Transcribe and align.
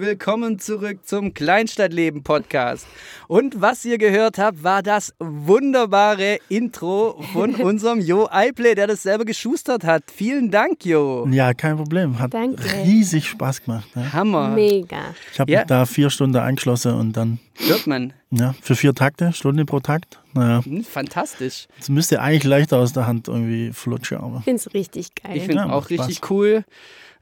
willkommen 0.00 0.58
zurück 0.58 0.98
zum 1.06 1.32
Kleinstadtleben 1.34 2.22
Podcast. 2.22 2.86
Und 3.28 3.60
was 3.60 3.84
ihr 3.84 3.98
gehört 3.98 4.38
habt, 4.38 4.62
war 4.62 4.82
das 4.82 5.14
wunderbare 5.18 6.38
Intro 6.48 7.22
von 7.32 7.54
unserem 7.56 8.00
Jo 8.00 8.28
Eiple, 8.30 8.74
der 8.74 8.86
das 8.86 9.02
selber 9.02 9.24
geschustert 9.24 9.84
hat. 9.84 10.04
Vielen 10.14 10.50
Dank, 10.50 10.84
Jo. 10.84 11.26
Ja, 11.30 11.54
kein 11.54 11.76
Problem. 11.76 12.18
Hat 12.18 12.34
Danke. 12.34 12.62
riesig 12.84 13.28
Spaß 13.28 13.62
gemacht. 13.64 13.94
Ne? 13.96 14.12
Hammer. 14.12 14.48
Mega. 14.50 15.14
Ich 15.32 15.40
habe 15.40 15.50
Ja. 15.50 15.60
mich 15.60 15.66
da 15.68 15.86
vier 15.86 16.10
Stunden 16.10 16.36
angeschlossen 16.36 16.94
und 16.94 17.12
dann 17.16 17.38
Hört 17.66 17.86
man. 17.86 18.12
ja, 18.30 18.54
für 18.60 18.76
vier 18.76 18.94
Takte, 18.94 19.32
Stunde 19.32 19.64
pro 19.64 19.80
Takt. 19.80 20.20
Naja, 20.34 20.64
Hm, 20.64 20.84
Fantastisch. 20.84 21.66
es 21.80 21.88
müsste 21.88 22.20
eigentlich 22.20 22.44
leichter 22.44 22.78
aus 22.78 22.92
der 22.92 23.06
Hand 23.06 23.28
irgendwie 23.28 23.72
flutschen, 23.72 24.18
aber 24.18 24.38
Ich 24.38 24.44
finde 24.44 24.60
es 24.60 24.74
richtig 24.74 25.14
geil. 25.14 25.36
Ich 25.36 25.42
finde 25.44 25.62
Ja, 25.62 25.70
auch 25.72 25.88
richtig 25.90 26.16
Spaß. 26.18 26.30
cool. 26.30 26.64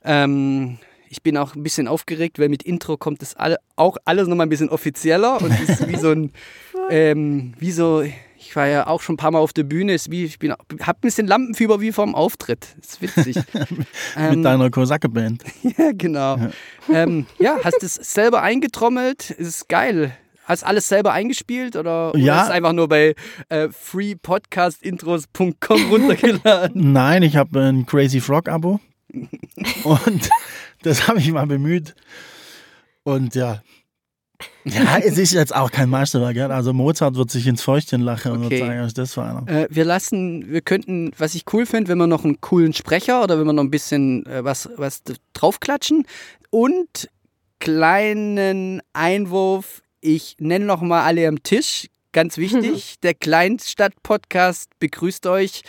Ähm, 0.04 0.78
ich 1.14 1.22
bin 1.22 1.36
auch 1.36 1.54
ein 1.54 1.62
bisschen 1.62 1.86
aufgeregt, 1.86 2.40
weil 2.40 2.48
mit 2.48 2.64
Intro 2.64 2.96
kommt 2.96 3.22
das 3.22 3.36
alle, 3.36 3.58
auch 3.76 3.96
alles 4.04 4.26
nochmal 4.26 4.46
ein 4.46 4.50
bisschen 4.50 4.68
offizieller 4.68 5.40
und 5.40 5.52
ist 5.60 5.86
wie 5.88 5.94
so 5.96 6.10
ein, 6.10 6.32
ähm, 6.90 7.54
wie 7.60 7.70
so, 7.70 8.02
ich 8.36 8.56
war 8.56 8.66
ja 8.66 8.88
auch 8.88 9.00
schon 9.00 9.14
ein 9.14 9.16
paar 9.16 9.30
Mal 9.30 9.38
auf 9.38 9.52
der 9.52 9.62
Bühne, 9.62 9.94
ist 9.94 10.10
wie, 10.10 10.24
ich 10.24 10.40
bin, 10.40 10.50
hab 10.52 10.96
ein 10.96 11.00
bisschen 11.02 11.28
Lampenfieber 11.28 11.80
wie 11.80 11.92
vorm 11.92 12.16
Auftritt. 12.16 12.74
Ist 12.80 13.00
witzig. 13.00 13.36
Ähm, 14.16 14.36
mit 14.36 14.44
deiner 14.44 14.70
Kosake-Band. 14.70 15.42
ja, 15.78 15.90
genau. 15.92 16.36
Ähm, 16.92 17.26
ja, 17.38 17.58
hast 17.64 17.80
du 17.80 17.86
es 17.86 17.94
selber 17.94 18.42
eingetrommelt? 18.42 19.30
Ist 19.30 19.68
geil. 19.68 20.16
Hast 20.44 20.64
alles 20.64 20.88
selber 20.88 21.12
eingespielt 21.12 21.76
oder, 21.76 22.10
oder 22.10 22.18
Ja. 22.18 22.40
ist 22.42 22.48
es 22.48 22.52
einfach 22.52 22.72
nur 22.72 22.88
bei 22.88 23.14
äh, 23.48 23.68
freepodcastintros.com 23.70 25.90
runtergeladen? 25.90 26.92
Nein, 26.92 27.22
ich 27.22 27.36
habe 27.36 27.60
ein 27.60 27.86
Crazy 27.86 28.20
Frog-Abo 28.20 28.80
und 29.84 30.28
das 30.84 31.08
habe 31.08 31.18
ich 31.18 31.30
mal 31.32 31.46
bemüht. 31.46 31.94
Und 33.02 33.34
ja. 33.34 33.62
Ja, 34.64 34.98
es 35.02 35.18
ist 35.18 35.32
jetzt 35.32 35.54
auch 35.54 35.70
kein 35.70 35.88
Meisterwerk. 35.88 36.50
Also 36.50 36.72
Mozart 36.72 37.16
wird 37.16 37.30
sich 37.30 37.46
ins 37.46 37.62
Fäustchen 37.62 38.00
lachen 38.00 38.32
und 38.32 38.44
Okay. 38.44 38.60
wird 38.60 38.68
sagen, 38.68 38.92
das 38.94 39.14
für 39.14 39.22
einer? 39.22 39.48
Äh, 39.48 39.68
wir 39.70 39.84
lassen, 39.84 40.50
wir 40.50 40.60
könnten, 40.60 41.12
was 41.18 41.34
ich 41.34 41.44
cool 41.52 41.66
finde, 41.66 41.88
wenn 41.90 41.98
wir 41.98 42.06
noch 42.06 42.24
einen 42.24 42.40
coolen 42.40 42.72
Sprecher 42.72 43.22
oder 43.22 43.38
wenn 43.38 43.46
wir 43.46 43.52
noch 43.52 43.62
ein 43.62 43.70
bisschen 43.70 44.24
äh, 44.26 44.44
was, 44.44 44.68
was 44.76 45.02
draufklatschen 45.34 46.06
und 46.50 47.08
kleinen 47.60 48.80
Einwurf, 48.92 49.82
ich 50.00 50.36
nenne 50.38 50.64
noch 50.66 50.82
mal 50.82 51.04
alle 51.04 51.26
am 51.28 51.42
Tisch, 51.42 51.88
ganz 52.12 52.36
wichtig, 52.36 52.96
der 53.02 53.14
Kleinstadt-Podcast 53.14 54.70
begrüßt 54.78 55.26
euch. 55.26 55.62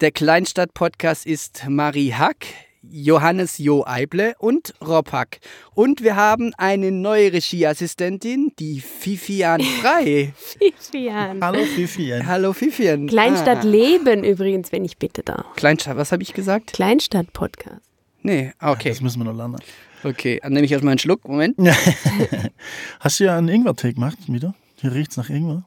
Der 0.00 0.12
Kleinstadt-Podcast 0.12 1.26
ist 1.26 1.64
Marie 1.68 2.12
Hack, 2.14 2.46
Johannes 2.82 3.58
Jo 3.58 3.84
Eible 3.86 4.34
und 4.38 4.74
Rob 4.86 5.12
Hack. 5.12 5.40
Und 5.74 6.02
wir 6.02 6.16
haben 6.16 6.52
eine 6.56 6.90
neue 6.92 7.32
Regieassistentin, 7.32 8.52
die 8.58 8.80
Fifian 8.80 9.60
Frei. 9.82 10.32
Vivian. 10.60 11.42
Hallo 11.42 11.64
Fifi. 11.64 12.14
Hallo 12.24 12.52
Fifian. 12.52 13.06
Kleinstadt 13.06 13.58
Ah. 13.58 13.62
Leben 13.62 14.24
übrigens, 14.24 14.72
wenn 14.72 14.84
ich 14.84 14.96
bitte 14.98 15.22
darf. 15.22 15.46
Kleinstadt, 15.56 15.96
was 15.96 16.12
habe 16.12 16.22
ich 16.22 16.32
gesagt? 16.34 16.72
Kleinstadt-Podcast. 16.72 17.82
Nee, 18.22 18.52
ah, 18.58 18.72
okay. 18.72 18.90
Das 18.90 19.00
müssen 19.00 19.20
wir 19.20 19.24
noch 19.24 19.36
lernen. 19.36 19.56
Okay, 20.04 20.38
dann 20.42 20.52
nehme 20.52 20.64
ich 20.64 20.72
erstmal 20.72 20.92
einen 20.92 20.98
Schluck. 20.98 21.26
Moment. 21.28 21.56
Hast 23.00 23.20
du 23.20 23.24
ja 23.24 23.36
einen 23.36 23.48
Ingwer-Tee 23.48 23.94
gemacht 23.94 24.16
wieder? 24.28 24.54
Hier 24.76 24.92
riecht 24.94 25.10
es 25.12 25.16
nach 25.16 25.28
Ingwer. 25.30 25.64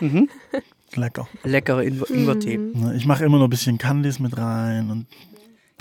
Mhm. 0.00 0.28
Lecker. 0.94 1.28
Leckere 1.42 1.82
Ingwer- 1.82 2.10
Ingwertee. 2.10 2.58
Ich 2.96 3.04
mache 3.04 3.24
immer 3.24 3.38
noch 3.38 3.44
ein 3.46 3.50
bisschen 3.50 3.76
Candice 3.78 4.20
mit 4.20 4.36
rein. 4.38 4.90
Und 4.90 5.06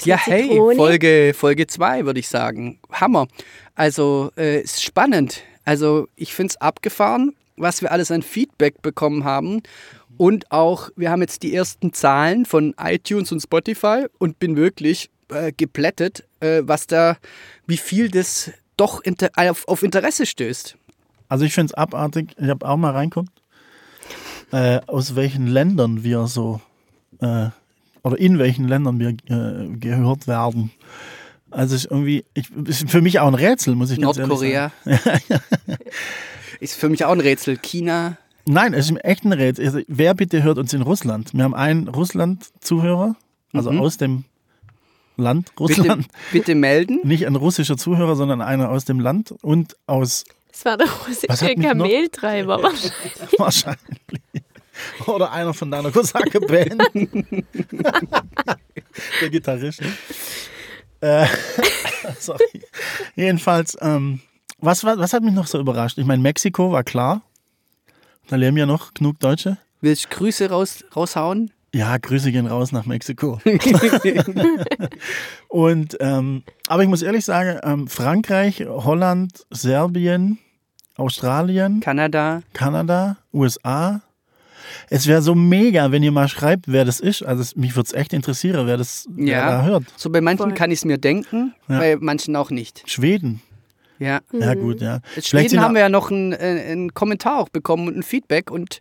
Ja, 0.01 0.17
hey, 0.17 0.49
Zitrone? 0.49 0.75
Folge 0.75 1.33
Folge 1.35 1.67
2 1.67 2.05
würde 2.05 2.19
ich 2.19 2.27
sagen. 2.27 2.79
Hammer. 2.91 3.27
Also, 3.75 4.31
äh, 4.37 4.61
ist 4.61 4.83
spannend. 4.83 5.43
Also, 5.65 6.07
ich 6.15 6.33
finde 6.33 6.51
es 6.51 6.61
abgefahren, 6.61 7.35
was 7.57 7.81
wir 7.81 7.91
alles 7.91 8.11
an 8.11 8.21
Feedback 8.21 8.81
bekommen 8.81 9.23
haben. 9.23 9.61
Und 10.17 10.51
auch, 10.51 10.89
wir 10.95 11.09
haben 11.09 11.21
jetzt 11.21 11.43
die 11.43 11.55
ersten 11.55 11.93
Zahlen 11.93 12.45
von 12.45 12.75
iTunes 12.79 13.31
und 13.31 13.39
Spotify 13.39 14.05
und 14.19 14.39
bin 14.39 14.55
wirklich 14.55 15.09
äh, 15.29 15.51
geplättet, 15.51 16.25
äh, 16.39 16.61
was 16.63 16.87
da, 16.87 17.17
wie 17.65 17.77
viel 17.77 18.09
das 18.09 18.51
doch 18.77 19.01
inter 19.01 19.29
auf, 19.35 19.67
auf 19.67 19.83
Interesse 19.83 20.25
stößt. 20.25 20.75
also 21.29 21.45
ich 21.45 21.53
finde 21.53 21.71
es 21.71 21.73
abartig. 21.73 22.35
Ich 22.37 22.49
habe 22.49 22.67
auch 22.67 22.77
mal 22.77 22.91
reinguckt, 22.91 23.31
äh, 24.51 24.81
aus 24.87 25.15
welchen 25.15 25.47
Ländern 25.47 26.03
wir 26.03 26.27
so, 26.27 26.61
äh, 27.19 27.49
oder 28.03 28.17
in 28.19 28.37
welchen 28.39 28.67
Ländern 28.67 28.99
wir 28.99 29.09
äh, 29.09 29.69
gehört 29.77 30.27
werden. 30.27 30.71
Also 31.51 31.75
ist 31.75 31.85
irgendwie, 31.85 32.25
ich, 32.33 32.49
ist 32.65 32.89
für 32.89 33.01
mich 33.01 33.19
auch 33.19 33.27
ein 33.27 33.35
Rätsel, 33.35 33.75
muss 33.75 33.91
ich 33.91 33.99
ganz 34.01 34.17
ehrlich 34.17 34.39
sagen. 34.39 34.71
Nordkorea. 34.85 35.41
ist 36.59 36.75
für 36.75 36.89
mich 36.89 37.05
auch 37.05 37.11
ein 37.11 37.19
Rätsel. 37.19 37.57
China. 37.57 38.17
Nein, 38.45 38.73
es 38.73 38.89
ist 38.89 39.03
echt 39.05 39.23
ein 39.23 39.33
Rätsel. 39.33 39.65
Also, 39.65 39.79
wer 39.87 40.13
bitte 40.15 40.43
hört 40.43 40.57
uns 40.57 40.73
in 40.73 40.81
Russland? 40.81 41.33
Wir 41.33 41.43
haben 41.43 41.53
einen 41.55 41.87
Russland-Zuhörer, 41.87 43.15
also 43.53 43.71
Mhm. 43.71 43.79
aus 43.79 43.97
dem 43.97 44.23
Land 45.15 45.51
Bitte, 45.55 45.59
Russland. 45.81 46.07
bitte 46.31 46.55
melden. 46.55 46.99
Nicht 47.03 47.27
ein 47.27 47.35
russischer 47.35 47.77
Zuhörer, 47.77 48.15
sondern 48.15 48.41
einer 48.41 48.69
aus 48.69 48.83
dem 48.85 48.99
Land 48.99 49.31
und 49.43 49.77
aus 49.85 50.25
Das 50.51 50.65
war 50.65 50.75
der 50.77 50.87
Was 50.87 51.07
russische 51.07 51.27
hat 51.31 51.41
mich 51.57 51.57
noch- 51.59 51.69
Kameltreiber. 51.69 52.63
wahrscheinlich. 53.37 53.77
Oder 55.07 55.31
einer 55.31 55.53
von 55.53 55.69
deiner 55.71 55.91
Kosake-Band. 55.91 56.83
Der 59.21 59.29
Gitarrist. 59.29 59.81
Äh, 61.01 61.25
sorry. 62.19 62.43
Jedenfalls, 63.15 63.77
ähm, 63.81 64.21
was, 64.59 64.83
war- 64.83 64.97
was 64.97 65.13
hat 65.13 65.23
mich 65.23 65.33
noch 65.33 65.47
so 65.47 65.59
überrascht? 65.59 65.97
Ich 65.97 66.05
meine, 66.05 66.21
Mexiko 66.21 66.71
war 66.71 66.83
klar. 66.83 67.21
Da 68.27 68.35
leben 68.37 68.55
ja 68.57 68.65
noch 68.65 68.93
genug 68.93 69.19
Deutsche. 69.19 69.57
Willst 69.81 70.05
du 70.05 70.09
Grüße 70.17 70.49
raus, 70.49 70.83
raushauen? 70.95 71.51
Ja, 71.75 71.97
Grüße 71.97 72.31
gehen 72.31 72.45
raus 72.47 72.71
nach 72.71 72.85
Mexiko. 72.85 73.39
Und, 75.49 75.97
ähm, 75.99 76.43
aber 76.67 76.83
ich 76.83 76.89
muss 76.89 77.01
ehrlich 77.01 77.25
sagen, 77.25 77.59
ähm, 77.63 77.87
Frankreich, 77.87 78.63
Holland, 78.67 79.43
Serbien, 79.49 80.37
Australien, 80.95 81.79
Kanada. 81.79 82.41
Kanada, 82.53 83.17
USA. 83.33 84.01
Es 84.89 85.07
wäre 85.07 85.21
so 85.21 85.35
mega, 85.35 85.91
wenn 85.91 86.03
ihr 86.03 86.11
mal 86.11 86.27
schreibt, 86.27 86.65
wer 86.67 86.85
das 86.85 86.99
ist. 86.99 87.23
Also 87.23 87.41
es, 87.41 87.55
mich 87.55 87.75
würde 87.75 87.87
es 87.87 87.93
echt 87.93 88.13
interessieren, 88.13 88.65
wer 88.67 88.77
das 88.77 89.07
wer 89.09 89.27
Ja. 89.37 89.45
da 89.57 89.63
hört. 89.65 89.83
So 89.97 90.09
bei 90.09 90.21
manchen 90.21 90.43
Voll. 90.49 90.53
kann 90.53 90.71
ich 90.71 90.79
es 90.79 90.85
mir 90.85 90.97
denken, 90.97 91.53
Ja. 91.67 91.79
bei 91.79 91.97
manchen 91.99 92.35
auch 92.35 92.49
nicht. 92.51 92.83
Schweden. 92.89 93.41
Ja. 93.99 94.19
Ja, 94.33 94.53
gut, 94.55 94.81
ja. 94.81 94.99
Vielleicht 95.05 95.27
Schweden 95.29 95.61
haben 95.61 95.75
wir 95.75 95.81
ja 95.81 95.87
noch 95.87 96.11
einen, 96.11 96.33
äh, 96.33 96.65
einen 96.71 96.93
Kommentar 96.93 97.39
auch 97.39 97.47
bekommen 97.49 97.87
und 97.87 97.95
ein 97.95 98.03
Feedback. 98.03 98.51
Und 98.51 98.79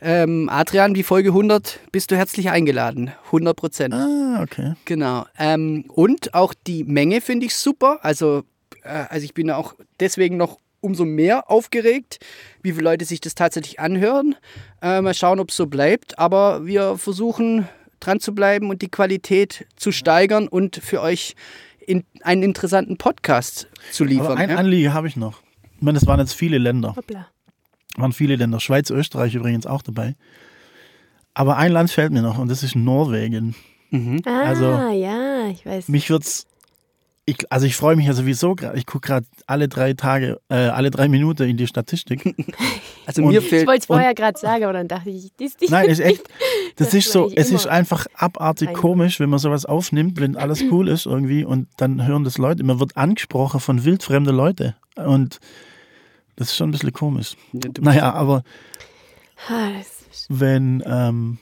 ähm, 0.00 0.48
Adrian, 0.50 0.94
die 0.94 1.04
Folge 1.04 1.28
100, 1.28 1.78
bist 1.92 2.10
du 2.10 2.16
herzlich 2.16 2.50
eingeladen. 2.50 3.12
100 3.26 3.54
Prozent. 3.56 3.94
Ah, 3.94 4.40
okay. 4.42 4.72
Genau. 4.84 5.26
Ähm, 5.38 5.84
und 5.88 6.34
auch 6.34 6.54
die 6.66 6.82
Menge 6.82 7.20
finde 7.20 7.46
ich 7.46 7.54
super. 7.54 7.98
Also, 8.02 8.42
äh, 8.82 9.04
also 9.10 9.24
ich 9.24 9.34
bin 9.34 9.50
auch 9.50 9.74
deswegen 10.00 10.38
noch 10.38 10.58
umso 10.84 11.04
mehr 11.04 11.50
aufgeregt, 11.50 12.18
wie 12.62 12.72
viele 12.72 12.84
Leute 12.84 13.04
sich 13.04 13.20
das 13.20 13.34
tatsächlich 13.34 13.80
anhören. 13.80 14.36
Äh, 14.82 15.00
mal 15.00 15.14
schauen, 15.14 15.40
ob 15.40 15.50
es 15.50 15.56
so 15.56 15.66
bleibt. 15.66 16.18
Aber 16.18 16.66
wir 16.66 16.96
versuchen 16.98 17.66
dran 18.00 18.20
zu 18.20 18.34
bleiben 18.34 18.70
und 18.70 18.82
die 18.82 18.88
Qualität 18.90 19.66
zu 19.76 19.90
steigern 19.92 20.46
und 20.46 20.76
für 20.76 21.00
euch 21.00 21.34
in, 21.86 22.04
einen 22.22 22.42
interessanten 22.42 22.98
Podcast 22.98 23.68
zu 23.90 24.04
liefern. 24.04 24.26
Aber 24.26 24.36
ein 24.36 24.50
ja? 24.50 24.56
Anliegen 24.56 24.92
habe 24.92 25.08
ich 25.08 25.16
noch. 25.16 25.40
Ich 25.76 25.82
meine, 25.82 25.98
es 25.98 26.06
waren 26.06 26.20
jetzt 26.20 26.34
viele 26.34 26.58
Länder. 26.58 26.94
Hoppla. 26.96 27.26
waren 27.96 28.12
viele 28.12 28.36
Länder. 28.36 28.60
Schweiz, 28.60 28.90
Österreich 28.90 29.34
übrigens 29.34 29.66
auch 29.66 29.82
dabei. 29.82 30.14
Aber 31.34 31.56
ein 31.56 31.72
Land 31.72 31.90
fällt 31.90 32.12
mir 32.12 32.22
noch 32.22 32.38
und 32.38 32.48
das 32.48 32.62
ist 32.62 32.76
Norwegen. 32.76 33.54
Mhm. 33.90 34.22
Ah, 34.24 34.42
Also, 34.42 34.64
ja, 34.66 35.48
ich 35.48 35.64
weiß. 35.66 35.88
Mich 35.88 36.10
wird's. 36.10 36.46
Ich, 37.26 37.50
also 37.50 37.64
ich 37.66 37.74
freue 37.74 37.96
mich 37.96 38.06
ja 38.06 38.12
sowieso 38.12 38.54
gerade. 38.54 38.76
Ich 38.76 38.84
gucke 38.84 39.06
gerade 39.08 39.26
alle 39.46 39.66
drei 39.66 39.94
Tage, 39.94 40.40
äh, 40.50 40.54
alle 40.56 40.90
drei 40.90 41.08
Minuten 41.08 41.44
in 41.48 41.56
die 41.56 41.66
Statistik. 41.66 42.34
Also 43.06 43.20
Und- 43.22 43.32
mir 43.34 43.40
ich 43.40 43.48
fehlt 43.50 43.66
wollte 43.66 43.80
es 43.80 43.86
vorher 43.86 44.14
gerade 44.14 44.38
sagen, 44.38 44.64
aber 44.64 44.72
dann 44.72 44.88
dachte 44.88 45.10
ich, 45.10 45.30
das 45.36 45.52
ist 45.60 45.70
Nein, 45.70 45.90
ist 45.90 46.00
echt. 46.00 46.22
Das, 46.76 46.88
Das 46.88 46.94
ist 46.94 47.12
so, 47.12 47.28
ich 47.28 47.36
es 47.36 47.52
ist 47.52 47.66
einfach 47.66 48.06
abartig 48.14 48.68
ein- 48.70 48.74
komisch, 48.74 49.20
wenn 49.20 49.28
man 49.28 49.38
sowas 49.38 49.66
aufnimmt, 49.66 50.18
wenn 50.20 50.36
alles 50.36 50.62
cool 50.70 50.88
ist 50.88 51.04
irgendwie 51.04 51.44
und 51.44 51.68
dann 51.76 52.06
hören 52.06 52.24
das 52.24 52.38
Leute. 52.38 52.64
Man 52.64 52.80
wird 52.80 52.96
angesprochen 52.96 53.60
von 53.60 53.84
wildfremden 53.84 54.34
Leuten. 54.34 54.74
Und 54.96 55.38
das 56.36 56.48
ist 56.48 56.56
schon 56.56 56.70
ein 56.70 56.72
bisschen 56.72 56.94
komisch. 56.94 57.36
Naja, 57.80 58.12
aber 58.14 58.42
wenn, 60.28 60.82
ähm, 60.86 61.38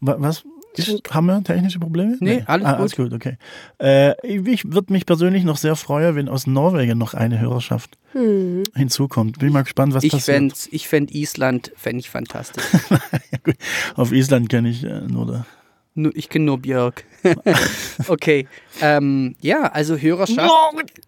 wa- 0.00 0.16
was? 0.18 0.44
Ist, 0.74 1.02
haben 1.10 1.26
wir 1.26 1.42
technische 1.44 1.78
Probleme? 1.78 2.16
Nee, 2.20 2.42
alles 2.46 2.66
ah, 2.66 2.70
gut. 2.72 2.80
alles 2.80 2.96
gut, 2.96 3.12
okay. 3.12 3.36
Äh, 3.78 4.14
ich 4.26 4.64
würde 4.72 4.92
mich 4.92 5.04
persönlich 5.06 5.44
noch 5.44 5.56
sehr 5.58 5.76
freuen, 5.76 6.16
wenn 6.16 6.28
aus 6.28 6.46
Norwegen 6.46 6.98
noch 6.98 7.14
eine 7.14 7.38
Hörerschaft 7.40 7.98
Hm. 8.12 8.62
hinzukommt. 8.74 9.38
Bin 9.38 9.52
mal 9.52 9.62
gespannt, 9.62 9.94
was 9.94 10.04
Ich 10.04 10.12
passiert. 10.12 10.36
fände 10.36 10.54
ich 10.70 10.88
fänd 10.88 11.14
Island 11.14 11.72
fänd 11.76 11.98
ich 12.00 12.10
fantastisch. 12.10 12.64
Ja, 12.90 13.38
gut. 13.44 13.56
Auf 13.96 14.12
Island 14.12 14.48
kenne 14.50 14.68
ich 14.68 14.84
äh, 14.84 15.00
nur 15.00 15.46
Nur, 15.94 16.14
ich 16.14 16.28
kenne 16.28 16.44
nur 16.44 16.58
Björk. 16.58 17.04
okay. 18.08 18.46
Ähm, 18.80 19.34
ja, 19.40 19.62
also 19.62 19.96
Hörerschaft, 19.96 20.52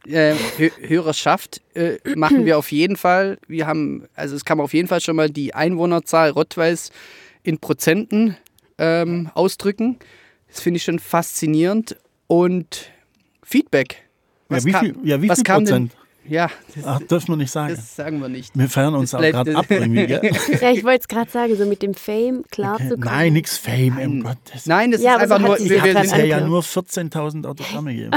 äh, 0.07 0.35
Hö 0.57 0.71
Hörerschaft 0.81 1.61
äh, 1.75 1.99
machen 2.17 2.45
wir 2.47 2.59
auf 2.59 2.73
jeden 2.73 2.97
Fall. 2.97 3.39
Wir 3.47 3.67
haben, 3.67 4.05
also 4.15 4.35
es 4.37 4.45
kann 4.45 4.59
man 4.59 4.65
auf 4.65 4.75
jeden 4.75 4.89
Fall 4.89 5.01
schon 5.01 5.17
mal 5.17 5.29
die 5.31 5.55
Einwohnerzahl 5.55 6.31
Rottweils 6.31 6.91
in 7.43 7.59
Prozenten 7.59 8.37
ähm, 8.79 9.31
ausdrücken. 9.35 9.99
Das 10.49 10.61
finde 10.61 10.79
ich 10.79 10.85
schon 10.85 10.99
faszinierend. 10.99 11.97
Und 12.27 12.91
Feedback. 13.43 13.97
Ja, 14.51 14.57
Was 14.57 14.65
wie 14.65 14.73
kam- 14.73 14.85
viel, 14.85 14.97
ja, 15.05 15.21
wie 15.23 15.29
was 15.29 15.39
viel 15.39 15.45
kam 15.45 15.65
denn- 15.65 15.89
Prozent? 15.89 15.97
Ja, 16.27 16.49
das, 16.75 16.85
Ach, 16.87 17.01
dürfen 17.03 17.33
wir 17.33 17.37
nicht 17.37 17.51
sagen. 17.51 17.75
das 17.75 17.97
sagen 17.97 18.19
wir 18.19 18.31
nicht. 18.31 18.57
wir 18.57 18.67
feiern 18.71 18.95
uns 18.95 19.11
das 19.11 19.21
auch 19.21 19.25
gerade 19.31 19.55
ab 19.57 19.67
irgendwie, 19.69 20.07
gell? 20.07 20.23
Ja, 20.63 20.71
ich 20.71 20.83
wollte 20.83 21.01
es 21.03 21.09
gerade 21.09 21.31
sagen, 21.31 21.55
so 21.55 21.67
mit 21.67 21.83
dem 21.83 21.93
Fame 21.93 22.45
klar 22.51 22.77
Okay. 22.77 22.85
zu 22.89 22.95
kommen. 22.95 23.05
Nein, 23.05 23.33
nix 23.35 23.59
Fame, 23.59 23.89
Nein. 23.97 24.09
um 24.09 24.23
Gottes 24.23 24.65
Nein, 24.65 24.91
das 24.93 25.03
Ja, 25.03 25.17
ist 25.17 25.29
so 25.29 25.35
einfach 25.35 25.51
hat 25.53 25.61
nur. 25.61 25.69
Wir, 25.69 25.77
ja 25.77 25.85
wir 25.85 26.05
sind, 26.09 26.25
ja 26.27 26.41
nur 26.41 26.63
14.000 26.63 27.45
Autogramme 27.47 27.95
gegeben. 27.95 28.13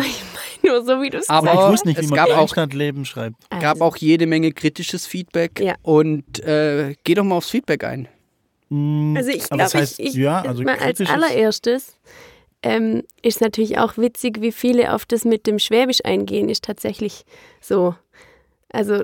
Nur 0.63 0.85
so, 0.85 1.01
wie 1.01 1.09
du 1.09 1.17
es 1.17 1.27
Aber- 1.27 1.51
ich 1.53 1.71
wusste 1.73 1.87
nicht, 1.89 1.97
es 1.99 2.05
wie 2.05 2.09
man 2.11 2.15
gab 2.15 2.29
auch- 2.29 2.33
Kleinstadtleben 2.53 3.03
schreibt. 3.03 3.35
gab 3.59 3.81
auch 3.81 3.97
jede 3.97 4.25
Menge 4.25 4.53
kritisches 4.53 5.05
Feedback. 5.05 5.59
Ja. 5.59 5.75
Und 5.81 6.39
äh, 6.45 6.95
geh 7.03 7.13
doch 7.13 7.25
mal 7.25 7.35
aufs 7.35 7.49
Feedback 7.49 7.83
ein. 7.83 8.07
Mm, 8.69 9.15
Also 9.17 9.29
ich 9.29 9.43
glaube, 9.49 9.63
heißt, 9.63 9.99
ich, 9.99 10.09
ich 10.09 10.13
ja, 10.15 10.41
also 10.41 10.63
als 10.63 11.01
allererstes 11.01 11.97
ähm, 12.63 13.03
ist 13.21 13.41
natürlich 13.41 13.77
auch 13.77 13.97
witzig, 13.97 14.41
wie 14.41 14.51
viele 14.51 14.93
auf 14.93 15.05
das 15.05 15.25
mit 15.25 15.47
dem 15.47 15.59
Schwäbisch 15.59 16.03
eingehen, 16.03 16.49
ist 16.49 16.63
tatsächlich 16.63 17.25
so. 17.61 17.95
Also 18.69 19.03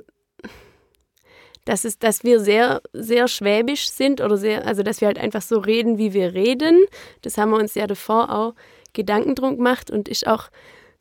dass 1.65 1.86
es, 1.86 1.98
dass 1.98 2.24
wir 2.24 2.39
sehr, 2.39 2.81
sehr 2.92 3.27
schwäbisch 3.27 3.89
sind 3.89 4.21
oder 4.21 4.38
sehr, 4.38 4.68
also 4.68 4.83
dass 4.83 5.01
wir 5.01 5.07
halt 5.07 5.18
einfach 5.18 5.42
so 5.42 5.60
reden, 5.60 5.98
wie 5.98 6.13
wir 6.13 6.33
reden. 6.33 6.86
Das 7.21 7.38
haben 7.38 7.51
wir 7.51 7.57
uns 7.57 7.75
ja 7.75 7.88
davor 7.88 8.31
auch 8.33 8.54
Gedanken 8.94 9.36
drum 9.36 9.57
gemacht 9.57 9.89
und 9.89 10.09
ist 10.09 10.27
auch 10.27 10.50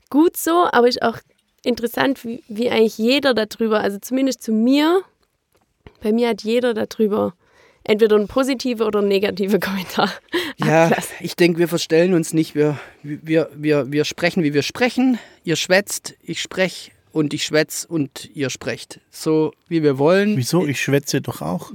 gut 0.08 0.36
so, 0.36 0.66
aber 0.70 0.88
ist 0.88 1.02
auch 1.02 1.18
interessant, 1.64 2.24
wie, 2.24 2.42
wie 2.48 2.70
eigentlich 2.70 2.98
jeder 2.98 3.34
darüber, 3.34 3.80
also 3.80 3.98
zumindest 3.98 4.42
zu 4.42 4.52
mir, 4.52 5.02
bei 6.00 6.12
mir 6.12 6.28
hat 6.28 6.42
jeder 6.42 6.74
darüber 6.74 7.34
entweder 7.84 8.16
ein 8.16 8.28
positiver 8.28 8.86
oder 8.86 9.00
ein 9.00 9.08
negativer 9.08 9.58
Kommentar. 9.60 10.10
Ja, 10.58 10.84
abgelassen. 10.84 11.14
ich 11.20 11.36
denke, 11.36 11.58
wir 11.58 11.68
verstellen 11.68 12.14
uns 12.14 12.32
nicht. 12.32 12.54
Wir, 12.54 12.78
wir, 13.02 13.48
wir, 13.54 13.90
wir 13.90 14.04
sprechen, 14.04 14.42
wie 14.42 14.54
wir 14.54 14.62
sprechen. 14.62 15.18
Ihr 15.44 15.56
schwätzt, 15.56 16.14
ich 16.22 16.40
spreche 16.40 16.90
und 17.12 17.34
ich 17.34 17.44
schwätz 17.44 17.84
und 17.88 18.30
ihr 18.34 18.50
sprecht. 18.50 19.00
So, 19.10 19.52
wie 19.68 19.82
wir 19.82 19.98
wollen. 19.98 20.36
Wieso? 20.36 20.66
Ich 20.66 20.80
schwätze 20.80 21.20
doch 21.20 21.42
auch. 21.42 21.70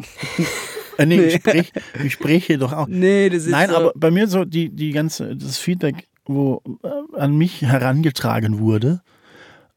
äh, 0.98 1.06
nee, 1.06 1.20
Ich, 1.20 1.34
sprech, 1.42 1.72
ich 2.04 2.14
spreche 2.14 2.58
doch 2.58 2.74
auch. 2.74 2.88
Nee, 2.88 3.30
das 3.30 3.44
ist 3.44 3.50
Nein, 3.52 3.70
so, 3.70 3.76
aber 3.76 3.94
bei 3.96 4.12
mir 4.12 4.28
so 4.28 4.46
die, 4.46 4.70
die 4.70 4.92
ganze, 4.92 5.36
das 5.36 5.58
Feedback, 5.58 6.08
wo 6.26 6.62
äh, 6.84 7.20
an 7.20 7.38
mich 7.38 7.62
herangetragen 7.62 8.60
wurde, 8.60 9.02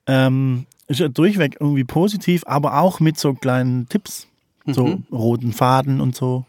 ähm, 0.07 0.67
ist 0.89 1.01
ja 1.01 1.09
durchweg 1.09 1.57
irgendwie 1.61 1.85
positiv, 1.85 2.43
aber 2.47 2.81
auch 2.81 2.99
mit 3.01 3.19
so 3.19 3.35
kleinen 3.35 3.89
Tipps. 3.89 4.27
So 4.75 4.87
Mhm. 4.87 5.05
roten 5.13 5.53
Faden 5.53 6.01
und 6.01 6.15
so. 6.17 6.45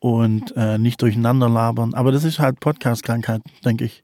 Und 0.00 0.52
äh, 0.56 0.78
nicht 0.78 1.00
durcheinander 1.00 1.48
labern. 1.48 1.94
Aber 1.94 2.10
das 2.10 2.24
ist 2.24 2.40
halt 2.40 2.58
Podcast-Krankheit, 2.58 3.40
denke 3.64 3.84
ich. 3.84 4.02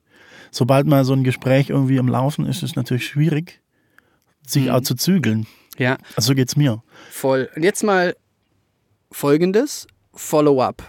Sobald 0.53 0.87
mal 0.87 1.05
so 1.05 1.13
ein 1.13 1.25
Gespräch 1.25 1.71
irgendwie 1.71 1.99
am 1.99 2.07
Laufen 2.07 2.47
ist, 2.47 2.59
ist 2.59 2.71
es 2.71 2.77
natürlich 2.77 3.05
schwierig, 3.07 3.61
sich 4.47 4.67
Mhm. 4.67 4.71
auch 4.71 4.81
zu 4.83 4.95
zügeln. 4.95 5.49
Ja, 5.77 5.97
Also 6.15 6.29
so 6.29 6.35
geht's 6.37 6.55
mir. 6.57 6.83
voll. 7.11 7.49
Und 7.57 7.65
jetzt 7.65 7.83
mal 7.83 8.15
folgendes: 9.11 9.87
Follow-up. 10.15 10.83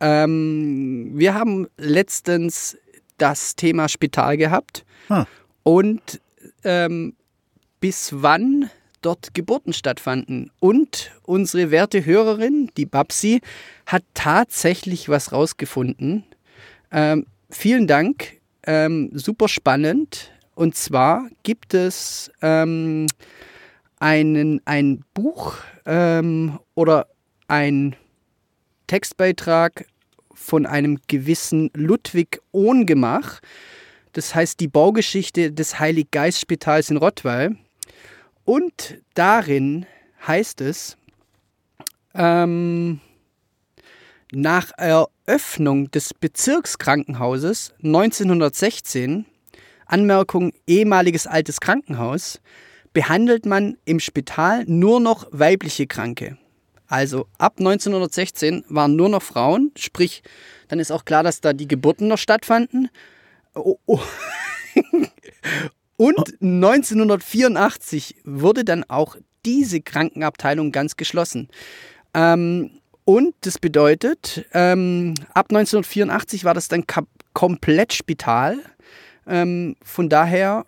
Ähm, 0.00 1.12
wir 1.14 1.32
haben 1.34 1.66
letztens 1.78 2.76
das 3.16 3.56
Thema 3.56 3.88
Spital 3.88 4.36
gehabt 4.36 4.84
Ah. 5.08 5.24
und 5.62 6.20
ähm, 6.64 7.14
bis 7.80 8.10
wann 8.16 8.68
dort 9.04 9.34
Geburten 9.34 9.72
stattfanden. 9.72 10.50
Und 10.60 11.12
unsere 11.22 11.70
werte 11.70 12.04
Hörerin, 12.04 12.70
die 12.76 12.86
Babsi, 12.86 13.40
hat 13.86 14.02
tatsächlich 14.14 15.08
was 15.08 15.32
rausgefunden. 15.32 16.24
Ähm, 16.90 17.26
vielen 17.50 17.86
Dank, 17.86 18.38
ähm, 18.66 19.10
super 19.12 19.48
spannend. 19.48 20.32
Und 20.54 20.76
zwar 20.76 21.28
gibt 21.42 21.74
es 21.74 22.30
ähm, 22.40 23.06
einen, 23.98 24.60
ein 24.64 25.04
Buch 25.12 25.56
ähm, 25.86 26.58
oder 26.74 27.08
ein 27.48 27.96
Textbeitrag 28.86 29.86
von 30.32 30.66
einem 30.66 31.00
gewissen 31.08 31.70
Ludwig 31.74 32.40
Ohngemach. 32.52 33.40
Das 34.12 34.34
heißt 34.34 34.60
die 34.60 34.68
Baugeschichte 34.68 35.50
des 35.50 35.80
Heiliggeistspitals 35.80 36.90
in 36.90 36.96
Rottweil. 36.96 37.56
Und 38.44 38.98
darin 39.14 39.86
heißt 40.26 40.60
es, 40.60 40.96
ähm, 42.14 43.00
nach 44.32 44.70
Eröffnung 44.76 45.90
des 45.90 46.12
Bezirkskrankenhauses 46.14 47.72
1916, 47.82 49.26
Anmerkung 49.86 50.52
ehemaliges 50.66 51.26
altes 51.26 51.60
Krankenhaus, 51.60 52.40
behandelt 52.92 53.46
man 53.46 53.76
im 53.84 54.00
Spital 54.00 54.64
nur 54.66 55.00
noch 55.00 55.26
weibliche 55.30 55.86
Kranke. 55.86 56.38
Also 56.86 57.26
ab 57.38 57.54
1916 57.58 58.64
waren 58.68 58.94
nur 58.94 59.08
noch 59.08 59.22
Frauen, 59.22 59.72
sprich, 59.76 60.22
dann 60.68 60.78
ist 60.78 60.92
auch 60.92 61.04
klar, 61.04 61.22
dass 61.22 61.40
da 61.40 61.52
die 61.52 61.68
Geburten 61.68 62.08
noch 62.08 62.18
stattfanden. 62.18 62.88
Oh, 63.54 63.78
oh. 63.86 64.00
Und 65.96 66.40
1984 66.40 68.16
wurde 68.24 68.64
dann 68.64 68.84
auch 68.84 69.16
diese 69.44 69.80
Krankenabteilung 69.80 70.72
ganz 70.72 70.96
geschlossen. 70.96 71.48
Ähm, 72.14 72.70
und 73.04 73.34
das 73.42 73.58
bedeutet, 73.58 74.46
ähm, 74.52 75.14
ab 75.34 75.46
1984 75.50 76.44
war 76.44 76.54
das 76.54 76.68
dann 76.68 76.84
komplett 77.34 77.92
Spital. 77.92 78.58
Ähm, 79.26 79.76
von 79.82 80.08
daher, 80.08 80.64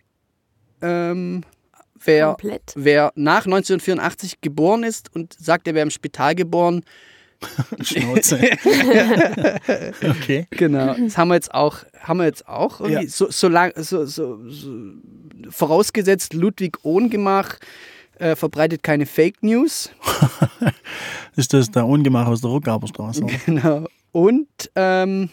ähm, 0.83 1.43
wer, 2.05 2.29
Komplett. 2.29 2.73
wer 2.77 3.13
nach 3.17 3.47
1984 3.47 4.41
geboren 4.43 4.83
ist 4.83 5.15
und 5.15 5.35
sagt, 5.39 5.67
er 5.67 5.75
wäre 5.75 5.85
im 5.85 5.91
Spital 5.91 6.35
geboren, 6.35 6.85
Schnauze. 7.83 8.39
okay. 10.03 10.47
Genau, 10.51 10.95
das 10.95 11.17
haben 11.19 11.29
wir 11.29 11.35
jetzt 11.35 11.53
auch, 11.55 11.79
haben 12.01 12.19
wir 12.19 12.27
jetzt 12.27 12.49
auch 12.49 12.81
irgendwie 12.81 13.05
Ja. 13.05 13.09
so, 13.09 13.31
so 13.31 13.49
lang, 13.49 13.73
so, 13.77 14.05
so, 14.07 14.39
so 14.49 14.79
vorausgesetzt, 15.51 16.35
Ludwig 16.35 16.85
Ohngemach 16.85 17.57
äh, 18.19 18.35
verbreitet 18.35 18.83
keine 18.83 19.07
Fake 19.07 19.43
News. 19.43 19.91
Ist 21.37 21.53
das 21.53 21.71
der 21.71 21.87
Ungemach 21.87 22.27
aus 22.27 22.41
der 22.41 22.51
Ruckaberstraße? 22.51 23.25
oder? 23.25 23.35
Genau. 23.45 23.87
Und 24.13 24.49
ähm, 24.75 25.29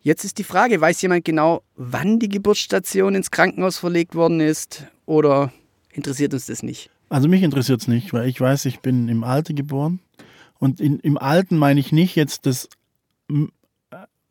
jetzt 0.00 0.24
ist 0.24 0.36
die 0.36 0.44
Frage, 0.44 0.78
weiß 0.80 1.00
jemand 1.00 1.24
genau, 1.24 1.62
wann 1.76 2.18
die 2.18 2.28
Geburtsstation 2.28 3.14
ins 3.14 3.30
Krankenhaus 3.30 3.78
verlegt 3.78 4.14
worden 4.14 4.40
ist 4.40 4.84
oder 5.06 5.50
interessiert 5.92 6.34
uns 6.34 6.46
das 6.46 6.62
nicht? 6.62 6.90
Also 7.08 7.28
mich 7.28 7.42
interessiert 7.42 7.80
es 7.80 7.88
nicht, 7.88 8.12
weil 8.12 8.28
ich 8.28 8.38
weiß, 8.40 8.66
ich 8.66 8.80
bin 8.80 9.08
im 9.08 9.24
Alten 9.24 9.56
geboren. 9.56 10.00
Und 10.64 10.80
in, 10.80 10.98
im 11.00 11.18
Alten 11.18 11.58
meine 11.58 11.78
ich 11.78 11.92
nicht 11.92 12.16
jetzt 12.16 12.46
das, 12.46 12.70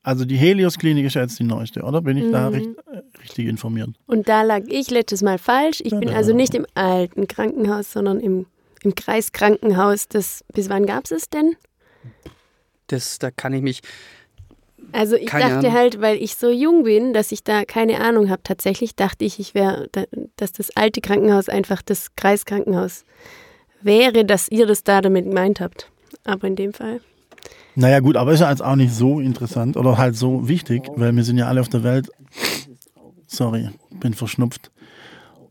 also 0.02 0.26
die 0.26 0.36
Helios-Klinik 0.36 1.06
ist 1.06 1.14
ja 1.14 1.22
jetzt 1.22 1.38
die 1.38 1.44
neueste, 1.44 1.84
oder? 1.84 2.02
Bin 2.02 2.18
ich 2.18 2.32
da 2.32 2.50
Mhm. 2.50 2.56
richt, 2.56 2.70
äh, 2.92 3.02
richtig 3.22 3.46
informiert? 3.48 3.92
Und 4.08 4.28
da 4.28 4.42
lag 4.42 4.64
ich 4.68 4.90
letztes 4.90 5.22
Mal 5.22 5.38
falsch. 5.38 5.80
Ich 5.86 5.92
bin 5.92 6.08
Tada. 6.08 6.16
also 6.16 6.34
nicht 6.34 6.56
im 6.56 6.66
alten 6.74 7.28
Krankenhaus, 7.28 7.92
sondern 7.92 8.20
im, 8.20 8.48
im 8.82 8.96
Kreiskrankenhaus. 8.96 10.08
Das, 10.08 10.44
bis 10.52 10.70
wann 10.70 10.88
gab 10.88 11.06
es 11.06 11.12
es 11.12 11.30
denn? 11.30 11.56
Das, 12.88 13.20
da 13.20 13.30
kann 13.30 13.54
ich 13.54 13.62
mich. 13.62 13.82
Also 14.92 15.16
ich 15.16 15.28
Keine 15.28 15.46
dachte 15.46 15.58
Ahnung. 15.68 15.74
halt, 15.74 16.02
weil 16.02 16.18
ich 16.18 16.36
so 16.36 16.50
jung 16.50 16.84
bin, 16.84 17.14
dass 17.14 17.32
ich 17.32 17.44
da 17.44 17.64
keine 17.64 18.02
Ahnung 18.02 18.32
habe. 18.32 18.42
Tatsächlich 18.44 18.96
dachte 18.96 19.24
ich, 19.24 19.40
ich 19.40 19.54
wäre, 19.54 19.88
da, 19.92 20.06
dass 20.36 20.52
das 20.52 20.76
alte 20.76 21.00
Krankenhaus 21.00 21.48
einfach 21.48 21.84
das 21.84 22.16
Kreiskrankenhaus 22.16 23.06
wäre, 23.84 24.26
dass 24.26 24.50
ihr 24.50 24.66
das 24.66 24.84
da 24.84 25.00
damit 25.02 25.26
gemeint 25.26 25.62
habt. 25.62 25.92
Aber 26.26 26.48
in 26.48 26.56
dem 26.56 26.74
Fall. 26.74 27.02
Naja 27.76 28.00
gut, 28.00 28.16
aber 28.18 28.32
ist 28.34 28.40
ja 28.42 28.50
jetzt 28.50 28.62
auch 28.64 28.76
nicht 28.76 28.94
so 28.94 29.20
interessant 29.20 29.78
oder 29.78 29.98
halt 29.98 30.16
so 30.16 30.48
wichtig, 30.48 30.84
weil 30.96 31.16
wir 31.16 31.24
sind 31.24 31.38
ja 31.38 31.48
alle 31.48 31.60
auf 31.62 31.70
der 31.70 31.84
Welt. 31.84 32.10
Sorry, 33.28 33.70
bin 34.00 34.14
verschnupft. 34.14 34.72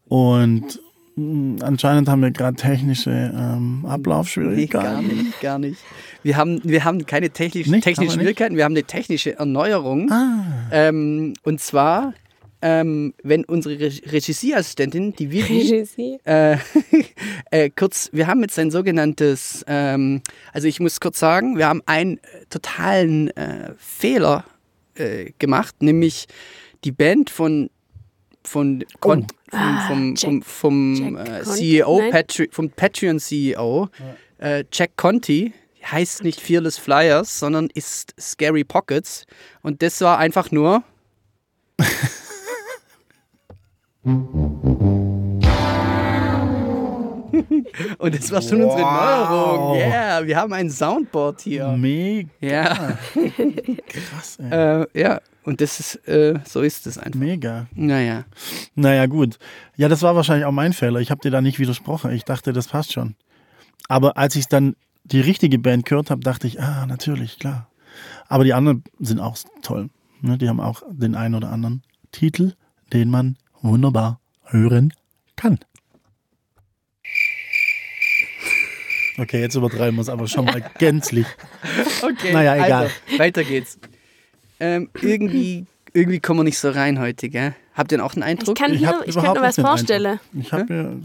Und 0.08 0.78
mh, 1.16 1.64
anscheinend 1.64 2.08
haben 2.08 2.22
wir 2.22 2.30
gerade 2.30 2.56
technische 2.56 3.10
ähm, 3.10 3.80
Nee, 3.82 3.86
gar 3.86 3.94
Ablaufschwierigkeiten. 3.94 5.06
nicht, 5.08 5.40
gar 5.40 5.58
nicht. 5.58 5.80
Wir 6.22 6.36
haben, 6.36 6.60
wir 6.62 6.84
haben 6.84 7.04
keine 7.06 7.30
technisch, 7.30 7.66
Nicht? 7.66 7.82
technischen 7.84 8.10
Haben 8.12 8.18
wir? 8.18 8.22
Schwierigkeiten, 8.22 8.56
wir 8.56 8.64
haben 8.64 8.72
eine 8.72 8.84
technische 8.84 9.36
Erneuerung. 9.36 10.10
Ah, 10.12 10.44
Ähm, 10.70 11.34
und 11.42 11.60
zwar, 11.60 12.14
ähm, 12.62 13.12
wenn 13.22 13.44
unsere 13.44 13.78
Re 13.78 13.90
Regieassistentin, 14.12 15.12
die 15.14 15.30
Vivi, 15.30 15.80
Regie. 15.80 16.18
äh, 16.24 16.56
äh, 17.50 17.70
kurz, 17.70 18.08
wir 18.12 18.26
haben 18.28 18.40
jetzt 18.42 18.58
ein 18.58 18.70
sogenanntes, 18.70 19.64
ähm, 19.66 20.22
also 20.52 20.68
ich 20.68 20.80
muss 20.80 21.00
kurz 21.00 21.18
sagen, 21.18 21.58
wir 21.58 21.66
haben 21.68 21.82
einen 21.86 22.18
äh, 22.18 22.20
totalen 22.48 23.28
äh, 23.36 23.74
Fehler 23.76 24.44
äh, 24.94 25.32
gemacht, 25.38 25.82
nämlich 25.82 26.26
die 26.84 26.92
Band 26.92 27.30
von 27.30 27.68
von, 28.44 28.84
Con 28.98 29.26
Ah, 29.52 29.86
vom, 29.86 30.16
vom, 30.16 30.16
Jack- 30.16 30.44
vom, 30.44 30.94
vom 30.96 31.16
Jack 31.16 31.28
äh, 31.28 31.42
Conti? 31.44 31.58
CEO. 31.58 32.10
Patri 32.10 32.48
vom 32.50 32.70
Patreon 32.70 33.20
CEO, 33.20 33.88
äh, 34.38 34.64
Jack 34.72 34.96
Conti, 34.96 35.52
heißt 35.84 36.24
nicht 36.24 36.40
Fearless 36.40 36.78
Flyers, 36.78 37.38
sondern 37.38 37.68
ist 37.74 38.14
Scary 38.20 38.64
Pockets. 38.64 39.26
Und 39.62 39.82
das 39.82 40.00
war 40.00 40.18
einfach 40.18 40.50
nur. 40.50 40.82
Und 44.04 45.40
das 48.14 48.32
war 48.32 48.42
schon 48.42 48.62
unsere 48.62 48.80
Neuerung. 48.80 49.76
Yeah, 49.76 50.26
wir 50.26 50.36
haben 50.36 50.52
ein 50.52 50.68
Soundboard 50.70 51.40
hier. 51.42 51.68
Mega 51.68 52.28
Ja, 52.40 52.98
krass, 53.86 54.40
ey. 54.40 54.82
äh, 54.82 54.86
ja. 55.00 55.20
Und 55.44 55.60
das 55.60 55.78
ist, 55.78 56.08
äh, 56.08 56.40
so 56.44 56.62
ist 56.62 56.88
es 56.88 56.98
einfach. 56.98 57.20
Mega. 57.20 57.66
Naja. 57.74 58.24
Naja, 58.74 59.06
gut. 59.06 59.38
Ja, 59.76 59.88
das 59.88 60.02
war 60.02 60.16
wahrscheinlich 60.16 60.46
auch 60.46 60.52
mein 60.52 60.72
Fehler. 60.72 60.98
Ich 60.98 61.12
habe 61.12 61.20
dir 61.20 61.30
da 61.30 61.40
nicht 61.40 61.60
widersprochen. 61.60 62.10
Ich 62.10 62.24
dachte, 62.24 62.52
das 62.52 62.66
passt 62.68 62.92
schon. 62.92 63.14
Aber 63.88 64.16
als 64.16 64.34
ich 64.34 64.48
dann 64.48 64.74
die 65.04 65.20
richtige 65.20 65.60
Band 65.60 65.86
gehört 65.86 66.10
habe, 66.10 66.22
dachte 66.22 66.48
ich, 66.48 66.60
ah, 66.60 66.86
natürlich, 66.86 67.38
klar. 67.38 67.68
Aber 68.28 68.42
die 68.42 68.54
anderen 68.54 68.82
sind 68.98 69.20
auch 69.20 69.36
toll. 69.62 69.90
Ne? 70.22 70.38
Die 70.38 70.48
haben 70.48 70.58
auch 70.60 70.82
den 70.90 71.14
einen 71.14 71.36
oder 71.36 71.50
anderen 71.50 71.82
Titel, 72.10 72.54
den 72.92 73.08
man 73.08 73.36
wunderbar 73.62 74.20
hören 74.44 74.92
kann. 75.36 75.58
Okay, 79.18 79.40
jetzt 79.40 79.54
übertreiben 79.54 79.96
wir 79.96 80.02
es 80.02 80.08
aber 80.08 80.26
schon 80.26 80.46
mal 80.46 80.62
gänzlich. 80.78 81.26
Okay, 82.02 82.32
Naja, 82.32 82.56
egal. 82.64 82.84
Also, 82.84 83.18
weiter 83.18 83.44
geht's. 83.44 83.78
Ähm, 84.58 84.88
irgendwie, 85.00 85.66
irgendwie 85.92 86.20
kommen 86.20 86.40
wir 86.40 86.44
nicht 86.44 86.58
so 86.58 86.70
rein 86.70 86.98
heute, 86.98 87.28
gell? 87.28 87.54
Habt 87.74 87.92
ihr 87.92 87.98
denn 87.98 88.04
auch 88.06 88.14
einen 88.14 88.22
Ich 88.22 88.28
Eindruck? 88.28 88.56
kann 88.56 88.72
Ich 88.72 88.86
hab 88.86 89.06
ich 89.06 89.14
kann 89.14 89.24
noch 89.34 89.42
was 89.42 89.56
vorstellen. 89.56 90.18
Ich 90.34 90.52
habe 90.52 90.72
mir 90.72 91.00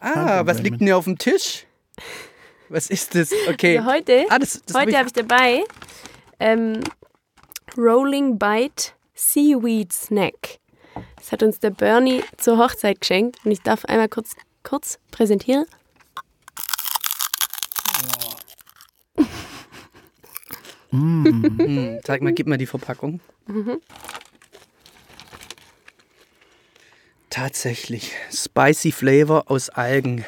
ah, 0.00 0.44
was 0.44 0.62
liegt 0.62 0.80
denn 0.80 0.86
hier 0.86 0.96
auf 0.96 1.04
dem 1.04 1.18
Tisch? 1.18 1.66
Was 2.68 2.90
ist 2.90 3.14
das? 3.14 3.30
Okay. 3.48 3.78
Also 3.78 3.90
heute 3.90 4.24
ah, 4.30 4.38
das, 4.38 4.62
das 4.64 4.74
hab 4.74 4.86
heute 4.86 4.96
habe 4.96 5.06
ich 5.08 5.12
dabei 5.12 5.62
ähm, 6.40 6.80
Rolling 7.76 8.38
Bite 8.38 8.92
Seaweed 9.14 9.92
Snack. 9.92 10.58
Das 11.16 11.32
hat 11.32 11.42
uns 11.42 11.58
der 11.60 11.70
Bernie 11.70 12.22
zur 12.36 12.58
Hochzeit 12.58 13.00
geschenkt 13.00 13.36
und 13.44 13.50
ich 13.52 13.60
darf 13.62 13.84
einmal 13.84 14.08
kurz, 14.08 14.34
kurz 14.62 14.98
präsentieren. 15.10 15.64
Hm, 20.90 22.00
sag 22.04 22.20
mal, 22.20 22.32
gib 22.32 22.46
mal 22.46 22.58
die 22.58 22.66
Verpackung. 22.66 23.20
Tatsächlich. 27.30 28.12
Spicy 28.30 28.92
Flavor 28.92 29.50
aus 29.50 29.70
Algen. 29.70 30.24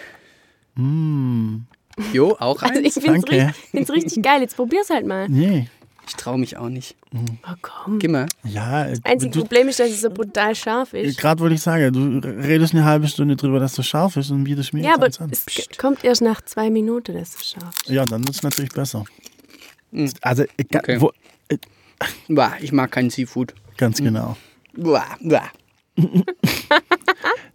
Jo, 2.12 2.36
auch 2.40 2.62
Also 2.62 2.80
ich 2.80 2.86
eins? 2.86 2.94
finde 2.94 3.18
es 3.18 3.24
Danke. 3.24 3.54
richtig, 3.74 3.90
richtig 3.90 4.22
geil. 4.22 4.40
Jetzt 4.40 4.56
probier's 4.56 4.90
halt 4.90 5.06
mal. 5.06 5.28
Nee. 5.28 5.68
Ich 6.06 6.14
traue 6.16 6.38
mich 6.38 6.56
auch 6.56 6.68
nicht. 6.68 6.96
Oh 7.14 7.54
komm. 7.62 7.98
Gib 7.98 8.10
mal. 8.10 8.26
Ja, 8.44 8.86
äh, 8.86 8.98
Einzige 9.04 9.30
du, 9.32 9.40
Problem 9.40 9.68
ist, 9.68 9.80
dass 9.80 9.88
es 9.90 10.02
so 10.02 10.10
brutal 10.10 10.54
scharf 10.54 10.92
ist. 10.92 11.18
Gerade 11.18 11.40
wollte 11.40 11.54
ich 11.54 11.62
sagen, 11.62 11.92
du 11.92 12.28
redest 12.28 12.74
eine 12.74 12.84
halbe 12.84 13.08
Stunde 13.08 13.36
drüber, 13.36 13.58
dass 13.60 13.74
das 13.74 13.86
scharf 13.86 14.16
ist 14.16 14.30
und 14.30 14.44
bietest 14.44 14.72
mir 14.74 14.82
Ja, 14.84 14.94
aber 14.94 15.06
an. 15.18 15.30
es 15.30 15.46
g- 15.46 15.62
kommt 15.78 16.04
erst 16.04 16.20
nach 16.22 16.42
zwei 16.42 16.68
Minuten, 16.70 17.14
dass 17.14 17.34
es 17.36 17.46
scharf 17.50 17.74
ist. 17.84 17.88
Ja, 17.90 18.04
dann 18.04 18.22
ist 18.24 18.36
es 18.36 18.42
natürlich 18.42 18.72
besser. 18.72 19.04
Also, 20.20 20.44
ich, 20.56 20.66
Okay. 20.74 21.00
wo, 21.00 21.12
äh, 21.48 21.56
Uah, 22.28 22.52
ich 22.60 22.72
mag 22.72 22.90
keinen 22.90 23.10
Seafood. 23.10 23.54
ganz 23.76 23.98
genau. 23.98 24.36
Uah, 24.76 25.06
uah. 25.22 25.50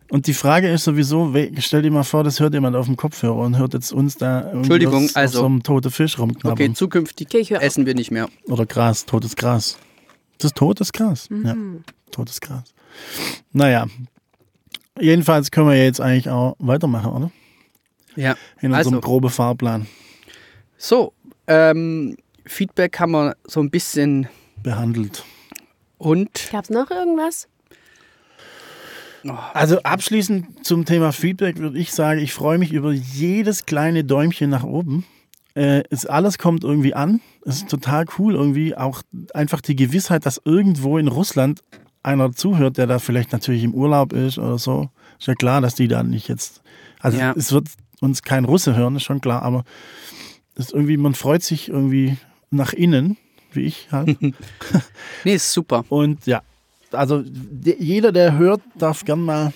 Und 0.09 0.25
die 0.25 0.33
Frage 0.33 0.69
ist 0.69 0.83
sowieso, 0.85 1.33
stell 1.59 1.83
dir 1.83 1.91
mal 1.91 2.03
vor, 2.03 2.23
das 2.23 2.39
hört 2.39 2.53
jemand 2.55 2.75
auf 2.75 2.87
dem 2.87 2.97
Kopfhörer 2.97 3.35
und 3.35 3.57
hört 3.57 3.73
jetzt 3.75 3.91
uns 3.93 4.17
da 4.17 4.41
Entschuldigung, 4.51 5.05
auf 5.05 5.15
also- 5.15 5.39
so 5.41 5.45
einem 5.45 5.61
toten 5.61 5.91
Fisch 5.91 6.17
rumknabbern. 6.17 6.51
Okay, 6.53 6.73
zukünftig 6.73 7.27
Okay, 7.27 7.55
auf. 7.57 7.61
essen 7.61 7.85
wir 7.85 7.93
nicht 7.93 8.09
mehr. 8.09 8.27
Oder 8.47 8.65
Gras, 8.65 9.05
totes 9.05 9.35
Gras. 9.35 9.77
Das 10.39 10.49
ist 10.51 10.55
totes 10.57 10.91
Gras. 10.93 11.27
Ja, 11.43 11.55
totes 12.11 12.41
Gras. 12.41 12.73
Naja, 13.51 13.85
jedenfalls 14.99 15.51
können 15.51 15.67
wir 15.69 15.83
jetzt 15.83 16.01
eigentlich 16.01 16.29
auch 16.29 16.55
weitermachen, 16.59 17.11
oder? 17.11 17.31
Ja. 18.15 18.31
In 18.61 18.71
unserem 18.73 18.95
Also, 18.95 18.99
groben 19.01 19.29
Fahrplan 19.29 19.85
so, 20.77 21.13
ähm, 21.47 22.15
Feedback 22.45 22.99
haben 22.99 23.11
wir 23.11 23.35
so 23.45 23.59
ein 23.59 23.69
bisschen 23.69 24.27
behandelt. 24.63 25.23
und 25.97 26.49
Gab's 26.51 26.69
noch 26.69 26.89
irgendwas? 26.89 27.47
Also 29.53 29.81
abschließend 29.81 30.65
zum 30.65 30.85
Thema 30.85 31.11
Feedback 31.11 31.57
würde 31.57 31.77
ich 31.77 31.91
sagen, 31.91 32.19
ich 32.19 32.33
freue 32.33 32.57
mich 32.57 32.71
über 32.71 32.91
jedes 32.91 33.65
kleine 33.65 34.03
Däumchen 34.03 34.49
nach 34.49 34.63
oben. 34.63 35.05
Äh, 35.55 35.83
es, 35.89 36.05
alles 36.05 36.37
kommt 36.37 36.63
irgendwie 36.63 36.93
an. 36.93 37.21
Es 37.45 37.57
ist 37.57 37.69
total 37.69 38.05
cool 38.17 38.35
irgendwie. 38.35 38.75
Auch 38.75 39.01
einfach 39.33 39.61
die 39.61 39.75
Gewissheit, 39.75 40.25
dass 40.25 40.41
irgendwo 40.45 40.97
in 40.97 41.07
Russland 41.07 41.61
einer 42.03 42.31
zuhört, 42.31 42.77
der 42.77 42.87
da 42.87 42.99
vielleicht 42.99 43.31
natürlich 43.33 43.63
im 43.63 43.73
Urlaub 43.73 44.13
ist 44.13 44.37
oder 44.37 44.57
so. 44.57 44.89
Ist 45.19 45.27
ja 45.27 45.35
klar, 45.35 45.59
dass 45.61 45.75
die 45.75 45.87
da 45.87 46.03
nicht 46.03 46.27
jetzt. 46.29 46.61
Also 46.99 47.17
Ja. 47.17 47.33
es 47.35 47.51
wird 47.51 47.67
uns 47.99 48.21
kein 48.23 48.45
Russe 48.45 48.75
hören, 48.75 48.95
ist 48.95 49.03
schon 49.03 49.19
klar, 49.21 49.41
aber 49.41 49.65
es 50.55 50.67
ist 50.67 50.73
irgendwie, 50.73 50.97
man 50.97 51.13
freut 51.13 51.43
sich 51.43 51.67
irgendwie 51.67 52.17
nach 52.51 52.71
innen, 52.73 53.17
wie 53.51 53.61
ich 53.63 53.89
halt. 53.91 54.17
nee, 55.23 55.33
ist 55.35 55.51
super. 55.51 55.83
Und 55.89 56.25
ja, 56.25 56.41
also 56.91 57.23
de- 57.25 57.77
jeder, 57.81 58.11
der 58.11 58.37
hört, 58.37 58.61
darf 58.75 59.05
gern 59.05 59.21
mal 59.21 59.53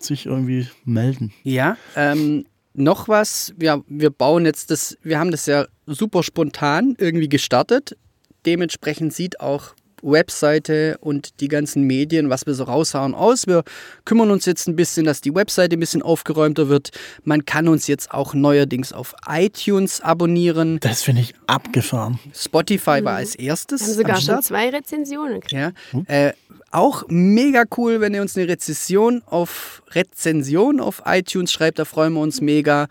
sich 0.00 0.26
irgendwie 0.26 0.68
melden. 0.84 1.32
Ja, 1.42 1.76
ähm, 1.96 2.44
noch 2.74 3.08
was, 3.08 3.54
ja, 3.60 3.80
wir 3.88 4.10
bauen 4.10 4.44
jetzt 4.44 4.70
das, 4.70 4.96
wir 5.02 5.18
haben 5.18 5.30
das 5.30 5.46
ja 5.46 5.66
super 5.86 6.22
spontan 6.22 6.94
irgendwie 6.98 7.28
gestartet. 7.28 7.96
Dementsprechend 8.44 9.12
sieht 9.14 9.40
auch 9.40 9.74
Webseite 10.06 10.96
und 11.00 11.40
die 11.40 11.48
ganzen 11.48 11.82
Medien, 11.82 12.30
was 12.30 12.46
wir 12.46 12.54
so 12.54 12.64
raushauen, 12.64 13.14
aus. 13.14 13.46
Wir 13.46 13.64
kümmern 14.04 14.30
uns 14.30 14.46
jetzt 14.46 14.68
ein 14.68 14.76
bisschen, 14.76 15.04
dass 15.04 15.20
die 15.20 15.34
Webseite 15.34 15.76
ein 15.76 15.80
bisschen 15.80 16.02
aufgeräumter 16.02 16.68
wird. 16.68 16.90
Man 17.24 17.44
kann 17.44 17.68
uns 17.68 17.86
jetzt 17.86 18.12
auch 18.12 18.34
neuerdings 18.34 18.92
auf 18.92 19.14
iTunes 19.28 20.00
abonnieren. 20.00 20.78
Das 20.80 21.02
finde 21.02 21.22
ich 21.22 21.34
abgefahren. 21.46 22.18
Spotify 22.34 23.04
war 23.04 23.16
als 23.16 23.34
erstes. 23.34 23.80
Wir 23.80 23.86
haben 23.88 23.94
sogar 23.94 24.20
schon 24.20 24.42
zwei 24.42 24.70
Rezensionen 24.70 25.40
gekriegt. 25.40 25.52
Ja. 25.52 25.72
Äh, 26.06 26.32
auch 26.70 27.04
mega 27.08 27.64
cool, 27.76 28.00
wenn 28.00 28.12
ihr 28.12 28.20
uns 28.20 28.36
eine 28.36 28.48
Rezession 28.48 29.22
auf 29.26 29.82
Rezension 29.92 30.80
auf 30.80 31.02
iTunes 31.06 31.52
schreibt, 31.52 31.78
da 31.78 31.84
freuen 31.84 32.12
wir 32.12 32.20
uns 32.20 32.40
mega. 32.40 32.86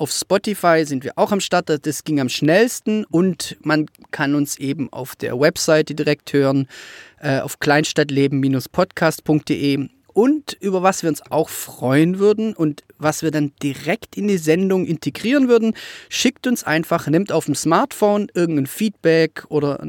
Auf 0.00 0.10
Spotify 0.12 0.84
sind 0.86 1.04
wir 1.04 1.12
auch 1.16 1.30
am 1.30 1.40
Start, 1.40 1.68
das 1.68 2.04
ging 2.04 2.20
am 2.20 2.30
schnellsten 2.30 3.04
und 3.04 3.58
man 3.60 3.84
kann 4.10 4.34
uns 4.34 4.58
eben 4.58 4.90
auf 4.90 5.14
der 5.14 5.38
Webseite 5.38 5.94
direkt 5.94 6.32
hören, 6.32 6.68
äh, 7.20 7.40
auf 7.40 7.60
kleinstadtleben-podcast.de. 7.60 9.88
Und 10.14 10.56
über 10.58 10.82
was 10.82 11.02
wir 11.02 11.10
uns 11.10 11.20
auch 11.30 11.50
freuen 11.50 12.18
würden 12.18 12.54
und 12.54 12.82
was 12.96 13.22
wir 13.22 13.30
dann 13.30 13.52
direkt 13.62 14.16
in 14.16 14.26
die 14.26 14.38
Sendung 14.38 14.86
integrieren 14.86 15.48
würden, 15.48 15.74
schickt 16.08 16.46
uns 16.46 16.64
einfach, 16.64 17.06
nehmt 17.06 17.30
auf 17.30 17.44
dem 17.44 17.54
Smartphone 17.54 18.28
irgendein 18.32 18.68
Feedback 18.68 19.44
oder 19.50 19.80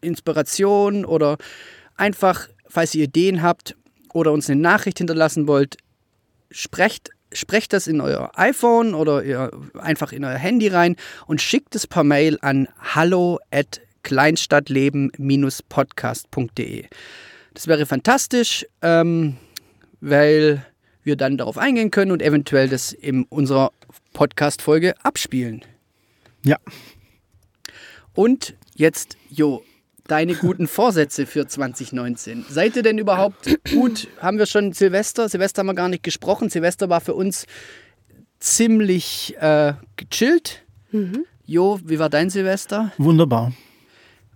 Inspiration 0.00 1.04
oder 1.04 1.38
einfach, 1.96 2.46
falls 2.68 2.94
ihr 2.94 3.06
Ideen 3.06 3.42
habt 3.42 3.74
oder 4.12 4.30
uns 4.30 4.48
eine 4.48 4.60
Nachricht 4.60 4.98
hinterlassen 4.98 5.48
wollt, 5.48 5.76
sprecht, 6.52 7.10
sprecht 7.32 7.72
das 7.72 7.86
in 7.86 8.00
euer 8.00 8.32
iPhone 8.34 8.94
oder 8.94 9.22
ihr 9.22 9.52
einfach 9.78 10.12
in 10.12 10.24
euer 10.24 10.38
Handy 10.38 10.66
rein 10.68 10.96
und 11.26 11.42
schickt 11.42 11.74
es 11.74 11.86
per 11.86 12.04
Mail 12.04 12.38
an 12.40 12.68
hallo 12.80 13.38
at 13.50 13.82
kleinstadtleben-podcast.de. 14.02 16.86
Das 17.54 17.66
wäre 17.66 17.86
fantastisch, 17.86 18.66
ähm, 18.82 19.38
weil 20.00 20.64
wir 21.02 21.16
dann 21.16 21.36
darauf 21.36 21.58
eingehen 21.58 21.90
können 21.90 22.12
und 22.12 22.22
eventuell 22.22 22.68
das 22.68 22.92
in 22.92 23.24
unserer 23.24 23.72
Podcast-Folge 24.12 24.94
abspielen. 25.04 25.64
Ja. 26.44 26.58
Und 28.14 28.54
jetzt, 28.74 29.16
Jo, 29.30 29.64
deine 30.08 30.34
guten 30.34 30.66
Vorsätze 30.66 31.24
für 31.26 31.46
2019. 31.46 32.44
Seid 32.48 32.74
ihr 32.76 32.82
denn 32.82 32.98
überhaupt 32.98 33.48
gut? 33.72 34.08
Haben 34.20 34.38
wir 34.38 34.46
schon 34.46 34.72
Silvester? 34.72 35.28
Silvester 35.28 35.60
haben 35.60 35.66
wir 35.68 35.74
gar 35.74 35.88
nicht 35.88 36.02
gesprochen. 36.02 36.50
Silvester 36.50 36.88
war 36.88 37.00
für 37.00 37.14
uns 37.14 37.46
ziemlich 38.40 39.36
äh, 39.40 39.74
gechillt. 39.96 40.64
Jo, 41.44 41.78
wie 41.84 41.98
war 41.98 42.08
dein 42.08 42.30
Silvester? 42.30 42.92
Wunderbar. 42.98 43.52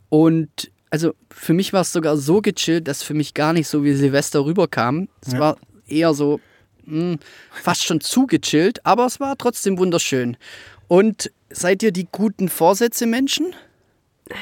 Und 0.09 0.71
also 0.91 1.14
für 1.31 1.55
mich 1.55 1.73
war 1.73 1.81
es 1.81 1.93
sogar 1.93 2.17
so 2.19 2.41
gechillt, 2.43 2.87
dass 2.87 3.02
für 3.02 3.14
mich 3.14 3.33
gar 3.35 3.52
nicht 3.55 3.69
so 3.69 3.83
wie 3.85 3.95
Silvester 3.95 4.45
rüberkam. 4.45 5.09
Es 5.26 5.33
Ja. 5.33 5.38
war 5.38 5.57
eher 5.87 6.12
so 6.14 6.41
mh, 6.85 7.17
fast 7.50 7.85
schon 7.85 8.00
zu 8.00 8.26
gechillt, 8.26 8.85
aber 8.85 9.07
es 9.07 9.19
war 9.21 9.37
trotzdem 9.38 9.79
wunderschön. 9.79 10.37
Und 10.88 11.31
seid 11.50 11.83
ihr 11.83 11.93
die 11.93 12.09
guten 12.11 12.49
Vorsätze 12.50 13.07
Menschen? 13.07 13.55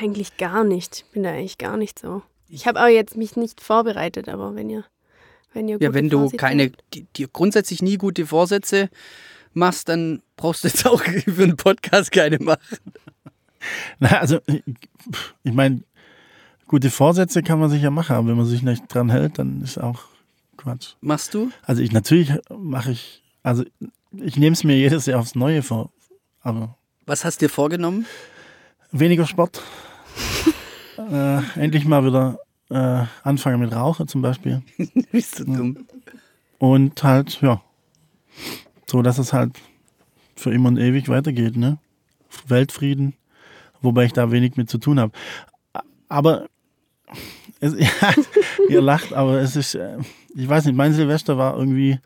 Eigentlich 0.01 0.37
gar 0.37 0.65
nicht. 0.65 1.05
Ich 1.07 1.13
bin 1.13 1.23
da 1.23 1.31
eigentlich 1.31 1.59
gar 1.59 1.77
nicht 1.77 1.99
so. 1.99 2.23
Ich 2.49 2.67
habe 2.67 2.83
auch 2.83 2.89
jetzt 2.89 3.17
mich 3.17 3.37
nicht 3.37 3.61
vorbereitet, 3.61 4.29
aber 4.29 4.55
wenn 4.55 4.71
ihr, 4.71 4.85
wenn 5.53 5.69
ihr 5.69 5.79
Ja, 5.81 5.95
wenn 5.95 6.09
du 6.09 6.19
Vorsätze 6.19 6.37
keine, 6.37 6.73
dir 7.17 7.29
grundsätzlich 7.29 7.83
nie 7.83 7.97
gute 7.97 8.27
Vorsätze 8.27 8.89
machst, 9.53 9.89
dann 9.89 10.23
brauchst 10.37 10.65
du 10.65 10.69
jetzt 10.69 10.87
auch 10.87 11.03
für 11.05 11.43
einen 11.43 11.57
Podcast 11.57 12.13
keine 12.13 12.39
machen. 12.39 12.79
Na, 13.99 14.19
also, 14.19 14.39
ich, 14.47 14.63
ich 15.45 15.53
meine, 15.53 15.83
gute 16.67 16.91
Vorsätze 16.91 17.43
kann 17.43 17.59
man 17.59 17.69
sich 17.71 17.83
ja 17.83 17.91
machen, 17.91 18.17
aber 18.17 18.29
wenn 18.29 18.37
man 18.37 18.47
sich 18.47 18.63
nicht 18.63 18.85
dran 18.89 19.11
hält, 19.11 19.39
dann 19.39 19.61
ist 19.63 19.79
auch 19.79 20.05
Quatsch. 20.57 20.95
Machst 21.01 21.35
du? 21.35 21.51
Also 21.63 21.83
ich 21.83 21.91
natürlich 21.91 22.33
mache 22.49 22.93
ich, 22.93 23.23
also 23.43 23.65
ich 24.13 24.37
nehme 24.37 24.53
es 24.53 24.63
mir 24.63 24.77
jedes 24.77 25.07
Jahr 25.07 25.21
aufs 25.21 25.35
Neue 25.35 25.63
vor, 25.63 25.91
aber 26.43 26.77
Was 27.07 27.25
hast 27.25 27.41
du 27.41 27.47
dir 27.47 27.51
vorgenommen? 27.51 28.07
Weniger 28.93 29.27
Sport. 29.27 29.63
äh, 30.99 31.41
endlich 31.59 31.85
mal 31.85 32.05
wieder 32.05 32.39
äh, 32.71 33.05
anfangen 33.23 33.61
mit 33.61 33.75
Rauchen 33.75 34.09
zum 34.09 34.23
Beispiel. 34.23 34.63
Bist 35.13 35.41
du 35.41 35.45
dumm? 35.45 35.87
Und 36.59 37.03
halt, 37.03 37.41
ja, 37.41 37.63
so 38.87 39.03
dass 39.03 39.19
es 39.19 39.33
halt 39.33 39.59
für 40.37 40.53
immer 40.53 40.69
und 40.69 40.79
ewig 40.79 41.09
weitergeht, 41.09 41.57
ne? 41.57 41.79
Weltfrieden, 42.47 43.15
wobei 43.83 44.05
ich 44.05 44.13
da 44.13 44.31
wenig 44.31 44.57
mit 44.57 44.71
zu 44.71 44.79
tun 44.79 45.01
habe. 45.01 45.13
Aber 46.09 46.47
es, 47.61 47.75
ja, 47.79 48.15
ihr 48.69 48.81
lacht, 48.81 49.13
aber 49.13 49.41
es 49.41 49.57
ist, 49.57 49.75
äh, 49.75 49.99
ich 50.35 50.49
weiß 50.49 50.67
nicht, 50.67 50.77
mein 50.77 50.93
Silvester 50.93 51.39
war 51.39 51.57
irgendwie 51.57 51.99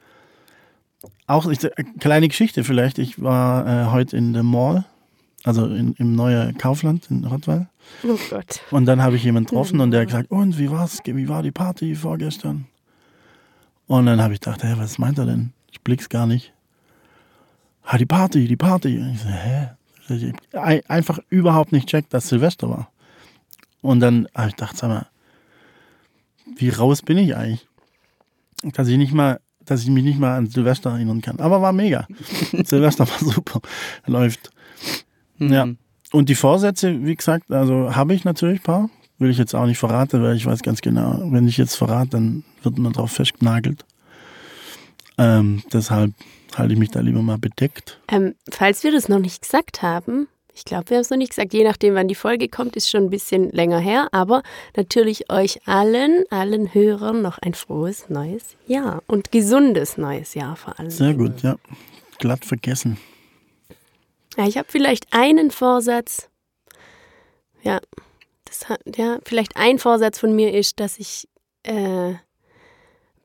auch 1.26 1.46
ich, 1.46 1.62
äh, 1.64 1.70
kleine 2.00 2.28
Geschichte 2.28 2.64
vielleicht. 2.64 2.98
Ich 2.98 3.22
war 3.22 3.66
äh, 3.66 3.90
heute 3.90 4.16
in 4.16 4.32
der 4.32 4.42
Mall, 4.42 4.84
also 5.44 5.66
in, 5.66 5.92
im 5.94 6.14
neuen 6.14 6.56
Kaufland 6.58 7.10
in 7.10 7.24
Rottweil. 7.24 7.68
Oh 8.02 8.18
Gott. 8.30 8.60
Und 8.70 8.86
dann 8.86 9.02
habe 9.02 9.16
ich 9.16 9.24
jemanden 9.24 9.48
getroffen 9.50 9.80
und 9.80 9.90
der 9.90 10.00
hat 10.00 10.08
gesagt, 10.08 10.30
und 10.30 10.58
wie 10.58 10.70
war's? 10.70 11.00
Wie 11.04 11.28
war 11.28 11.42
die 11.42 11.52
Party 11.52 11.94
vorgestern? 11.94 12.66
Und 13.86 14.06
dann 14.06 14.20
habe 14.22 14.32
ich 14.34 14.40
gedacht, 14.40 14.62
hä, 14.64 14.74
was 14.78 14.98
meint 14.98 15.18
er 15.18 15.26
denn? 15.26 15.52
Ich 15.70 15.80
blick's 15.82 16.08
gar 16.08 16.26
nicht. 16.26 16.52
Ah, 17.82 17.98
die 17.98 18.06
Party, 18.06 18.48
die 18.48 18.56
Party. 18.56 18.98
Und 18.98 19.12
ich 19.12 19.20
so, 19.20 19.28
hä? 19.28 19.68
Ich 20.08 20.32
ein- 20.58 20.82
einfach 20.88 21.18
überhaupt 21.28 21.72
nicht 21.72 21.88
checkt, 21.88 22.12
dass 22.14 22.28
Silvester 22.28 22.68
war. 22.70 22.90
Und 23.82 24.00
dann 24.00 24.26
habe 24.34 24.48
ich 24.48 24.56
gedacht, 24.56 24.76
sag 24.76 24.88
mal, 24.88 25.06
wie 26.56 26.70
raus 26.70 27.02
bin 27.02 27.18
ich 27.18 27.36
eigentlich? 27.36 27.66
Dass 28.62 28.88
ich 28.88 28.96
nicht 28.96 29.12
mal, 29.12 29.40
dass 29.60 29.82
ich 29.82 29.88
mich 29.90 30.04
nicht 30.04 30.18
mal 30.18 30.36
an 30.38 30.46
Silvester 30.46 30.90
erinnern 30.90 31.20
kann. 31.20 31.38
Aber 31.40 31.60
war 31.60 31.72
mega. 31.72 32.06
Silvester 32.64 33.06
war 33.08 33.18
super. 33.18 33.60
Läuft. 34.06 34.50
Ja. 35.52 35.68
Und 36.12 36.28
die 36.28 36.34
Vorsätze, 36.34 37.04
wie 37.04 37.16
gesagt, 37.16 37.50
also 37.50 37.94
habe 37.94 38.14
ich 38.14 38.24
natürlich 38.24 38.60
ein 38.60 38.64
paar. 38.64 38.90
Will 39.18 39.30
ich 39.30 39.38
jetzt 39.38 39.54
auch 39.54 39.66
nicht 39.66 39.78
verraten, 39.78 40.22
weil 40.22 40.36
ich 40.36 40.44
weiß 40.44 40.62
ganz 40.62 40.80
genau, 40.80 41.20
wenn 41.30 41.46
ich 41.46 41.56
jetzt 41.56 41.76
verrate, 41.76 42.10
dann 42.10 42.44
wird 42.62 42.78
man 42.78 42.92
drauf 42.92 43.12
festgenagelt. 43.12 43.84
Ähm, 45.18 45.62
deshalb 45.72 46.12
halte 46.56 46.72
ich 46.72 46.78
mich 46.78 46.90
da 46.90 47.00
lieber 47.00 47.22
mal 47.22 47.38
bedeckt. 47.38 48.00
Ähm, 48.08 48.34
falls 48.50 48.82
wir 48.82 48.90
das 48.90 49.08
noch 49.08 49.20
nicht 49.20 49.42
gesagt 49.42 49.82
haben, 49.82 50.26
ich 50.56 50.64
glaube, 50.64 50.90
wir 50.90 50.96
haben 50.96 51.02
es 51.02 51.10
noch 51.10 51.16
nicht 51.16 51.30
gesagt, 51.30 51.52
je 51.52 51.64
nachdem, 51.64 51.94
wann 51.94 52.06
die 52.06 52.14
Folge 52.14 52.48
kommt, 52.48 52.76
ist 52.76 52.88
schon 52.88 53.04
ein 53.04 53.10
bisschen 53.10 53.50
länger 53.50 53.78
her, 53.78 54.08
aber 54.12 54.42
natürlich 54.76 55.30
euch 55.30 55.60
allen, 55.66 56.24
allen 56.30 56.72
Hörern 56.72 57.22
noch 57.22 57.38
ein 57.38 57.54
frohes 57.54 58.08
neues 58.08 58.56
Jahr 58.66 59.02
und 59.06 59.32
gesundes 59.32 59.98
neues 59.98 60.34
Jahr 60.34 60.54
vor 60.54 60.78
allem. 60.78 60.90
Sehr 60.90 61.14
gut, 61.14 61.42
ja. 61.42 61.56
Glatt 62.18 62.44
vergessen. 62.44 62.98
Ja, 64.36 64.46
ich 64.46 64.58
habe 64.58 64.68
vielleicht 64.70 65.06
einen 65.12 65.50
Vorsatz. 65.50 66.28
Ja, 67.62 67.80
das 68.44 68.68
hat, 68.68 68.80
ja, 68.96 69.18
vielleicht 69.24 69.56
ein 69.56 69.78
Vorsatz 69.78 70.18
von 70.18 70.34
mir 70.34 70.52
ist, 70.52 70.80
dass 70.80 70.98
ich 70.98 71.28
äh, 71.62 72.14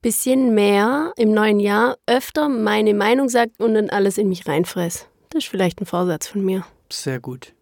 bisschen 0.02 0.54
mehr 0.54 1.14
im 1.18 1.32
neuen 1.34 1.60
Jahr 1.60 1.98
öfter 2.08 2.48
meine 2.50 2.94
Meinung 2.94 3.30
sage 3.30 3.52
und 3.58 3.74
dann 3.74 3.90
alles 3.90 4.18
in 4.18 4.30
mich 4.30 4.48
reinfress. 4.48 5.08
Das 5.30 5.44
ist 5.44 5.50
vielleicht 5.50 5.82
ein 5.82 5.86
Vorsatz 5.86 6.28
von 6.28 6.44
mir. 6.44 6.66
Sehr 6.92 7.20
gut. 7.20 7.54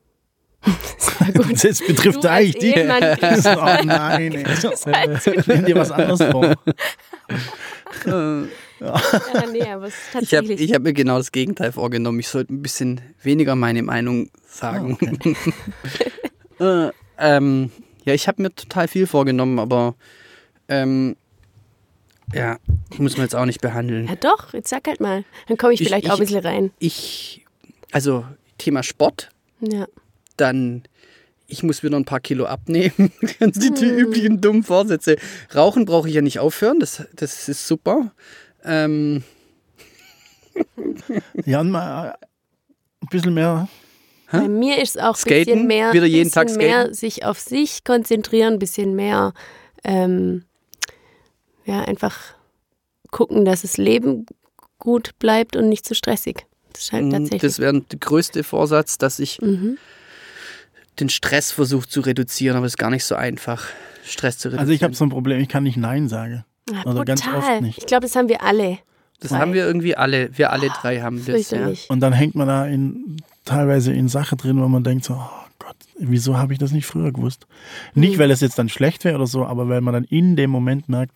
Sehr 0.97 1.33
gut. 1.33 1.47
Das 1.63 1.79
betrifft 1.79 2.23
Du 2.23 2.29
eigentlich 2.29 2.57
dich. 2.57 2.75
Ehemann 2.75 3.03
oh 3.21 3.86
nein, 3.86 4.33
ey. 4.33 5.43
Nimm 5.47 5.65
dir 5.65 5.75
was 5.75 5.91
anderes 5.91 6.23
vor. 6.23 6.53
Äh, 8.79 8.85
Ja, 8.85 9.45
nee, 9.51 9.63
aber 9.63 9.87
es 9.87 9.93
ist 10.13 10.21
ich 10.21 10.35
habe 10.35 10.53
ich 10.53 10.73
hab 10.73 10.81
mir 10.83 10.93
genau 10.93 11.17
das 11.17 11.31
Gegenteil 11.31 11.71
vorgenommen. 11.71 12.19
Ich 12.19 12.27
sollte 12.27 12.53
ein 12.53 12.61
bisschen 12.61 13.01
weniger 13.23 13.55
meine 13.55 13.83
Meinung 13.83 14.29
sagen. 14.47 14.97
äh, 16.59 16.89
ähm, 17.17 17.71
ja, 18.05 18.13
ich 18.13 18.27
habe 18.27 18.41
mir 18.41 18.53
total 18.53 18.87
viel 18.87 19.07
vorgenommen, 19.07 19.59
aber 19.59 19.95
ähm, 20.69 21.15
ja, 22.33 22.57
muss 22.97 23.17
man 23.17 23.25
jetzt 23.25 23.35
auch 23.35 23.45
nicht 23.45 23.61
behandeln. 23.61 24.07
ja, 24.07 24.15
doch, 24.15 24.53
jetzt 24.53 24.69
sag 24.69 24.87
halt 24.87 24.99
mal. 24.99 25.23
Dann 25.47 25.57
komme 25.57 25.73
ich, 25.73 25.81
Ich- 25.81 25.87
vielleicht 25.87 26.07
auch 26.09 26.17
ein 26.17 26.23
ich- 26.23 26.29
bisschen 26.29 26.45
rein. 26.45 26.71
Ich, 26.79 27.45
also 27.91 28.25
Thema 28.57 28.83
Sport, 28.83 29.29
Ja. 29.61 29.87
dann 30.35 30.83
ich 31.49 31.63
muss 31.63 31.81
wieder 31.81 31.95
ein 31.95 32.03
paar 32.03 32.19
Kilo 32.19 32.45
abnehmen. 32.45 33.13
Ganz 33.39 33.57
die, 33.59 33.71
die 33.73 33.85
Hm. 33.85 33.97
üblichen 33.97 34.41
dummen 34.41 34.63
Vorsätze. 34.63 35.15
Rauchen 35.55 35.85
brauche 35.85 36.09
ich 36.09 36.15
ja 36.15 36.21
nicht 36.21 36.39
aufhören, 36.39 36.79
das, 36.81 37.03
das 37.15 37.47
ist 37.47 37.65
super. 37.65 38.11
Ähm, 38.67 39.23
Ja, 41.45 41.62
und 41.62 41.71
mal 41.71 42.10
äh, 42.10 42.25
ein 43.01 43.08
bisschen 43.10 43.34
mehr. 43.34 43.67
Hä? 44.30 44.39
Bei 44.39 44.47
mir 44.49 44.82
ist 44.82 44.95
es 44.95 45.01
auch 45.01 45.17
ein 45.17 45.23
bisschen 45.23 45.67
mehr, 45.67 45.93
Wieder 45.93 46.06
jeden 46.06 46.30
bisschen 46.30 46.47
Tag 46.47 46.58
mehr 46.58 46.82
skaten? 46.82 46.93
sich 46.93 47.25
auf 47.25 47.39
sich 47.39 47.84
konzentrieren, 47.84 48.53
ein 48.53 48.60
bisschen 48.60 48.95
mehr 48.95 49.34
ähm, 49.84 50.43
ja, 51.65 51.84
einfach 51.84 52.17
gucken, 53.12 53.45
dass 53.45 53.62
das 53.62 53.77
Leben 53.77 54.25
gut 54.80 55.17
bleibt 55.19 55.56
und 55.56 55.69
nicht 55.69 55.86
zu 55.86 55.95
stressig. 55.95 56.45
Das 56.73 56.91
halt 56.91 57.12
tatsächlich. 57.12 57.41
das 57.41 57.60
wäre 57.60 57.82
der 57.82 57.99
größte 57.99 58.43
Vorsatz, 58.43 58.97
dass 58.97 59.19
ich 59.19 59.41
mhm. 59.41 59.77
den 60.99 61.10
Stress 61.10 61.51
versuche 61.51 61.88
zu 61.88 62.01
reduzieren, 62.01 62.58
aber 62.58 62.65
es 62.65 62.73
ist 62.73 62.77
gar 62.77 62.89
nicht 62.91 63.06
so 63.06 63.15
einfach, 63.15 63.65
Stress 64.03 64.38
zu 64.38 64.49
reduzieren. 64.49 64.60
Also 64.60 64.73
ich 64.73 64.84
habe 64.84 64.93
so 64.93 65.06
ein 65.06 65.10
Problem, 65.10 65.39
ich 65.39 65.49
kann 65.49 65.63
nicht 65.63 65.77
Nein 65.77 66.10
sagen. 66.10 66.45
Ja, 66.71 66.86
oder 66.86 67.06
ganz 67.06 67.25
oft 67.27 67.62
nicht. 67.62 67.77
Ich 67.80 67.86
glaube, 67.86 68.01
das 68.06 68.15
haben 68.15 68.30
wir 68.30 68.43
alle. 68.43 68.80
das 69.19 69.32
haben 69.32 69.53
wir 69.53 69.65
irgendwie 69.65 69.95
alle, 69.95 70.30
wir 70.38 70.51
alle 70.51 70.69
drei 70.82 71.01
haben 71.01 71.23
das. 71.25 71.49
Ja. 71.51 71.71
Und 71.89 71.99
dann 72.01 72.13
hängt 72.13 72.36
man 72.36 72.47
da 72.47 72.65
in, 72.65 73.17
teilweise 73.45 73.93
in 73.93 74.08
Sachen 74.10 74.38
drin, 74.38 74.62
wo 74.62 74.67
man 74.67 74.84
denkt 74.84 75.06
so, 75.06 75.13
oh 75.15 75.30
Gott, 75.60 75.75
wieso 75.97 76.38
habe 76.38 76.53
ich 76.53 76.60
das 76.60 76.71
nicht 76.71 76.86
früher 76.86 77.12
gewusst? 77.12 77.47
Nicht, 77.95 78.15
Mhm. 78.15 78.19
weil 78.19 78.32
es 78.32 78.41
jetzt 78.41 78.60
dann 78.60 78.69
schlecht 78.69 79.03
wäre 79.06 79.15
oder 79.15 79.27
so, 79.27 79.45
aber 79.45 79.67
weil 79.69 79.82
man 79.82 79.93
dann 79.93 80.03
in 80.03 80.36
dem 80.36 80.49
Moment 80.51 80.88
merkt, 80.89 81.15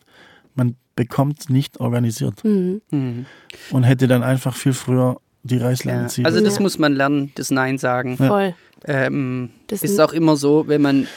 man 0.56 0.76
bekommt 0.96 1.40
es 1.42 1.50
nicht 1.50 1.80
organisiert 1.80 2.44
Mhm. 2.44 2.82
Mhm. 2.92 3.26
und 3.72 3.84
hätte 3.84 4.08
dann 4.08 4.24
einfach 4.24 4.56
viel 4.56 4.74
früher 4.74 5.18
die 5.44 5.58
Reißleine 5.58 6.02
Ja. 6.04 6.08
ziehen. 6.08 6.26
Also 6.26 6.42
das 6.44 6.56
Ja. 6.56 6.62
muss 6.62 6.78
man 6.80 6.94
lernen, 6.94 7.32
das 7.36 7.52
Nein 7.52 7.78
sagen. 7.78 8.18
Ja. 8.20 8.28
Voll. 8.28 8.56
Ähm, 8.86 9.52
Das 9.68 9.84
ist 9.84 10.00
auch 10.00 10.12
immer 10.14 10.36
so, 10.38 10.68
wenn 10.68 10.82
man 10.82 11.08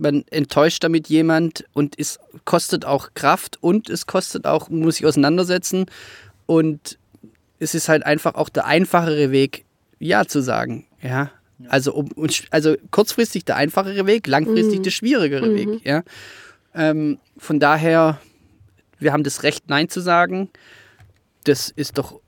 man 0.00 0.24
enttäuscht 0.30 0.82
damit 0.84 1.08
jemand 1.08 1.64
und 1.72 1.98
es 1.98 2.18
kostet 2.44 2.84
auch 2.84 3.10
Kraft 3.14 3.58
und 3.60 3.90
es 3.90 4.06
kostet 4.06 4.46
auch, 4.46 4.68
man 4.70 4.80
muss 4.80 4.96
sich 4.96 5.06
auseinandersetzen 5.06 5.86
und 6.46 6.98
es 7.58 7.74
ist 7.74 7.88
halt 7.88 8.06
einfach 8.06 8.34
auch 8.34 8.48
der 8.48 8.66
einfachere 8.66 9.30
Weg, 9.30 9.64
Ja 9.98 10.24
zu 10.26 10.40
sagen. 10.40 10.86
Ja. 11.02 11.30
Also, 11.68 11.92
um, 11.92 12.08
also 12.50 12.76
kurzfristig 12.92 13.44
der 13.44 13.56
einfachere 13.56 14.06
Weg, 14.06 14.26
langfristig 14.28 14.78
Mhm. 14.78 14.82
der 14.84 14.90
schwierigere 14.90 15.46
Mhm. 15.48 15.54
Weg. 15.56 15.68
Ja. 15.84 16.02
Ähm, 16.74 17.18
von 17.36 17.58
daher, 17.58 18.20
wir 19.00 19.12
haben 19.12 19.24
das 19.24 19.42
Recht, 19.42 19.68
Nein 19.68 19.88
zu 19.88 20.00
sagen. 20.00 20.50
Das 21.44 21.68
ist 21.70 21.98
doch 21.98 22.20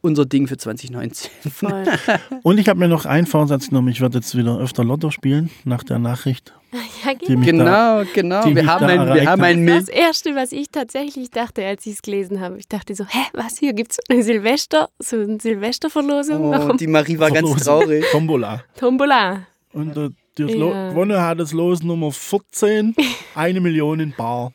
unser 0.00 0.24
Ding 0.24 0.46
für 0.46 0.56
2019. 0.56 1.30
Voll. 1.52 1.84
Und 2.42 2.58
ich 2.58 2.68
habe 2.68 2.78
mir 2.78 2.88
noch 2.88 3.04
einen 3.04 3.26
Vorsatz 3.26 3.68
genommen, 3.68 3.88
ich 3.88 4.00
werde 4.00 4.18
jetzt 4.18 4.36
wieder 4.36 4.58
öfter 4.58 4.84
Lotto 4.84 5.10
spielen, 5.10 5.50
nach 5.64 5.82
der 5.82 5.98
Nachricht. 5.98 6.54
ja, 7.04 7.12
genau. 7.14 7.40
Genau, 7.44 8.02
genau. 8.14 8.44
die 8.44 8.54
Wir 8.56 8.66
haben, 8.66 8.84
ein, 8.86 9.14
wir 9.14 9.26
haben 9.26 9.42
ein 9.42 9.56
Das 9.56 9.64
Mil 9.64 9.72
war 9.74 9.80
das 9.80 9.88
Erste, 9.88 10.34
was 10.34 10.52
ich 10.52 10.68
tatsächlich 10.70 11.30
dachte, 11.30 11.64
als 11.64 11.86
ich 11.86 11.94
es 11.94 12.02
gelesen 12.02 12.40
habe. 12.40 12.58
Ich 12.58 12.68
dachte 12.68 12.94
so, 12.94 13.04
hä, 13.06 13.20
was, 13.32 13.58
hier 13.58 13.72
gibt 13.72 13.92
es 13.92 13.98
eine 14.10 14.22
Silvester, 14.22 14.88
so 14.98 15.16
eine 15.16 15.38
Silvesterverlosung? 15.40 16.44
Oh, 16.46 16.50
Warum? 16.50 16.76
die 16.76 16.86
Marie 16.86 17.18
war 17.18 17.30
ganz 17.30 17.48
Verlosen. 17.48 17.64
traurig. 17.64 18.04
Tombola. 18.12 18.64
Tombola. 18.78 19.46
Und 19.72 19.96
äh, 19.96 20.10
das 20.34 20.52
Lo 20.54 20.70
Ja. 20.72 20.90
gewonnen 20.90 21.20
hat 21.20 21.40
das 21.40 21.52
Los 21.52 21.82
Nummer 21.82 22.12
14, 22.12 22.94
eine 23.34 23.60
Million 23.60 24.00
in 24.00 24.12
Bar. 24.16 24.52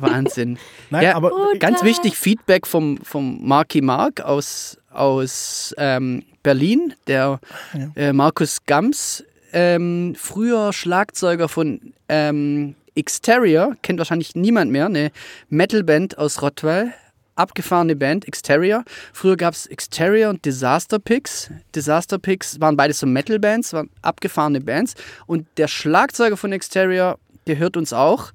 Wahnsinn. 0.00 0.58
Nein, 0.90 1.02
Ja, 1.02 1.14
aber 1.16 1.30
Gut. 1.30 1.58
Ganz 1.60 1.82
wichtig, 1.82 2.16
Feedback 2.16 2.66
vom, 2.66 2.98
vom 3.02 3.40
Marky 3.46 3.80
Mark 3.80 4.20
aus, 4.20 4.78
aus 4.92 5.74
ähm, 5.78 6.22
Berlin, 6.42 6.94
der 7.06 7.40
Ja. 7.72 7.90
äh, 7.96 8.12
Markus 8.12 8.58
Gams, 8.66 9.24
ähm, 9.54 10.14
früher 10.18 10.72
Schlagzeuger 10.72 11.48
von 11.48 11.94
ähm, 12.08 12.74
Exterior, 12.94 13.74
kennt 13.82 13.98
wahrscheinlich 13.98 14.34
niemand 14.34 14.70
mehr, 14.70 14.86
eine 14.86 15.10
Metalband 15.48 16.18
aus 16.18 16.42
Rottweil. 16.42 16.92
Abgefahrene 17.36 17.96
Band, 17.96 18.28
Exterior. 18.28 18.84
Früher 19.12 19.36
gab 19.36 19.54
es 19.54 19.66
Exterior 19.66 20.30
und 20.30 20.44
Disaster 20.44 21.00
Picks. 21.00 21.50
Disaster 21.74 22.18
Picks 22.18 22.60
waren 22.60 22.76
beides 22.76 23.00
so 23.00 23.06
Metal-Bands, 23.06 23.72
waren 23.72 23.90
abgefahrene 24.02 24.60
Bands. 24.60 24.94
Und 25.26 25.48
der 25.56 25.66
Schlagzeuger 25.66 26.36
von 26.36 26.52
Exterior, 26.52 27.18
der 27.48 27.58
hört 27.58 27.76
uns 27.76 27.92
auch. 27.92 28.30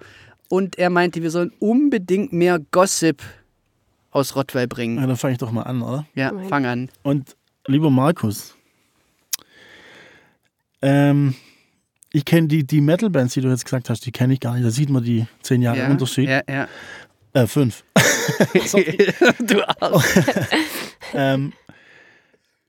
und 0.50 0.78
er 0.78 0.90
meinte, 0.90 1.22
wir 1.22 1.32
sollen 1.32 1.54
unbedingt 1.60 2.34
mehr 2.34 2.60
Gossip 2.72 3.22
aus 4.12 4.36
Rottweil 4.36 4.68
bringen. 4.68 4.98
Ja, 4.98 5.08
dann 5.08 5.16
fange 5.16 5.34
ich 5.34 5.38
doch 5.38 5.52
mal 5.52 5.64
an, 5.64 5.82
oder? 5.82 6.06
Ja, 6.16 6.34
fang 6.50 6.66
an. 6.66 6.90
Und 7.04 7.36
lieber 7.68 7.90
Markus, 7.90 8.56
ähm, 10.82 11.36
ich 12.12 12.26
kenne 12.26 12.48
die, 12.48 12.66
die 12.66 12.82
Metal-Bands, 12.82 13.34
die 13.34 13.42
du 13.42 13.50
jetzt 13.50 13.66
gesagt 13.66 13.90
hast, 13.90 14.06
die 14.06 14.12
kenne 14.12 14.34
ich 14.34 14.40
gar 14.40 14.54
nicht. 14.56 14.66
Da 14.66 14.72
sieht 14.72 14.90
man 14.90 15.04
die 15.04 15.28
zehn 15.42 15.62
Jahre 15.62 15.80
ja, 15.80 15.90
Unterschied. 15.90 16.30
Ja, 16.30 16.42
ja. 16.50 16.68
Äh, 17.34 17.48
fünf. 17.48 17.84
du 19.40 19.82
Arsch. 19.82 20.06
ähm, 21.14 21.54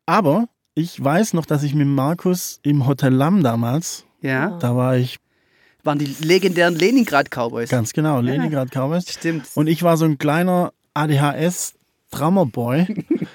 aber 0.07 0.49
ich 0.75 1.03
weiß 1.03 1.35
noch, 1.35 1.47
dass 1.47 1.63
ich 1.63 1.75
mit 1.75 1.87
Markus 1.87 2.61
im 2.63 2.87
Hotel 2.87 3.13
Lamm 3.13 3.43
damals, 3.43 4.05
Ja, 4.21 4.59
da 4.59 4.77
war 4.77 4.97
ich 4.97 5.19
waren 5.83 5.99
die 5.99 6.15
legendären 6.21 6.75
Leningrad-Cowboys. 6.75 7.71
ganz 7.71 7.95
genau, 7.95 8.21
Leningrad 8.21 8.71
Cowboys. 8.71 9.11
Stimmt. 9.11 9.47
Und 9.55 9.67
ich 9.67 9.83
war 9.83 9.97
so 9.97 10.05
ein 10.05 10.19
kleiner 10.19 10.73
ADHS 10.93 11.75
Drummerboy, 12.11 12.87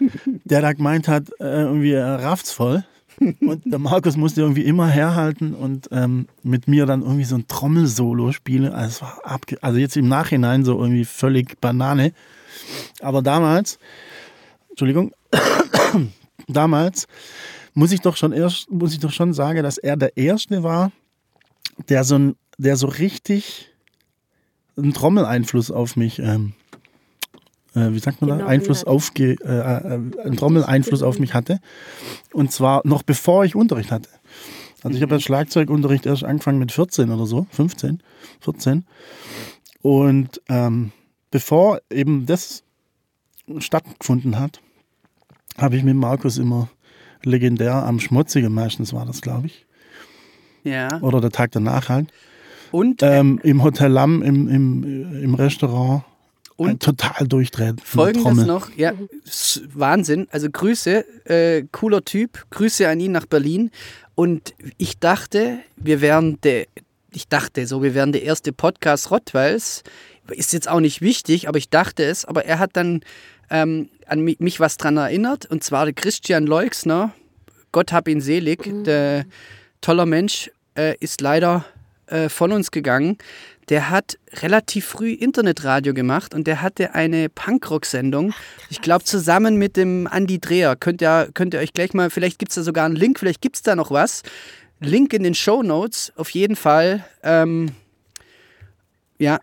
der 0.44 0.62
da 0.62 0.74
gemeint 0.74 1.08
hat, 1.08 1.30
äh, 1.40 1.62
irgendwie 1.62 1.92
er 1.92 2.22
rafft's 2.22 2.52
voll. 2.52 2.84
Und 3.19 3.62
der 3.65 3.80
Markus 3.80 4.17
musste 4.17 4.41
irgendwie 4.41 4.65
immer 4.65 4.88
herhalten 4.88 5.54
und 5.54 5.88
ähm, 5.91 6.28
mit 6.43 6.67
mir 6.67 6.86
dann 6.86 7.01
irgendwie 7.01 7.23
so 7.23 7.36
ein 7.36 7.47
Trommelsolo 7.47 8.32
spielen. 8.32 8.73
Also, 8.73 9.06
also 9.62 9.80
jetzt 9.80 9.95
im 9.97 10.08
Nachhinein 10.08 10.65
so 10.65 10.80
irgendwie 10.80 11.06
völlig 11.06 11.60
Banane. 11.62 12.13
Aber 13.01 13.21
damals, 13.21 13.80
Entschuldigung, 14.69 15.13
damals 16.47 17.08
muss 17.73 17.91
ich 17.91 18.01
doch 18.01 18.17
schon 18.17 18.34
erst, 18.34 18.69
muss 18.71 18.93
ich 18.93 18.99
doch 18.99 19.12
schon 19.12 19.34
sagen, 19.34 19.63
dass 19.63 19.78
er 19.78 19.97
der 19.97 20.17
Erste 20.17 20.63
war, 20.63 20.91
der 21.89 22.04
so, 22.04 22.17
ein, 22.17 22.36
der 22.58 22.78
so 22.78 22.88
richtig 22.88 23.69
einen 24.78 24.93
Trommeleinfluss 24.93 25.71
auf 25.71 25.95
mich, 25.95 26.19
ähm, 26.19 26.54
äh, 27.76 27.92
wie 27.92 28.00
sagt 28.00 28.22
man 28.22 28.30
da, 28.30 28.36
Genommen 28.38 28.52
Einfluss 28.52 28.82
hat. 28.82 28.88
auf, 28.88 29.12
äh, 29.20 29.34
äh, 29.34 29.44
einen 29.44 30.38
Trommeleinfluss 30.38 31.04
auf 31.04 31.20
mich 31.20 31.34
hatte. 31.34 31.60
Und 32.34 32.52
zwar 32.52 32.82
noch 32.86 33.04
bevor 33.04 33.46
ich 33.46 33.56
Unterricht 33.56 33.92
hatte. 33.92 34.10
Also 34.84 34.98
ich 34.98 35.02
habe 35.02 35.16
ja 35.16 35.20
Schlagzeugunterricht 35.20 36.06
erst 36.06 36.24
angefangen 36.24 36.60
mit 36.60 36.72
14 36.72 37.10
oder 37.10 37.26
so, 37.26 37.48
15, 37.52 38.02
14. 38.42 38.86
Und 39.82 40.42
ähm, 40.48 40.92
bevor 41.32 41.80
eben 41.90 42.26
das 42.26 42.64
stattgefunden 43.58 44.40
hat, 44.40 44.62
habe 45.58 45.76
ich 45.78 45.84
mit 45.84 45.96
Markus 45.96 46.38
immer 46.38 46.70
legendär 47.24 47.86
am 47.86 48.00
Schmutzigen 48.00 48.54
meistens 48.54 48.94
war 48.94 49.06
das, 49.06 49.22
glaube 49.22 49.48
ich. 49.48 49.66
Ja. 50.64 51.00
Oder 51.02 51.22
der 51.22 51.32
Tag 51.32 51.52
danach 51.52 51.90
halt. 51.90 52.12
Und, 52.72 53.02
Ähm, 53.04 53.40
Im 53.44 53.64
Hotel 53.64 53.92
Lamm, 53.92 54.22
im, 54.22 54.48
im, 54.48 55.24
im 55.24 55.34
Restaurant. 55.36 56.04
Und 56.58 56.72
äh, 56.72 56.78
total 56.78 57.28
durchdreht. 57.28 57.76
mit 57.76 57.84
folgendes 57.84 58.24
Trommel. 58.24 58.46
noch, 58.46 58.70
ja, 58.76 58.94
Wahnsinn. 59.74 60.28
Also 60.32 60.50
Grüße, 60.50 61.06
äh, 61.26 61.63
cooler 61.72 62.04
Typ, 62.06 62.46
Grüße 62.52 62.88
an 62.88 63.00
ihn 63.00 63.12
nach 63.12 63.26
Berlin. 63.26 63.72
Und 64.15 64.54
ich 64.78 65.00
dachte, 65.00 65.60
wir 65.76 66.00
wären 66.00 66.39
der, 66.41 66.68
ich 67.12 67.28
dachte 67.28 67.68
so, 67.68 67.84
wir 67.84 67.94
wären 67.94 68.12
der 68.13 68.24
erste 68.24 68.54
Podcast 68.54 69.12
Rottweils. 69.12 69.84
Ist 70.30 70.54
jetzt 70.54 70.70
auch 70.70 70.80
nicht 70.80 71.02
wichtig, 71.02 71.48
aber 71.50 71.58
ich 71.58 71.70
dachte 71.70 72.04
es. 72.04 72.26
Aber 72.26 72.46
er 72.46 72.60
hat 72.60 72.72
dann 72.74 73.02
ähm, 73.50 73.89
an 74.08 74.22
mi- 74.22 74.38
mich 74.39 74.60
was 74.60 74.78
dran 74.78 74.98
erinnert. 74.98 75.46
Und 75.46 75.63
zwar 75.63 75.86
der 75.86 75.94
Christian 75.94 76.48
Leuxner, 76.48 77.13
Gott 77.74 77.91
hab 77.91 78.08
ihn 78.08 78.22
selig, 78.22 78.63
der 78.86 79.26
toller 79.82 80.06
Mensch, 80.06 80.50
äh, 80.78 80.96
ist 81.00 81.20
leider 81.22 81.65
äh, 82.08 82.30
von 82.30 82.54
uns 82.54 82.72
gegangen. 82.72 83.18
Der 83.69 83.89
hat 83.89 84.17
relativ 84.41 84.86
früh 84.86 85.12
Internetradio 85.12 85.93
gemacht 85.93 86.34
und 86.34 86.45
der 86.45 86.62
hatte 86.62 86.93
eine 86.93 87.30
Punkrock-Sendung. 87.30 88.34
Ich 88.69 88.82
glaube, 88.82 89.04
zusammen 89.04 89.58
mit 89.58 89.75
dem 89.75 90.08
Andy 90.12 90.39
Dreher. 90.39 90.75
Könnt 90.75 91.01
ihr, 91.01 91.30
könnt 91.34 91.54
ihr 91.54 91.60
euch 91.60 91.73
gleich 91.73 91.93
mal, 91.93 92.10
vielleicht 92.10 92.38
gibt 92.38 92.51
es 92.51 92.56
da 92.56 92.63
sogar 92.63 92.86
einen 92.86 92.95
Link, 92.95 93.19
vielleicht 93.19 93.41
gibt 93.41 93.56
es 93.56 93.63
da 93.63 93.75
noch 93.75 93.91
was. 93.91 94.21
Link 94.80 95.13
in 95.13 95.23
den 95.23 95.34
Show 95.34 95.63
Notes, 95.63 96.13
auf 96.15 96.30
jeden 96.30 96.56
Fall. 96.56 97.04
Ähm, 97.23 97.71
ja, 99.17 99.39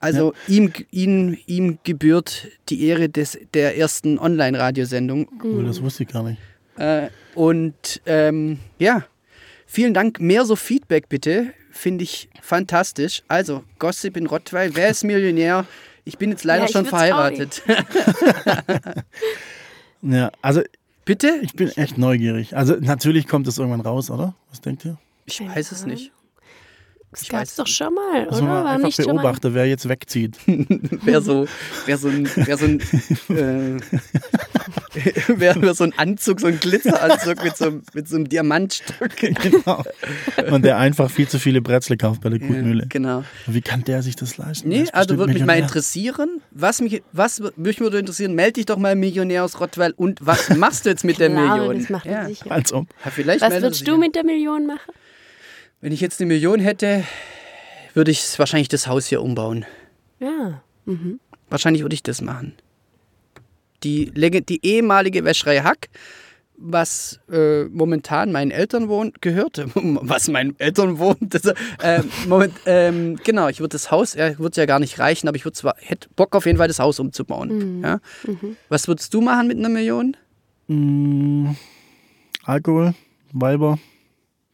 also 0.00 0.32
Ihm, 0.46 0.72
ihm, 0.90 1.36
ihm 1.46 1.78
gebührt 1.82 2.46
die 2.68 2.86
Ehre 2.86 3.08
des, 3.08 3.38
der 3.54 3.76
ersten 3.76 4.18
Online-Radiosendung. 4.18 5.28
Cool, 5.42 5.64
das 5.64 5.82
wusste 5.82 6.04
ich 6.04 6.08
gar 6.10 6.22
nicht. 6.22 6.40
Äh, 6.76 7.08
und 7.34 8.00
ähm, 8.06 8.58
ja, 8.78 9.04
vielen 9.68 9.94
Dank. 9.94 10.18
Mehr 10.18 10.44
so 10.44 10.56
Feedback 10.56 11.08
bitte. 11.08 11.52
Finde 11.70 12.02
ich 12.02 12.28
fantastisch. 12.42 13.22
Also, 13.28 13.62
Gossip 13.78 14.16
in 14.16 14.26
Rottweil. 14.26 14.74
Wer 14.74 14.88
ist 14.88 15.04
Millionär? 15.04 15.64
Ich 16.04 16.18
bin 16.18 16.30
jetzt 16.30 16.42
leider 16.42 16.64
Ja, 16.64 16.68
schon 16.72 16.86
verheiratet. 16.86 17.62
Ja, 20.02 20.30
also 20.42 20.62
bitte? 21.04 21.40
ich 21.42 21.54
bin 21.54 21.68
echt 21.76 21.98
neugierig. 21.98 22.56
Also 22.56 22.76
natürlich 22.78 23.26
kommt 23.26 23.46
das 23.48 23.58
irgendwann 23.58 23.80
raus, 23.80 24.10
oder? 24.10 24.34
Was 24.50 24.60
denkt 24.60 24.84
ihr? 24.84 24.96
Ich 25.26 25.40
weiß 25.40 25.72
es 25.72 25.84
nicht. 25.86 26.12
Das 27.10 27.22
Ich 27.22 27.28
gab's 27.30 27.42
weiß 27.50 27.56
doch 27.56 27.66
schon 27.66 27.94
mal, 27.94 28.26
Dass 28.26 28.36
oder? 28.36 28.46
man 28.46 28.64
War 28.64 28.70
einfach 28.72 28.86
nicht 28.86 28.96
schon 29.02 29.06
mal? 29.16 29.22
beobachte, 29.22 29.54
wer 29.54 29.66
jetzt 29.66 29.88
wegzieht. 29.88 30.36
Wer 30.46 31.20
so, 31.22 31.46
wer 31.86 31.96
so 31.98 32.08
ein, 32.08 32.28
wer 32.36 32.56
so 32.58 32.66
ein, 32.66 32.80
äh, 33.36 33.80
wer 35.28 35.74
so 35.74 35.84
ein 35.84 35.92
Anzug, 35.96 36.40
so 36.40 36.46
ein 36.46 36.58
Glitzeranzug 36.60 37.42
mit 37.42 37.56
so, 37.56 37.66
einem- 37.66 37.82
mit 37.94 38.08
so 38.08 38.16
einem 38.16 38.28
Diamantstück. 38.28 39.16
genau. 39.16 39.84
Und 40.50 40.64
der 40.64 40.78
einfach 40.78 41.10
viel 41.10 41.28
zu 41.28 41.38
viele 41.38 41.60
Brezel 41.62 41.96
kauft 41.96 42.20
bei 42.22 42.30
der 42.30 42.38
Gutmühle. 42.38 42.86
Genau. 42.88 43.24
Wie 43.46 43.60
kann 43.60 43.84
der 43.84 44.02
sich 44.02 44.16
das 44.16 44.36
leisten? 44.36 44.68
Nee, 44.68 44.82
ist 44.82 44.94
also 44.94 45.18
würde 45.18 45.32
mich 45.32 45.44
mal 45.44 45.58
interessieren, 45.58 46.40
was 46.50 46.80
mich, 46.80 47.02
was 47.12 47.42
mich 47.56 47.80
würde 47.80 47.98
interessieren, 47.98 48.34
melde 48.34 48.54
dich 48.54 48.66
doch 48.66 48.78
mal 48.78 48.96
Millionär 48.96 49.44
aus 49.44 49.60
Rottweil 49.60 49.92
und 49.92 50.24
was 50.24 50.50
machst 50.56 50.84
du 50.86 50.90
jetzt 50.90 51.04
mit 51.04 51.18
der 51.18 51.30
Klar, 51.30 51.56
Million? 51.58 51.78
das 51.78 51.88
macht 51.90 52.06
er 52.06 52.22
ja. 52.22 52.28
sicher. 52.28 52.50
Als 52.50 52.72
ob. 52.72 52.86
Ja, 53.04 53.10
vielleicht 53.10 53.40
Was 53.40 53.52
würdest 53.60 53.86
du 53.86 53.92
ja. 53.92 53.98
mit 53.98 54.14
der 54.14 54.24
Million 54.24 54.66
machen? 54.66 54.92
Wenn 55.80 55.92
ich 55.92 56.00
jetzt 56.00 56.20
eine 56.20 56.26
Million 56.28 56.60
hätte, 56.60 57.04
würde 57.94 58.10
ich 58.10 58.38
wahrscheinlich 58.38 58.68
das 58.68 58.86
Haus 58.86 59.06
hier 59.06 59.22
umbauen. 59.22 59.64
Ja. 60.20 60.62
Mhm. 60.86 61.20
Wahrscheinlich 61.50 61.82
würde 61.82 61.94
ich 61.94 62.02
das 62.02 62.20
machen. 62.20 62.54
Die, 63.84 64.10
die 64.12 64.66
ehemalige 64.66 65.24
Wäscherei 65.24 65.58
Hack, 65.60 65.88
was 66.56 67.20
äh, 67.30 67.64
momentan 67.66 68.32
meinen 68.32 68.50
Eltern 68.50 68.88
wohnt, 68.88 69.22
gehört, 69.22 69.64
was 69.74 70.28
meinen 70.28 70.58
Eltern 70.58 70.98
wohnt, 70.98 71.32
das, 71.32 71.44
äh, 71.44 72.02
moment, 72.26 72.54
ähm, 72.66 73.16
genau, 73.22 73.46
ich 73.48 73.60
würde 73.60 73.72
das 73.72 73.92
Haus, 73.92 74.16
er 74.16 74.38
würde 74.40 74.60
ja 74.60 74.66
gar 74.66 74.80
nicht 74.80 74.98
reichen, 74.98 75.28
aber 75.28 75.36
ich 75.36 75.44
würde 75.44 75.56
zwar, 75.56 75.76
hätte 75.78 76.08
Bock 76.16 76.34
auf 76.34 76.46
jeden 76.46 76.58
Fall 76.58 76.66
das 76.66 76.80
Haus 76.80 76.98
umzubauen. 76.98 77.80
Ja? 77.82 78.00
Was 78.68 78.88
würdest 78.88 79.14
du 79.14 79.20
machen 79.20 79.46
mit 79.46 79.58
einer 79.58 79.68
Million? 79.68 80.16
Mm, 80.66 81.50
Alkohol, 82.44 82.94
Weiber, 83.32 83.78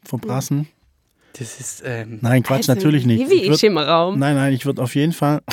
verbrassen. 0.05 0.69
Das 1.39 1.59
ist, 1.59 1.83
ähm, 1.87 2.19
Nein, 2.21 2.43
Quatsch, 2.43 2.69
Also, 2.69 2.75
natürlich 2.75 3.07
nicht. 3.07 3.31
Wie 3.31 3.43
Ich 3.45 3.51
würd- 3.51 3.83
Raum. 3.83 4.19
Nein, 4.19 4.37
nein, 4.37 4.53
ich 4.53 4.67
würde 4.67 4.83
auf 4.83 4.95
jeden 4.95 5.13
Fall. 5.13 5.41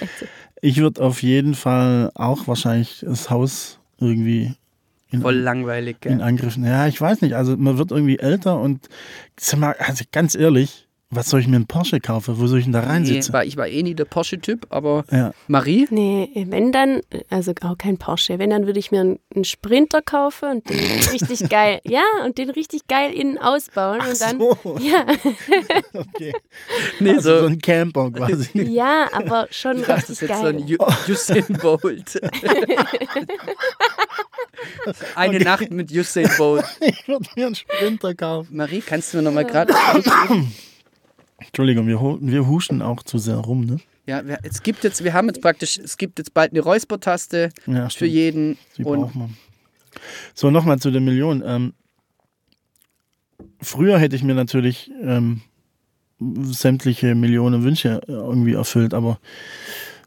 ich 0.60 0.78
würde 0.78 1.02
auf 1.02 1.22
jeden 1.22 1.54
Fall 1.54 2.10
auch 2.14 2.46
wahrscheinlich 2.48 3.04
das 3.06 3.30
Haus 3.30 3.78
irgendwie 3.98 4.54
in, 5.10 5.22
voll 5.22 5.36
langweilig. 5.36 5.98
in 6.04 6.18
Gell? 6.18 6.22
Angriff. 6.22 6.56
nehmen. 6.56 6.70
Ja, 6.70 6.86
ich 6.86 7.00
weiß 7.00 7.22
nicht. 7.22 7.34
Also 7.34 7.56
man 7.56 7.78
wird 7.78 7.90
irgendwie 7.90 8.18
älter 8.18 8.60
und 8.60 8.88
also 9.78 10.04
ganz 10.12 10.34
ehrlich, 10.34 10.87
was 11.10 11.30
soll 11.30 11.40
ich 11.40 11.48
mir 11.48 11.56
einen 11.56 11.66
Porsche 11.66 12.00
kaufen? 12.00 12.38
Wo 12.38 12.46
soll 12.46 12.58
ich 12.58 12.64
denn 12.66 12.72
da 12.74 12.80
Nee, 12.82 12.86
reinsitzen? 12.88 13.32
war, 13.32 13.42
ich 13.44 13.56
war 13.56 13.66
eh 13.66 13.82
nie 13.82 13.94
der 13.94 14.04
Porsche-Typ, 14.04 14.66
aber 14.68 15.04
Ja, 15.10 15.32
Marie? 15.46 15.86
Nee, 15.90 16.28
wenn 16.50 16.70
dann, 16.70 17.00
also 17.30 17.52
auch 17.62 17.78
kein 17.78 17.96
Porsche, 17.96 18.38
wenn 18.38 18.50
dann 18.50 18.66
würde 18.66 18.78
ich 18.78 18.90
mir 18.90 19.00
einen, 19.00 19.18
einen 19.34 19.44
Sprinter 19.44 20.02
kaufen 20.02 20.50
und 20.50 20.68
den 20.68 20.76
richtig 21.12 21.48
geil, 21.48 21.80
ja, 21.84 22.02
und 22.26 22.36
den 22.36 22.50
richtig 22.50 22.86
geil 22.88 23.12
innen 23.14 23.38
ausbauen 23.38 24.00
und 24.00 24.20
dann, 24.20 24.38
so. 24.38 24.58
ja, 24.80 25.06
okay. 25.94 26.34
Nee, 27.00 27.12
Also 27.14 27.40
so 27.40 27.46
ein 27.46 27.58
Camper 27.58 28.10
quasi. 28.10 28.60
ja, 28.70 29.08
aber 29.12 29.48
schon 29.50 29.78
Das 29.86 29.88
richtig 30.10 30.10
ist 30.10 30.20
jetzt 30.28 30.40
so 30.40 30.46
ein 30.46 30.58
geil. 30.58 30.76
Ju- 30.78 31.10
Usain 31.10 31.44
Bolt. 31.60 32.20
Eine 35.14 35.38
Nacht 35.40 35.70
mit 35.70 35.90
Usain 35.92 36.28
Bolt. 36.36 36.64
ich 36.80 37.06
würde 37.08 37.28
mir 37.36 37.46
einen 37.46 37.54
Sprinter 37.54 38.14
kaufen. 38.14 38.56
Marie, 38.56 38.82
kannst 38.84 39.12
du 39.12 39.18
mir 39.18 39.22
nochmal 39.22 39.44
gerade. 39.46 39.72
Entschuldigung, 41.38 41.86
wir, 41.86 42.00
wir 42.20 42.46
huschen 42.46 42.82
auch 42.82 43.02
zu 43.02 43.18
sehr 43.18 43.36
rum, 43.36 43.64
ne? 43.64 43.78
Ja, 44.06 44.22
es 44.42 44.62
gibt 44.62 44.84
jetzt, 44.84 45.04
wir 45.04 45.12
haben 45.12 45.28
jetzt 45.28 45.42
praktisch, 45.42 45.78
es 45.78 45.96
gibt 45.96 46.18
jetzt 46.18 46.32
bald 46.32 46.52
eine 46.52 46.60
Räuspertaste 46.60 47.50
Ja, 47.66 47.88
für 47.90 48.06
jeden. 48.06 48.56
Die 48.76 48.84
Und 48.84 49.00
braucht 49.00 49.14
man. 49.14 49.36
So, 50.34 50.50
nochmal 50.50 50.78
zu 50.78 50.90
der 50.90 51.00
Million. 51.00 51.42
Ähm, 51.44 51.74
früher 53.60 53.98
hätte 53.98 54.16
ich 54.16 54.22
mir 54.22 54.34
natürlich 54.34 54.90
ähm, 55.02 55.42
sämtliche 56.20 57.14
Millionen 57.14 57.62
Wünsche 57.62 58.00
äh, 58.08 58.12
irgendwie 58.12 58.54
erfüllt, 58.54 58.94
aber 58.94 59.20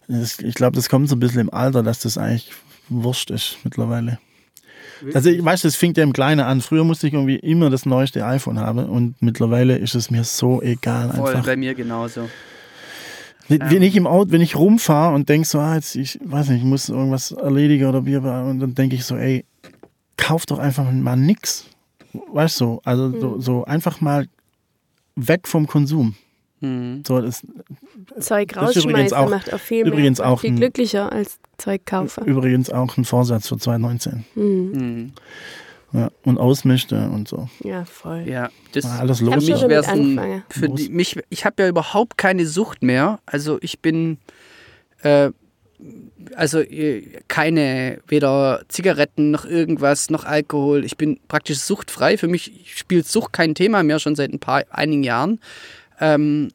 das, 0.08 0.40
ich 0.40 0.56
glaube, 0.56 0.76
das 0.76 0.90
kommt 0.90 1.08
so 1.08 1.16
ein 1.16 1.20
bisschen 1.20 1.42
im 1.42 1.54
Alter, 1.54 1.84
dass 1.84 2.00
das 2.00 2.18
eigentlich 2.18 2.52
wurscht 2.90 3.30
ist 3.30 3.58
mittlerweile. 3.64 4.20
Also 5.14 5.30
ich 5.30 5.44
weiß, 5.44 5.62
das 5.62 5.76
fing 5.76 5.94
ja 5.96 6.04
im 6.04 6.14
Kleinen 6.14 6.42
an. 6.42 6.62
Früher 6.62 6.84
musste 6.84 7.08
ich 7.08 7.14
irgendwie 7.14 7.38
immer 7.38 7.70
das 7.70 7.86
neueste 7.86 8.26
iPhone 8.26 8.60
haben 8.60 8.86
und 8.86 9.22
mittlerweile 9.22 9.78
ist 9.78 9.96
es 9.96 10.12
mir 10.12 10.24
so 10.24 10.62
egal 10.62 11.10
voll 11.12 11.30
einfach. 11.30 11.46
bei 11.46 11.58
mir 11.58 11.74
genauso. 11.74 12.30
Wenn 13.48 13.82
ich 13.82 13.96
im 13.96 14.08
Auto, 14.08 14.32
wenn 14.32 14.42
ich 14.42 14.56
rumfahre 14.56 15.14
und 15.14 15.28
denk 15.28 15.46
so, 15.46 15.60
ah, 15.60 15.76
jetzt, 15.76 15.96
ich 15.96 16.20
weiß 16.24 16.50
nicht, 16.50 16.60
ich 16.60 16.66
muss 16.66 16.88
irgendwas 16.88 17.32
erledigen 17.32 17.86
oder 17.86 18.02
Bier, 18.02 18.24
und 18.24 18.60
dann 18.60 18.76
denke 18.76 18.96
ich 18.96 19.04
so, 19.04 19.18
ey, 19.18 19.44
kauf 20.16 20.46
doch 20.46 20.60
einfach 20.60 20.90
mal 20.90 21.18
nix. 21.18 21.66
Weißt 22.14 22.62
du, 22.62 22.80
also 22.86 23.20
so, 23.20 23.40
so 23.42 23.66
einfach 23.66 24.00
mal 24.00 24.28
weg 25.16 25.48
vom 25.48 25.68
Konsum. 25.68 26.16
Mhm. 26.62 27.04
So, 27.08 27.20
das, 27.22 27.46
Zeug 28.20 28.54
Das 28.54 28.76
ist 28.76 28.84
übrigens 28.86 29.12
rausschmeißen 29.14 29.18
auch- 29.18 29.30
macht 29.30 29.54
auch 29.54 29.60
viel 29.60 29.86
übrigens 29.88 30.20
mehr, 30.20 30.28
auch 30.30 30.40
viel 30.40 30.52
ein- 30.52 30.56
glücklicher 30.58 31.12
als 31.12 31.40
Zeug 31.58 31.86
kaufen. 31.86 32.26
übrigens 32.26 32.70
auch 32.70 32.98
ein 32.98 33.06
Vorsatz 33.06 33.48
für 33.48 33.58
2019. 33.58 34.26
Mhm. 34.36 34.72
Mhm. 34.74 35.12
Ja, 35.94 36.10
und 36.24 36.38
ausmischte 36.38 37.10
und 37.10 37.28
so. 37.28 37.50
Ja, 37.64 37.84
voll. 37.84 38.24
Ja, 38.26 38.50
das 38.72 38.86
Mal 38.86 39.00
alles 39.00 39.20
los. 39.20 39.36
mich 39.36 39.50
für 40.50 40.68
Los. 40.68 40.76
die, 40.76 40.90
mich, 40.90 41.20
ich 41.30 41.44
habe 41.44 41.64
ja 41.64 41.68
überhaupt 41.70 42.18
keine 42.18 42.46
Sucht 42.46 42.82
mehr. 42.82 43.20
Also 43.26 43.58
ich 43.62 43.82
bin 43.82 44.18
äh, 45.04 45.32
also 46.36 46.60
äh, 46.60 47.02
keine 47.28 48.00
weder 48.08 48.64
Zigaretten 48.70 49.32
noch 49.32 49.44
irgendwas 49.46 50.10
noch 50.10 50.24
Alkohol. 50.24 50.86
Ich 50.86 50.96
bin 50.96 51.20
praktisch 51.28 51.60
suchtfrei. 51.60 52.18
Für 52.18 52.28
mich 52.30 52.72
spielt 52.76 53.06
Sucht 53.08 53.34
kein 53.34 53.54
Thema 53.56 53.84
mehr 53.84 54.00
schon 54.00 54.16
seit 54.16 54.32
ein 54.32 54.40
paar 54.40 54.64
einigen 54.70 55.04
Jahren. 55.04 55.40
Ähm, 56.02 56.52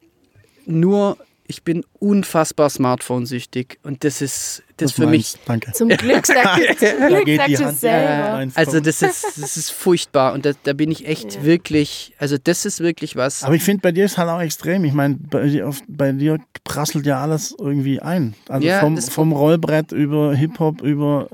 nur 0.65 1.17
ich 1.49 1.63
bin 1.63 1.85
unfassbar 1.99 2.69
Smartphone-süchtig 2.69 3.79
und 3.83 4.03
das 4.03 4.21
ist 4.21 4.63
das, 4.75 4.91
Das 4.91 4.91
für 4.91 5.07
mich 5.07 5.35
meins. 5.35 5.39
Danke. 5.45 5.71
Zum 5.71 5.87
Glück 5.87 6.25
sagt, 6.27 6.79
zum 6.79 7.07
Glück 7.07 7.25
geht 7.25 7.37
sagt 7.39 7.51
es 7.73 7.79
selber. 7.79 8.33
rein. 8.33 8.51
also 8.53 8.81
das 8.81 9.01
ist 9.01 9.23
das 9.41 9.55
ist 9.55 9.71
furchtbar 9.71 10.33
und 10.33 10.45
da, 10.45 10.51
da 10.63 10.73
bin 10.73 10.91
ich 10.91 11.07
echt 11.07 11.35
Ja. 11.35 11.43
wirklich 11.43 12.13
also 12.19 12.37
das 12.37 12.65
ist 12.65 12.81
wirklich 12.81 13.15
was. 13.15 13.43
Aber 13.43 13.55
ich 13.55 13.63
finde, 13.63 13.81
bei 13.81 13.93
dir 13.93 14.03
ist 14.05 14.17
halt 14.17 14.29
auch 14.29 14.41
extrem. 14.41 14.83
Ich 14.83 14.91
meine, 14.93 15.15
bei, 15.15 15.63
bei 15.87 16.11
dir 16.11 16.39
prasselt 16.65 17.05
ja 17.05 17.21
alles 17.21 17.55
irgendwie 17.57 18.01
ein. 18.01 18.35
Also 18.49 18.67
Ja, 18.67 18.81
vom, 18.81 18.97
vom 18.97 19.31
Rollbrett 19.31 19.93
über 19.93 20.35
Hip-Hop, 20.35 20.81
über 20.81 21.29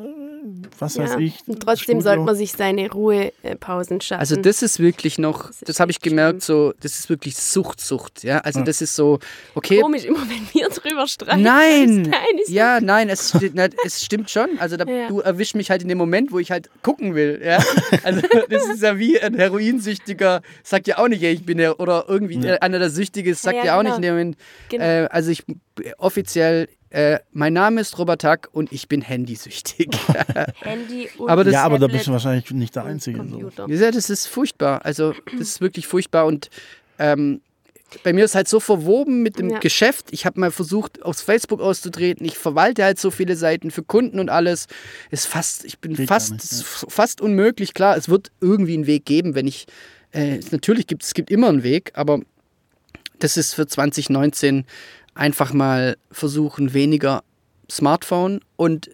äh, 0.83 0.85
was 0.85 0.97
weiß 0.97 1.11
Ja. 1.13 1.19
ich. 1.19 1.39
Und 1.47 1.61
trotzdem 1.61 1.83
Studio. 1.99 2.01
sollte 2.01 2.21
man 2.23 2.35
sich 2.35 2.51
seine 2.51 2.89
Ruhepausen 2.91 4.01
schaffen. 4.01 4.19
Also 4.19 4.35
das 4.35 4.61
ist 4.61 4.79
wirklich 4.79 5.17
noch, 5.17 5.49
ist 5.49 5.67
das 5.67 5.79
habe 5.79 5.91
ich 5.91 5.99
gemerkt, 6.01 6.43
so, 6.43 6.73
das 6.81 6.99
ist 6.99 7.09
wirklich 7.09 7.35
Sucht, 7.35 7.81
Sucht, 7.81 8.23
ja. 8.23 8.39
Also 8.39 8.59
Ja. 8.59 8.65
das 8.65 8.81
ist 8.81 8.95
so, 8.95 9.19
okay, 9.55 9.79
Komisch, 9.79 10.05
immer 10.05 10.19
wenn 10.29 10.47
wir 10.53 10.69
drüber 10.69 11.07
streiten. 11.07 11.41
nein, 11.41 12.11
ist 12.41 12.49
ja, 12.49 12.79
nein, 12.81 13.09
es, 13.09 13.33
es 13.85 14.03
stimmt 14.03 14.29
schon. 14.29 14.49
Also 14.59 14.77
da, 14.77 14.85
Ja. 14.89 15.07
du 15.07 15.19
erwischst 15.21 15.55
mich 15.55 15.69
halt 15.69 15.81
in 15.81 15.87
dem 15.87 15.97
Moment, 15.97 16.31
wo 16.31 16.39
ich 16.39 16.51
halt 16.51 16.69
gucken 16.83 17.15
will, 17.15 17.41
ja. 17.43 17.63
Also 18.03 18.21
das 18.49 18.65
ist 18.67 18.81
ja 18.83 18.97
wie 18.99 19.19
ein 19.19 19.35
Heroinsüchtiger 19.35 20.41
sagt 20.63 20.87
ja 20.87 20.97
auch 20.97 21.07
nicht, 21.07 21.23
ey, 21.23 21.33
ich 21.33 21.45
bin 21.45 21.57
der, 21.57 21.79
oder 21.79 22.05
irgendwie 22.07 22.37
Ja. 22.39 22.55
äh, 22.55 22.59
einer 22.59 22.79
der 22.79 22.89
Süchtige 22.89 23.33
sagt 23.35 23.57
ja, 23.57 23.65
Ja, 23.65 23.73
auch 23.75 23.79
genau. 23.83 23.89
nicht 23.91 23.95
in 23.97 24.01
dem 24.03 24.13
Moment. 24.13 24.37
Genau. 24.69 24.83
Äh, 24.83 25.07
also 25.09 25.31
ich 25.31 25.43
offiziell, 25.97 26.67
äh, 26.93 27.17
mein 27.31 27.53
Name 27.53 27.81
ist 27.81 27.97
Robert 27.97 28.21
Tack 28.21 28.49
und 28.51 28.71
ich 28.71 28.87
bin 28.87 29.01
handysüchtig. 29.01 29.89
Handy 30.61 31.09
und 31.17 31.27
Aber 31.27 31.43
das- 31.43 31.53
ja, 31.53 31.63
aber 31.63 31.79
da 31.79 31.87
bist 31.87 32.05
du 32.05 32.11
wahrscheinlich 32.11 32.49
nicht 32.51 32.75
der 32.75 32.85
Einzige. 32.85 33.25
So. 33.27 33.67
Ja, 33.67 33.89
das 33.89 34.11
ist 34.11 34.27
furchtbar. 34.27 34.85
Also, 34.85 35.13
das 35.31 35.39
ist 35.41 35.61
wirklich 35.61 35.87
furchtbar. 35.87 36.27
Und 36.27 36.51
ähm, 36.99 37.41
bei 38.03 38.13
mir 38.13 38.25
ist 38.25 38.35
halt 38.35 38.47
so 38.47 38.59
verwoben 38.59 39.23
mit 39.23 39.39
dem 39.39 39.49
Ja. 39.49 39.57
Geschäft. 39.57 40.07
Ich 40.11 40.27
habe 40.27 40.39
mal 40.39 40.51
versucht, 40.51 41.01
aus 41.03 41.21
Facebook 41.21 41.61
auszutreten. 41.61 42.25
Ich 42.27 42.37
verwalte 42.37 42.83
halt 42.83 42.99
so 42.99 43.09
viele 43.09 43.35
Seiten 43.35 43.71
für 43.71 43.81
Kunden 43.81 44.19
und 44.19 44.29
alles. 44.29 44.67
Ist 45.09 45.25
fast, 45.25 45.65
ich 45.65 45.79
bin 45.79 45.95
Geht 45.95 46.07
fast, 46.07 46.31
nicht, 46.33 46.43
ist 46.43 46.63
fast 46.89 47.21
unmöglich. 47.21 47.73
Klar, 47.73 47.97
es 47.97 48.07
wird 48.07 48.31
irgendwie 48.39 48.75
einen 48.75 48.85
Weg 48.87 49.05
geben, 49.05 49.33
wenn 49.33 49.47
ich. 49.47 49.65
Äh, 50.11 50.41
natürlich 50.51 50.85
gibt 50.85 51.01
es 51.01 51.15
gibt 51.15 51.31
immer 51.31 51.49
einen 51.49 51.63
Weg, 51.63 51.91
aber 51.95 52.19
das 53.17 53.35
ist 53.35 53.55
für 53.55 53.65
2019 53.65 54.65
einfach 55.15 55.53
mal 55.53 55.97
versuchen, 56.11 56.73
weniger 56.73 57.23
Smartphone 57.69 58.39
und 58.55 58.89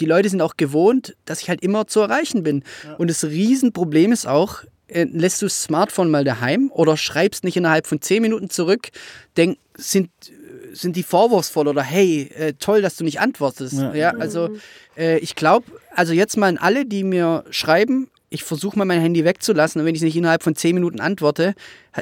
die 0.00 0.06
Leute 0.06 0.28
sind 0.28 0.42
auch 0.42 0.56
gewohnt, 0.56 1.14
dass 1.24 1.40
ich 1.40 1.48
halt 1.48 1.62
immer 1.62 1.86
zu 1.86 2.00
erreichen 2.00 2.42
bin. 2.42 2.64
Und 2.98 3.08
das 3.08 3.22
Riesenproblem 3.24 4.10
ist 4.10 4.26
auch, 4.26 4.64
äh, 4.88 5.04
lässt 5.04 5.40
du 5.40 5.46
das 5.46 5.62
Smartphone 5.62 6.10
mal 6.10 6.24
daheim 6.24 6.70
oder 6.72 6.96
schreibst 6.96 7.44
nicht 7.44 7.56
innerhalb 7.56 7.86
von 7.86 8.00
10 8.00 8.20
Minuten 8.22 8.50
zurück, 8.50 8.88
denk, 9.36 9.56
sind, 9.76 10.10
äh, 10.26 10.74
sind 10.74 10.96
die 10.96 11.04
vorwurfsvoll 11.04 11.68
oder 11.68 11.82
hey, 11.82 12.28
äh, 12.36 12.54
toll, 12.54 12.82
dass 12.82 12.96
du 12.96 13.04
nicht 13.04 13.20
antwortest. 13.20 13.74
Ja, 13.74 13.94
Ja. 13.94 14.10
also 14.18 14.50
äh, 14.96 15.18
ich 15.18 15.36
glaube, 15.36 15.66
also 15.94 16.12
jetzt 16.12 16.36
mal 16.36 16.48
an 16.48 16.58
alle, 16.58 16.86
die 16.86 17.04
mir 17.04 17.44
schreiben, 17.50 18.08
ich 18.30 18.42
versuche 18.42 18.76
mal 18.76 18.84
mein 18.84 19.00
Handy 19.00 19.24
wegzulassen 19.24 19.80
und 19.80 19.86
wenn 19.86 19.94
ich 19.94 20.02
nicht 20.02 20.16
innerhalb 20.16 20.42
von 20.42 20.56
10 20.56 20.74
Minuten 20.74 20.98
antworte, 20.98 21.54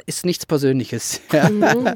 ist 0.07 0.25
nichts 0.25 0.47
Persönliches. 0.47 1.21
Ja. 1.31 1.95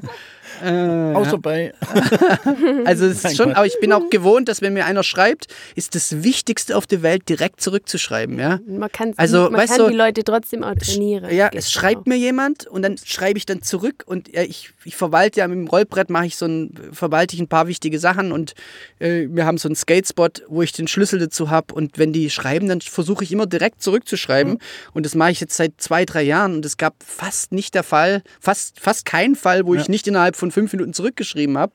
Äh, 0.63 1.13
Außer 1.15 1.37
bei. 1.37 1.73
also 2.85 3.05
es 3.05 3.23
ist 3.23 3.35
schon, 3.37 3.47
Gott. 3.47 3.57
aber 3.57 3.65
ich 3.65 3.79
bin 3.79 3.91
auch 3.93 4.09
gewohnt, 4.09 4.47
dass 4.49 4.61
wenn 4.61 4.73
mir 4.73 4.85
einer 4.85 5.03
schreibt, 5.03 5.47
ist 5.75 5.95
das 5.95 6.23
Wichtigste 6.23 6.75
auf 6.77 6.87
der 6.87 7.01
Welt 7.01 7.27
direkt 7.29 7.61
zurückzuschreiben, 7.61 8.39
ja. 8.39 8.59
Man 8.67 8.91
kann, 8.91 9.13
Also, 9.17 9.43
man 9.49 9.55
weißt 9.61 9.73
kann 9.75 9.85
du, 9.85 9.89
die 9.91 9.97
Leute 9.97 10.23
trotzdem 10.23 10.63
auch 10.63 10.75
trainieren. 10.75 11.33
Ja, 11.33 11.49
es 11.53 11.71
schreibt 11.71 12.01
auch. 12.01 12.05
mir 12.05 12.17
jemand 12.17 12.67
und 12.67 12.81
dann 12.81 12.97
schreibe 13.03 13.37
ich 13.37 13.45
dann 13.45 13.61
zurück 13.61 14.03
und 14.05 14.33
ja, 14.33 14.41
ich, 14.41 14.71
ich 14.85 14.95
verwalte 14.95 15.39
ja 15.39 15.47
mit 15.47 15.57
dem 15.57 15.67
Rollbrett 15.67 16.09
mache 16.09 16.25
ich 16.25 16.37
so 16.37 16.45
ein, 16.45 16.73
verwalte 16.91 17.35
ich 17.35 17.41
ein 17.41 17.47
paar 17.47 17.67
wichtige 17.67 17.99
Sachen 17.99 18.31
und 18.31 18.53
äh, 18.99 19.27
wir 19.29 19.45
haben 19.45 19.57
so 19.57 19.67
einen 19.67 19.75
Skatespot, 19.75 20.43
wo 20.47 20.61
ich 20.61 20.71
den 20.71 20.87
Schlüssel 20.87 21.19
dazu 21.19 21.49
habe 21.49 21.73
und 21.73 21.97
wenn 21.97 22.13
die 22.13 22.29
schreiben, 22.29 22.67
dann 22.67 22.81
versuche 22.81 23.23
ich 23.23 23.31
immer 23.31 23.45
direkt 23.45 23.81
zurückzuschreiben 23.81 24.57
und 24.93 25.05
das 25.05 25.15
mache 25.15 25.31
ich 25.31 25.39
jetzt 25.39 25.55
seit 25.57 25.73
zwei, 25.77 26.05
drei 26.05 26.23
Jahren 26.23 26.55
und 26.55 26.65
es 26.65 26.77
gab 26.77 26.95
fast 27.05 27.51
nicht 27.51 27.75
der 27.75 27.83
Fall, 27.83 28.23
fast, 28.39 28.79
fast 28.79 29.05
keinen 29.05 29.35
Fall, 29.35 29.65
wo 29.65 29.73
ich 29.75 29.81
Ja. 29.85 29.91
nicht 29.91 30.07
innerhalb 30.07 30.35
von 30.35 30.46
fünf 30.51 30.71
Minuten 30.73 30.93
zurückgeschrieben 30.93 31.57
habe 31.57 31.73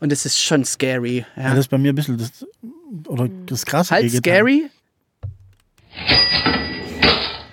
und 0.00 0.10
das 0.12 0.26
ist 0.26 0.40
schon 0.40 0.64
scary. 0.64 1.24
Ja. 1.36 1.42
Ja. 1.42 1.50
das 1.50 1.60
ist 1.60 1.68
bei 1.68 1.78
mir 1.78 1.92
ein 1.92 1.96
bisschen 1.96 2.18
das, 2.18 2.46
oder 3.08 3.28
das 3.46 3.64
krasse 3.66 3.94
Halt 3.94 4.10
scary. 4.10 4.70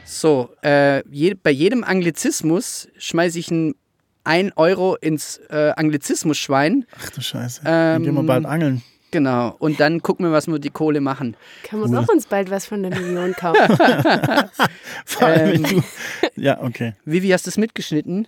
So, 0.06 0.50
äh, 0.64 1.08
je, 1.10 1.36
bei 1.36 1.52
jedem 1.52 1.84
Anglizismus 1.84 2.88
schmeiße 2.98 3.38
ich 3.40 3.52
ein 3.52 3.76
1 4.24 4.54
Euro 4.58 4.96
ins 4.96 5.38
äh, 5.50 5.72
Anglizismus-Schwein. 5.76 6.86
Ach 7.00 7.10
du 7.12 7.22
Scheiße. 7.22 7.62
Dann 7.64 8.04
gehen 8.04 8.14
wir 8.14 8.20
Ähm, 8.20 8.26
bald 8.26 8.46
angeln. 8.46 8.82
Genau. 9.12 9.56
Und 9.60 9.80
dann 9.80 10.02
gucken 10.02 10.26
wir, 10.26 10.34
was 10.34 10.48
wir 10.48 10.54
mit 10.54 10.66
die 10.66 10.70
Kohle 10.70 11.00
machen. 11.00 11.38
Kann 11.64 11.80
man 11.80 11.96
auch 11.96 12.10
uns 12.10 12.26
bald 12.26 12.52
was 12.52 12.66
von 12.66 12.84
der 12.84 12.92
Million 13.00 13.34
kaufen. 13.34 13.78
Vor 15.06 15.28
allem, 15.28 15.56
ähm, 15.56 15.64
wenn 15.64 15.64
du, 15.64 15.84
ja, 16.36 16.62
okay. 16.62 16.94
Vivi, 17.06 17.30
hast 17.30 17.46
du 17.46 17.50
es 17.50 17.58
mitgeschnitten? 17.58 18.28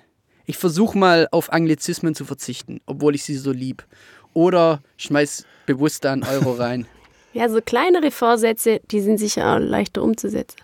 Ich 0.49 0.57
versuche 0.57 0.97
mal 0.97 1.27
auf 1.31 1.53
Anglizismen 1.53 2.15
zu 2.15 2.25
verzichten, 2.25 2.81
obwohl 2.87 3.13
ich 3.13 3.23
sie 3.23 3.35
so 3.35 3.51
lieb. 3.51 3.85
Oder 4.33 4.81
schmeiß 4.97 5.45
bewusst 5.67 6.03
da 6.03 6.11
einen 6.13 6.23
Euro 6.23 6.53
rein. 6.53 6.87
ja, 7.33 7.47
so 7.49 7.61
kleinere 7.61 8.09
Vorsätze, 8.09 8.81
die 8.89 8.99
sind 8.99 9.19
sicher 9.19 9.53
auch 9.53 9.59
leichter 9.59 10.01
umzusetzen 10.01 10.57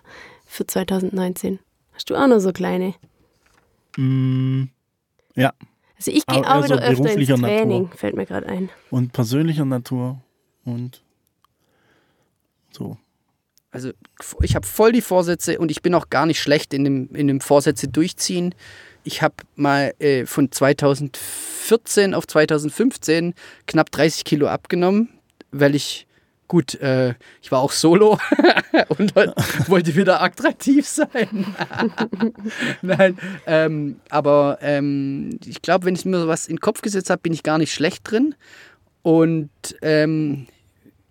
für 0.44 0.66
2019. 0.66 1.60
Hast 1.92 2.10
du 2.10 2.16
auch 2.16 2.26
noch 2.26 2.40
so 2.40 2.52
kleine? 2.52 2.94
Mm, 3.96 4.64
ja, 5.36 5.52
Also 5.96 6.10
ich 6.10 6.26
gehe 6.26 6.44
Aber 6.44 6.48
auch 6.48 6.62
eher 6.62 6.62
so 6.62 6.74
wieder 6.74 6.82
öfter 6.82 6.90
ins 6.90 6.98
beruflicher 6.98 7.36
Natur. 7.36 7.56
Training, 7.56 7.90
fällt 7.94 8.16
mir 8.16 8.26
gerade 8.26 8.48
ein. 8.48 8.70
und 8.90 9.12
persönlicher 9.12 9.64
Natur 9.64 10.20
und 10.64 11.00
so. 12.72 12.96
Also 13.70 13.92
ich 14.42 14.56
habe 14.56 14.66
voll 14.66 14.90
die 14.90 15.00
Vorsätze 15.00 15.60
und 15.60 15.70
ich 15.70 15.80
bin 15.80 15.94
auch 15.94 16.10
gar 16.10 16.26
nicht 16.26 16.40
schlecht 16.40 16.74
in 16.74 16.82
dem, 16.82 17.14
in 17.14 17.28
dem 17.28 17.40
Vorsätze 17.40 17.86
durchziehen. 17.86 18.52
Ich 19.06 19.22
habe 19.22 19.36
mal 19.54 19.94
äh, 20.00 20.26
von 20.26 20.50
2014 20.50 22.12
auf 22.12 22.26
2015 22.26 23.34
knapp 23.68 23.92
30 23.92 24.24
Kilo 24.24 24.48
abgenommen, 24.48 25.10
weil 25.52 25.76
ich, 25.76 26.08
gut, 26.48 26.74
äh, 26.80 27.14
ich 27.40 27.52
war 27.52 27.60
auch 27.60 27.70
solo 27.70 28.18
und 28.98 29.14
wollte 29.68 29.94
wieder 29.94 30.20
attraktiv 30.20 30.88
sein. 30.88 31.54
Nein, 32.82 33.16
ähm, 33.46 34.00
aber 34.10 34.58
ähm, 34.60 35.38
ich 35.46 35.62
glaube, 35.62 35.84
wenn 35.84 35.94
ich 35.94 36.04
mir 36.04 36.20
sowas 36.20 36.48
in 36.48 36.56
den 36.56 36.60
Kopf 36.60 36.82
gesetzt 36.82 37.08
habe, 37.08 37.22
bin 37.22 37.32
ich 37.32 37.44
gar 37.44 37.58
nicht 37.58 37.72
schlecht 37.72 38.10
drin. 38.10 38.34
Und 39.02 39.50
ähm, 39.82 40.48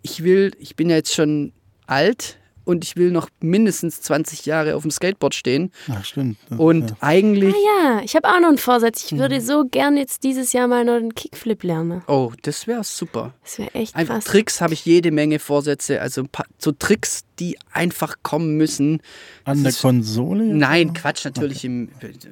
ich 0.02 0.22
will, 0.26 0.52
ich 0.60 0.76
bin 0.76 0.90
ja 0.90 0.98
jetzt 0.98 1.14
schon 1.14 1.54
alt 1.88 2.40
und 2.66 2.84
ich 2.84 2.96
will 2.98 3.12
noch 3.12 3.30
mindestens 3.40 4.02
20 4.02 4.46
Jahre 4.46 4.76
auf 4.76 4.82
dem 4.82 4.92
Skateboard 4.92 5.34
stehen. 5.34 5.72
Ach, 5.90 6.04
stimmt. 6.04 6.38
Das- 6.50 6.60
Und 6.60 6.90
ja. 6.90 6.96
eigentlich, 7.00 7.54
Ah 7.56 7.84
ja, 7.84 8.02
ich 8.04 8.16
habe 8.16 8.28
auch 8.28 8.40
noch 8.42 8.50
einen 8.50 8.58
Vorsatz. 8.58 9.06
Ich 9.06 9.12
Mhm. 9.14 9.20
würde 9.20 9.40
so 9.42 9.64
gern 9.70 9.96
jetzt 9.98 10.24
dieses 10.24 10.52
Jahr 10.52 10.68
mal 10.68 10.84
noch 10.84 10.94
einen 10.96 11.16
Kickflip 11.16 11.64
lernen. 11.64 12.02
oh, 12.08 12.32
das 12.42 12.68
wäre 12.68 12.84
super. 12.84 13.34
Das 13.44 13.60
wäre 13.60 13.74
echt 13.74 13.96
Einfach 13.96 14.16
krass. 14.16 14.26
Tricks 14.26 14.62
habe 14.62 14.74
ich 14.74 14.84
jede 14.86 15.12
Menge 15.12 15.40
Vorsätze, 15.40 16.02
also 16.02 16.22
ein 16.22 16.28
paar, 16.30 16.46
so 16.58 16.72
Tricks, 16.72 17.22
die 17.40 17.58
einfach 17.72 18.16
kommen 18.24 18.58
müssen. 18.58 19.02
An 19.44 19.62
der 19.64 19.70
ist- 19.70 19.82
Konsole? 19.82 20.44
Nein, 20.44 20.94
Quatsch, 20.94 21.26
natürlich 21.26 21.64
im, 21.66 21.90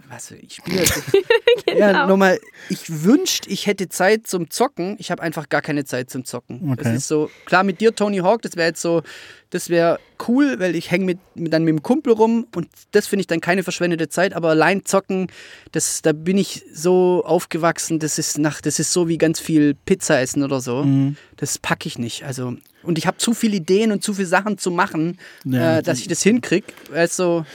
was, 0.10 0.32
ich 0.32 0.56
spiele, 0.56 0.84
genau. 1.66 1.80
Ja, 1.80 2.08
nochmal, 2.08 2.40
ich 2.70 3.04
wünschte, 3.04 3.50
ich 3.50 3.68
hätte 3.68 3.90
Zeit 3.90 4.28
zum 4.28 4.50
Zocken. 4.50 4.96
Ich 5.00 5.12
habe 5.12 5.22
einfach 5.22 5.50
gar 5.50 5.62
keine 5.62 5.86
Zeit 5.86 6.10
zum 6.10 6.26
Zocken. 6.26 6.72
Okay. 6.72 6.84
Das 6.84 6.94
ist 6.94 7.08
so, 7.08 7.30
klar 7.46 7.64
mit 7.64 7.82
dir, 7.82 7.96
Tony 7.96 8.18
Hawk, 8.18 8.42
das 8.42 8.56
wäre 8.56 8.70
jetzt 8.70 8.82
so, 8.82 9.02
das 9.50 9.70
wäre 9.70 10.00
cool, 10.28 10.60
weil 10.60 10.76
ich 10.76 10.90
hänge 10.90 11.06
mit, 11.06 11.20
mit, 11.36 11.54
dann 11.54 11.64
mit 11.64 11.74
dem 11.74 11.84
Kumpel 11.84 12.14
rum 12.14 12.48
und 12.56 12.68
das 12.92 13.08
finde 13.08 13.22
ich 13.22 13.28
dann 13.28 13.42
keine 13.42 13.64
verschwendete 13.64 14.10
Zeit, 14.10 14.34
aber 14.34 14.50
allein 14.50 14.86
zocken, 14.86 15.28
das, 15.72 16.02
da 16.02 16.12
bin 16.12 16.38
ich 16.38 16.64
so 16.74 17.24
aufgewachsen, 17.26 18.00
das 18.00 18.18
ist 18.18 18.40
nach, 18.40 18.62
das 18.62 18.80
ist 18.80 18.92
so 18.92 19.08
wie 19.08 19.18
ganz 19.18 19.40
viel 19.40 19.76
Pizza 19.76 20.20
essen 20.22 20.44
oder 20.44 20.60
so. 20.60 20.84
Mhm. 20.84 21.18
Das 21.38 21.58
packe 21.58 21.88
ich 21.88 22.00
nicht. 22.00 22.24
Also, 22.24 22.56
und 22.84 22.98
ich 22.98 23.06
habe 23.06 23.18
zu 23.18 23.34
viele 23.34 23.58
Ideen 23.58 23.92
und 23.92 24.04
zu 24.04 24.14
viele 24.14 24.28
Sachen 24.28 24.58
zu 24.58 24.72
machen, 24.72 25.20
Ja, 25.46 25.80
äh, 25.80 25.84
dass 25.84 26.00
ich 26.00 26.08
das 26.08 26.24
hinkriege. 26.24 26.68
Also, 26.94 27.46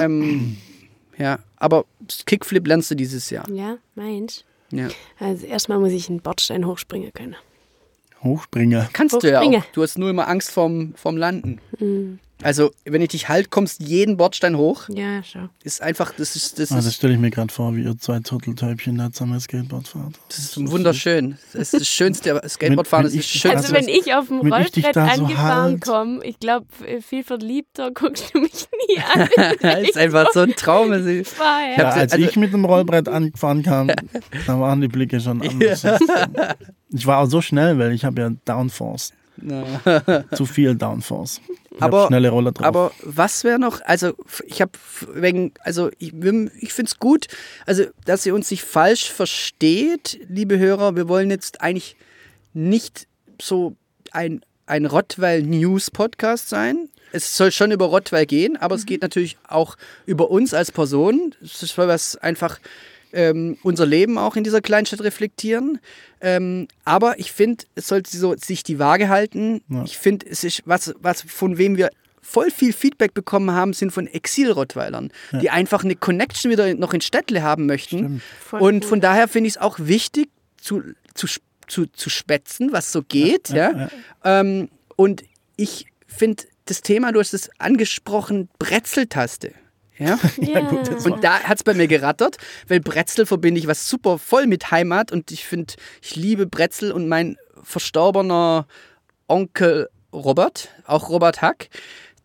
ähm, 0.00 0.56
ja, 1.18 1.38
aber 1.56 1.84
Kickflip 2.26 2.66
lernst 2.66 2.90
du 2.90 2.94
dieses 2.94 3.30
Jahr. 3.30 3.48
Ja, 3.50 3.78
meinst 3.94 4.44
Ja. 4.70 4.88
Also 5.18 5.46
erstmal 5.46 5.78
muss 5.78 5.92
ich 5.92 6.08
einen 6.08 6.20
Bordstein 6.20 6.66
hochspringen 6.66 7.12
können. 7.12 7.36
Hochspringer. 8.22 8.88
Kannst 8.92 9.22
du 9.22 9.28
ja 9.30 9.40
auch. 9.40 9.64
Du 9.72 9.82
hast 9.82 9.98
nur 9.98 10.10
immer 10.10 10.28
Angst 10.28 10.50
vorm, 10.50 10.94
vorm 10.96 11.16
Landen. 11.16 11.60
Also, 12.42 12.70
wenn 12.84 13.02
ich 13.02 13.08
dich 13.08 13.28
halt, 13.28 13.50
kommst 13.50 13.80
jeden 13.80 14.16
Bordstein 14.16 14.56
hoch. 14.56 14.88
Ja, 14.90 15.22
schau. 15.24 15.48
Ist 15.64 15.82
einfach, 15.82 16.12
das 16.16 16.36
ist, 16.36 16.58
das 16.60 16.70
Also 16.70 16.88
ist, 16.88 16.94
stelle 16.94 17.14
ich 17.14 17.18
mir 17.18 17.30
gerade 17.30 17.52
vor, 17.52 17.74
wie 17.74 17.82
ihr 17.82 17.98
zwei 17.98 18.20
Turteltäubchen 18.20 18.96
da 18.96 19.10
zusammen 19.10 19.40
Skateboard 19.40 19.88
fahrt. 19.88 20.14
das 20.28 20.38
ist 20.38 20.70
wunderschön. 20.70 21.36
Das 21.52 21.72
ist 21.72 21.80
das 21.80 21.88
Schönste. 21.88 22.40
Skateboardfahren 22.48 23.06
ist 23.06 23.16
das 23.16 23.24
ich- 23.24 23.30
Schönste. 23.40 23.56
Also 23.58 23.74
wenn 23.74 23.88
ich 23.88 24.14
auf 24.14 24.28
dem 24.28 24.46
ich 24.46 24.52
Rollbrett 24.52 24.94
da 24.96 25.14
so 25.16 25.22
angefahren 25.24 25.72
halt- 25.72 25.80
komme, 25.80 26.24
ich 26.24 26.38
glaube, 26.38 26.66
viel 27.02 27.24
verliebter 27.24 27.90
guckst 27.94 28.32
du 28.34 28.40
mich 28.40 28.68
nie 28.88 28.98
an. 28.98 29.28
das 29.60 29.80
ist 29.88 29.96
einfach 29.98 30.32
so 30.32 30.40
ein 30.40 30.54
Traum. 30.54 30.92
Also, 30.92 31.08
Vorher. 31.24 31.58
Ja, 31.78 31.90
als 31.90 32.12
also- 32.12 32.24
ich 32.24 32.36
mit 32.36 32.52
dem 32.52 32.64
Rollbrett 32.64 33.08
angefahren 33.08 33.62
kam, 33.64 33.88
da 34.46 34.60
waren 34.60 34.80
die 34.80 34.88
Blicke 34.88 35.20
schon 35.20 35.42
anders. 35.42 35.84
Ich 36.90 37.06
war 37.06 37.18
auch 37.18 37.26
so 37.26 37.40
schnell, 37.42 37.78
weil 37.78 37.92
ich 37.92 38.04
habe 38.04 38.20
ja 38.20 38.30
Downforce. 38.44 39.12
Zu 40.34 40.46
viel 40.46 40.74
Downforce. 40.74 41.40
Ich 41.70 41.82
Aber- 41.82 42.06
schnelle 42.08 42.30
Roller 42.30 42.52
drauf. 42.52 42.66
Aber 42.66 42.92
was 43.02 43.44
wäre 43.44 43.58
noch, 43.58 43.80
also 43.82 44.12
ich 44.46 44.60
habe 44.60 44.72
wegen, 45.14 45.52
also 45.60 45.90
ich, 45.98 46.12
ich 46.60 46.72
finde 46.72 46.88
es 46.90 46.98
gut, 46.98 47.28
also 47.66 47.84
dass 48.04 48.26
ihr 48.26 48.34
uns 48.34 48.50
nicht 48.50 48.64
falsch 48.64 49.10
versteht, 49.12 50.18
liebe 50.28 50.58
Hörer, 50.58 50.96
wir 50.96 51.08
wollen 51.08 51.30
jetzt 51.30 51.60
eigentlich 51.60 51.96
nicht 52.52 53.06
so 53.40 53.76
ein, 54.10 54.44
ein 54.66 54.86
Rottweil-News-Podcast 54.86 56.48
sein. 56.48 56.88
Es 57.12 57.36
soll 57.36 57.52
schon 57.52 57.70
über 57.70 57.86
Rottweil 57.86 58.26
gehen, 58.26 58.56
aber 58.56 58.74
es 58.74 58.84
geht 58.84 59.02
natürlich 59.02 59.38
auch 59.46 59.76
über 60.04 60.30
uns 60.30 60.52
als 60.52 60.72
Person. 60.72 61.34
Es 61.42 61.60
soll 61.60 61.88
was 61.88 62.16
einfach 62.16 62.58
ähm, 63.12 63.56
unser 63.62 63.86
Leben 63.86 64.18
auch 64.18 64.36
in 64.36 64.44
dieser 64.44 64.60
Kleinstadt 64.60 65.02
reflektieren. 65.02 65.78
Ähm, 66.20 66.68
aber 66.84 67.18
ich 67.18 67.32
finde, 67.32 67.64
es 67.74 67.88
sollte 67.88 68.16
so 68.16 68.34
sich 68.36 68.62
die 68.62 68.78
Waage 68.78 69.08
halten. 69.08 69.62
Ja. 69.68 69.84
Ich 69.84 69.98
finde, 69.98 70.26
es 70.28 70.44
ist 70.44 70.62
was, 70.64 70.94
was 71.00 71.22
von 71.22 71.58
wem 71.58 71.76
wir 71.76 71.90
voll 72.20 72.50
viel 72.50 72.72
Feedback 72.72 73.14
bekommen 73.14 73.52
haben, 73.52 73.72
sind 73.72 73.90
von 73.90 74.06
Exil-Rottweilern, 74.06 75.10
die 75.40 75.48
einfach 75.48 75.82
eine 75.82 75.96
Connection 75.96 76.50
wieder 76.50 76.74
noch 76.74 76.92
in 76.92 77.00
Städtle 77.00 77.42
haben 77.42 77.64
möchten. 77.66 78.20
Und 78.50 78.84
von 78.84 79.00
daher 79.00 79.28
finde 79.28 79.48
ich 79.48 79.54
es 79.54 79.60
auch 79.60 79.78
wichtig 79.78 80.28
zu, 80.60 80.82
zu, 81.14 81.26
zu, 81.66 81.86
zu 81.86 82.10
spätzen, 82.10 82.70
was 82.72 82.92
so 82.92 83.02
geht. 83.02 83.48
Ja, 83.48 83.88
Ähm, 84.24 84.68
und 84.96 85.24
ich 85.56 85.86
finde 86.06 86.44
das 86.66 86.82
Thema, 86.82 87.12
du 87.12 87.20
hast 87.20 87.32
es 87.32 87.48
angesprochen, 87.58 88.48
Brezeltaste. 88.58 89.52
Ja? 90.04 90.18
Ja. 90.36 90.60
gut, 90.60 91.04
Und 91.04 91.24
da 91.24 91.40
hat 91.40 91.56
es 91.56 91.64
bei 91.64 91.74
mir 91.74 91.88
gerattert, 91.88 92.36
weil 92.68 92.80
Brezel 92.80 93.26
verbinde 93.26 93.58
ich 93.58 93.66
was 93.66 93.88
super 93.88 94.18
voll 94.18 94.46
mit 94.46 94.70
Heimat 94.70 95.10
und 95.10 95.30
ich 95.32 95.44
finde, 95.44 95.74
ich 96.00 96.14
liebe 96.14 96.46
Brezel 96.46 96.92
und 96.92 97.08
mein 97.08 97.36
verstorbener 97.62 98.66
Onkel 99.26 99.88
Robert, 100.12 100.68
auch 100.86 101.08
Robert 101.08 101.42
Hack, 101.42 101.68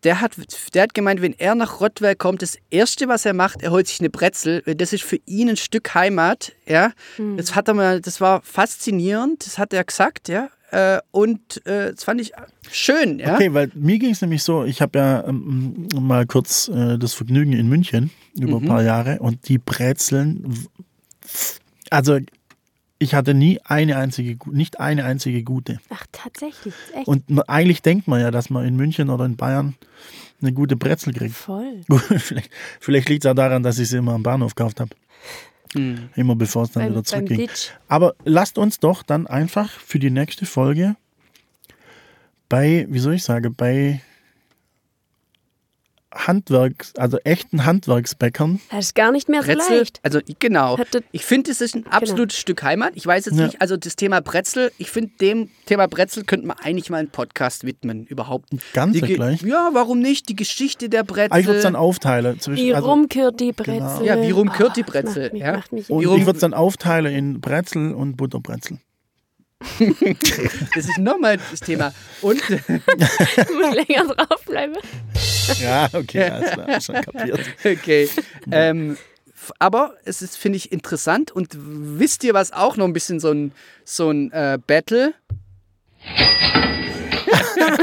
der 0.04 0.20
hat, 0.20 0.32
der 0.74 0.82
hat 0.82 0.94
gemeint, 0.94 1.22
wenn 1.22 1.32
er 1.32 1.54
nach 1.54 1.80
Rottweil 1.80 2.14
kommt, 2.14 2.42
das 2.42 2.58
Erste, 2.70 3.08
was 3.08 3.24
er 3.24 3.32
macht, 3.32 3.62
er 3.62 3.70
holt 3.70 3.88
sich 3.88 4.00
eine 4.00 4.10
Brezel, 4.10 4.62
weil 4.66 4.74
das 4.74 4.92
ist 4.92 5.02
für 5.02 5.18
ihn 5.24 5.48
ein 5.48 5.56
Stück 5.56 5.94
Heimat, 5.94 6.52
ja. 6.66 6.92
Das 7.36 7.54
hat 7.54 7.68
er 7.68 7.74
mal, 7.74 8.00
das 8.00 8.20
war 8.20 8.42
faszinierend, 8.42 9.46
das 9.46 9.58
hat 9.58 9.72
er 9.72 9.82
gesagt, 9.84 10.28
ja. 10.28 10.50
Äh, 10.74 11.00
Und 11.12 11.64
äh, 11.66 11.92
das 11.92 12.02
fand 12.04 12.20
ich 12.20 12.32
schön, 12.70 13.18
ja. 13.20 13.34
Okay, 13.34 13.54
weil 13.54 13.70
mir 13.74 13.98
ging 13.98 14.10
es 14.10 14.20
nämlich 14.20 14.42
so, 14.42 14.64
ich 14.64 14.82
habe 14.82 14.98
ja 14.98 15.24
ähm, 15.28 15.86
mal 16.00 16.26
kurz 16.26 16.68
äh, 16.68 16.98
das 16.98 17.14
Vergnügen 17.14 17.52
in 17.52 17.68
München 17.68 18.10
über 18.38 18.58
Mhm. 18.58 18.64
ein 18.64 18.68
paar 18.68 18.82
Jahre 18.82 19.18
und 19.20 19.48
die 19.48 19.58
Brezeln, 19.58 20.56
also 21.90 22.18
ich 22.98 23.14
hatte 23.14 23.34
nie 23.34 23.60
eine 23.64 23.96
einzige, 23.96 24.36
nicht 24.50 24.80
eine 24.80 25.04
einzige 25.04 25.42
gute. 25.42 25.78
Ach, 25.90 26.06
tatsächlich. 26.12 26.74
Echt 26.94 27.06
Und 27.06 27.28
man, 27.28 27.44
eigentlich 27.48 27.82
denkt 27.82 28.08
man 28.08 28.20
ja, 28.20 28.30
dass 28.30 28.50
man 28.50 28.64
in 28.64 28.76
München 28.76 29.10
oder 29.10 29.24
in 29.26 29.36
Bayern 29.36 29.74
eine 30.40 30.52
gute 30.52 30.76
Brezel 30.76 31.12
kriegt. 31.12 31.34
voll. 31.34 31.82
Vielleicht 32.18 32.50
vielleicht 32.80 33.08
liegt 33.08 33.24
es 33.24 33.30
auch 33.30 33.34
daran, 33.34 33.62
dass 33.62 33.78
ich 33.78 33.88
sie 33.88 33.98
immer 33.98 34.12
am 34.14 34.22
Bahnhof 34.22 34.54
gekauft 34.54 34.80
habe. 34.80 34.90
Hm. 35.74 36.08
Immer 36.16 36.36
bevor 36.36 36.64
es 36.64 36.72
dann 36.72 36.84
Beim, 36.84 36.92
wieder 36.92 37.04
zurückging. 37.04 37.48
Aber 37.88 38.14
lasst 38.24 38.58
uns 38.58 38.80
doch 38.80 39.02
dann 39.02 39.26
einfach 39.26 39.70
für 39.70 39.98
die 39.98 40.10
nächste 40.10 40.46
Folge 40.46 40.96
bei, 42.48 42.86
wie 42.88 42.98
soll 42.98 43.14
ich 43.14 43.24
sagen, 43.24 43.54
bei 43.54 44.00
Handwerks, 46.14 46.92
also 46.96 47.18
echten 47.24 47.64
Handwerksbäckern. 47.64 48.60
Das 48.70 48.86
ist 48.86 48.94
gar 48.94 49.12
nicht 49.12 49.28
mehr 49.28 49.42
so 49.42 49.52
Brezel, 49.52 49.78
leicht. 49.78 50.00
also 50.02 50.20
genau. 50.38 50.78
Ich 51.12 51.24
finde, 51.24 51.50
es 51.50 51.60
ist 51.60 51.74
ein 51.74 51.86
absolutes 51.86 52.38
Stück 52.38 52.62
Heimat. 52.62 52.92
Ich 52.94 53.06
weiß 53.06 53.26
jetzt 53.26 53.36
Ja. 53.38 53.46
nicht, 53.46 53.60
also 53.60 53.76
das 53.76 53.96
Thema 53.96 54.20
Brezel, 54.20 54.72
ich 54.78 54.90
finde, 54.90 55.10
dem 55.20 55.50
Thema 55.66 55.86
Brezel 55.88 56.24
könnte 56.24 56.46
man 56.46 56.56
eigentlich 56.58 56.90
mal 56.90 56.98
einen 56.98 57.10
Podcast 57.10 57.64
widmen, 57.64 58.06
überhaupt. 58.06 58.50
Die 58.52 59.00
Ge- 59.00 59.14
gleich. 59.16 59.42
Ja, 59.42 59.70
warum 59.72 59.98
nicht? 60.00 60.28
Die 60.28 60.36
Geschichte 60.36 60.88
der 60.88 61.02
Brezel. 61.04 61.30
Aber 61.32 61.40
ich 61.40 61.46
würde 61.46 61.58
es 61.58 61.62
dann 61.64 61.76
aufteilen. 61.76 62.38
Zwischen, 62.40 62.64
Wie 62.64 62.74
also, 62.74 62.88
rumkehrt 62.90 63.40
die 63.40 63.52
Brezel? 63.52 64.04
Ja, 64.06 64.20
wie 64.22 64.30
rumkehrt 64.30 64.76
die 64.76 64.82
Oh, 64.82 64.90
das 64.92 65.02
Brezel, 65.04 65.22
Macht 65.24 65.32
mich, 65.32 65.42
ja. 65.42 65.52
macht 65.52 65.72
mich 65.72 65.90
und 65.90 66.02
ich 66.02 66.26
würde 66.26 66.36
es 66.36 66.40
dann 66.40 66.54
aufteilen 66.54 67.14
in 67.14 67.40
Brezel 67.40 67.92
und 67.94 68.16
Butterbrezel. 68.16 68.78
Das 70.74 70.84
ist 70.88 70.98
nochmal 70.98 71.38
das 71.50 71.60
Thema. 71.60 71.92
Und 72.22 72.40
ich 72.50 72.68
muss 72.68 73.74
länger 73.74 74.14
draufbleiben. 74.14 74.76
Ja, 75.60 75.88
okay, 75.92 76.24
alles 76.30 76.50
klar, 76.52 76.80
schon 76.80 76.94
kapiert. 76.96 77.40
okay. 77.64 78.08
Ähm, 78.50 78.96
aber 79.58 79.94
es 80.04 80.22
ist, 80.22 80.36
finde 80.38 80.56
ich, 80.56 80.72
interessant. 80.72 81.30
Und 81.30 81.50
wisst 81.54 82.24
ihr, 82.24 82.34
was 82.34 82.52
auch 82.52 82.76
noch 82.76 82.86
ein 82.86 82.92
bisschen 82.92 83.20
so 83.20 83.30
ein, 83.30 83.52
so 83.84 84.10
ein 84.10 84.32
äh, 84.32 84.58
Battle? 84.66 85.14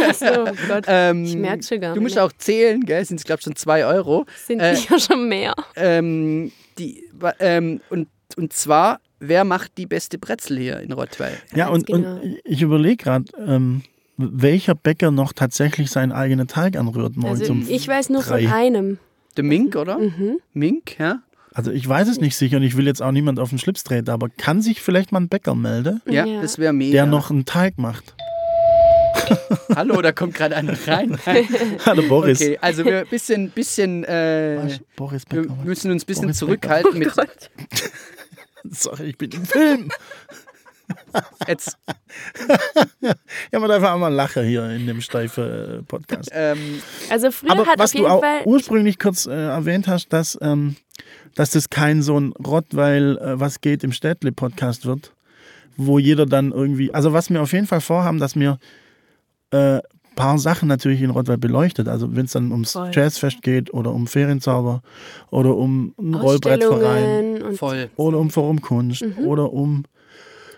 Achso, 0.08 0.44
oh 0.44 0.52
Gott. 0.68 0.86
Ähm, 0.88 1.24
Ich 1.26 1.36
merk's 1.36 1.68
schon 1.68 1.82
gar 1.82 1.94
Du 1.94 2.02
musst 2.02 2.16
nicht. 2.16 2.22
auch 2.24 2.32
zählen, 2.38 2.82
gell? 2.82 3.04
Sind 3.06 3.20
es, 3.20 3.24
glaube 3.26 3.40
ich, 3.40 3.44
schon 3.44 3.56
zwei 3.56 3.86
Euro. 3.86 4.26
Sind 4.48 4.60
äh, 4.60 4.74
ja 4.76 5.00
schon 5.00 5.28
mehr. 5.30 5.54
Ähm, 5.76 6.52
die, 6.78 7.04
ähm, 7.40 7.82
und, 7.90 8.08
und 8.38 8.54
zwar, 8.54 9.00
wer 9.22 9.46
macht 9.46 9.78
die 9.78 9.86
beste 9.86 10.18
Brezel 10.18 10.58
hier 10.58 10.80
in 10.82 10.92
Rottweil? 10.92 11.38
Ja, 11.56 11.70
und, 11.70 11.88
genau. 11.88 12.16
und 12.16 12.40
ich 12.44 12.62
überlege 12.62 12.98
gerade, 12.98 13.26
ähm, 13.40 13.84
welcher 14.18 14.76
Bäcker 14.76 15.12
noch 15.12 15.32
tatsächlich 15.32 15.90
seinen 15.90 16.12
eigenen 16.12 16.48
Teig 16.48 16.76
anrührt 16.76 17.16
morgens 17.16 17.40
Also 17.42 17.54
um 17.54 17.66
ich 17.70 17.88
weiß 17.88 18.10
nur 18.10 18.22
drei. 18.24 18.44
von 18.44 18.52
einem. 18.54 18.98
Der 19.38 19.44
Mink, 19.46 19.76
oder? 19.78 19.98
Mhm. 19.98 20.40
Mink, 20.54 21.00
ja? 21.00 21.22
Also 21.54 21.72
ich 21.72 21.88
weiß 21.88 22.08
es 22.08 22.20
nicht 22.20 22.36
sicher 22.36 22.58
und 22.58 22.64
ich 22.64 22.76
will 22.78 22.86
jetzt 22.88 23.02
auch 23.02 23.12
niemand 23.12 23.40
auf 23.40 23.50
den 23.50 23.60
Schlips 23.60 23.84
treten, 23.84 24.10
aber 24.10 24.28
kann 24.30 24.62
sich 24.62 24.82
vielleicht 24.82 25.12
mal 25.12 25.22
ein 25.22 25.30
Bäcker 25.30 25.56
melden, 25.56 26.02
Ja, 26.06 26.26
Ja. 26.26 26.42
das 26.42 26.58
wäre 26.60 26.74
mega. 26.74 26.92
der 26.92 27.06
noch 27.06 27.30
einen 27.32 27.46
Teig 27.46 27.78
macht? 27.78 28.16
Hallo, 29.76 30.02
da 30.02 30.12
kommt 30.12 30.34
gerade 30.34 30.56
einer 30.56 30.76
rein. 30.88 31.18
Hallo 31.86 32.04
Boris. 32.08 32.42
Okay, 32.42 32.58
also 32.62 32.84
wir 32.86 33.00
ein 33.00 33.08
bisschen, 33.08 33.50
bisschen 33.52 34.04
äh, 34.04 34.60
Boris 34.96 35.24
wir 35.30 35.42
Becker. 35.44 35.58
müssen 35.64 35.92
uns 35.92 36.04
ein 36.04 36.06
bisschen 36.06 36.24
Boris 36.24 36.38
zurückhalten 36.38 37.00
mit 37.00 37.14
Gott. 37.14 37.50
Sorry, 38.70 39.06
ich 39.10 39.18
bin 39.18 39.32
im 39.32 39.46
Film. 39.46 39.92
jetzt. 41.48 41.78
Ja, 43.52 43.60
man 43.60 43.70
darf 43.70 43.84
auch 43.84 43.98
mal 43.98 44.10
lachen 44.14 44.44
hier 44.46 44.70
in 44.72 44.88
dem 44.88 45.02
steifen 45.02 45.86
Podcast. 45.88 46.30
Ähm, 46.34 46.82
Also 47.10 47.32
früher 47.32 47.52
Aber 47.52 47.66
hat 47.66 47.80
was 47.80 47.94
auf 47.96 48.02
du 48.02 48.08
auch 48.08 48.20
Fall. 48.22 48.42
ursprünglich 48.46 49.00
kurz 49.00 49.26
äh, 49.26 49.32
erwähnt 49.32 49.88
hast, 49.88 50.12
dass, 50.14 50.38
ähm, 50.42 50.76
dass 51.36 51.52
das 51.52 51.70
kein 51.70 52.02
so 52.02 52.20
ein 52.20 52.34
Rottweil, 52.34 53.18
äh, 53.18 53.40
was 53.40 53.62
geht 53.62 53.84
im 53.84 53.94
Städtle-Podcast 53.94 54.86
wird, 54.86 55.14
wo 55.78 55.98
jeder 55.98 56.26
dann 56.26 56.52
irgendwie, 56.52 56.94
also 56.94 57.14
was 57.14 57.30
wir 57.30 57.42
auf 57.42 57.54
jeden 57.54 57.68
Fall 57.68 57.82
vorhaben, 57.82 58.20
dass 58.20 58.36
wir 58.36 58.60
äh, 59.52 59.80
paar 60.16 60.38
Sachen 60.38 60.68
natürlich 60.68 61.02
in 61.02 61.10
Rottweil 61.10 61.38
beleuchtet. 61.38 61.88
Also 61.88 62.16
wenn 62.16 62.26
es 62.26 62.32
dann 62.34 62.52
ums 62.52 62.74
Voll. 62.74 62.92
Jazzfest 62.94 63.42
geht 63.42 63.74
oder 63.74 63.92
um 63.92 64.08
Ferienzauber 64.08 64.82
oder 65.30 65.56
um 65.56 65.94
einen 65.98 66.16
Rollbrettverein 66.16 67.44
oder 67.96 68.18
um 68.20 68.30
Forum 68.30 68.62
Kunst 68.62 69.02
Mhm. 69.04 69.26
oder 69.26 69.52
um 69.54 69.84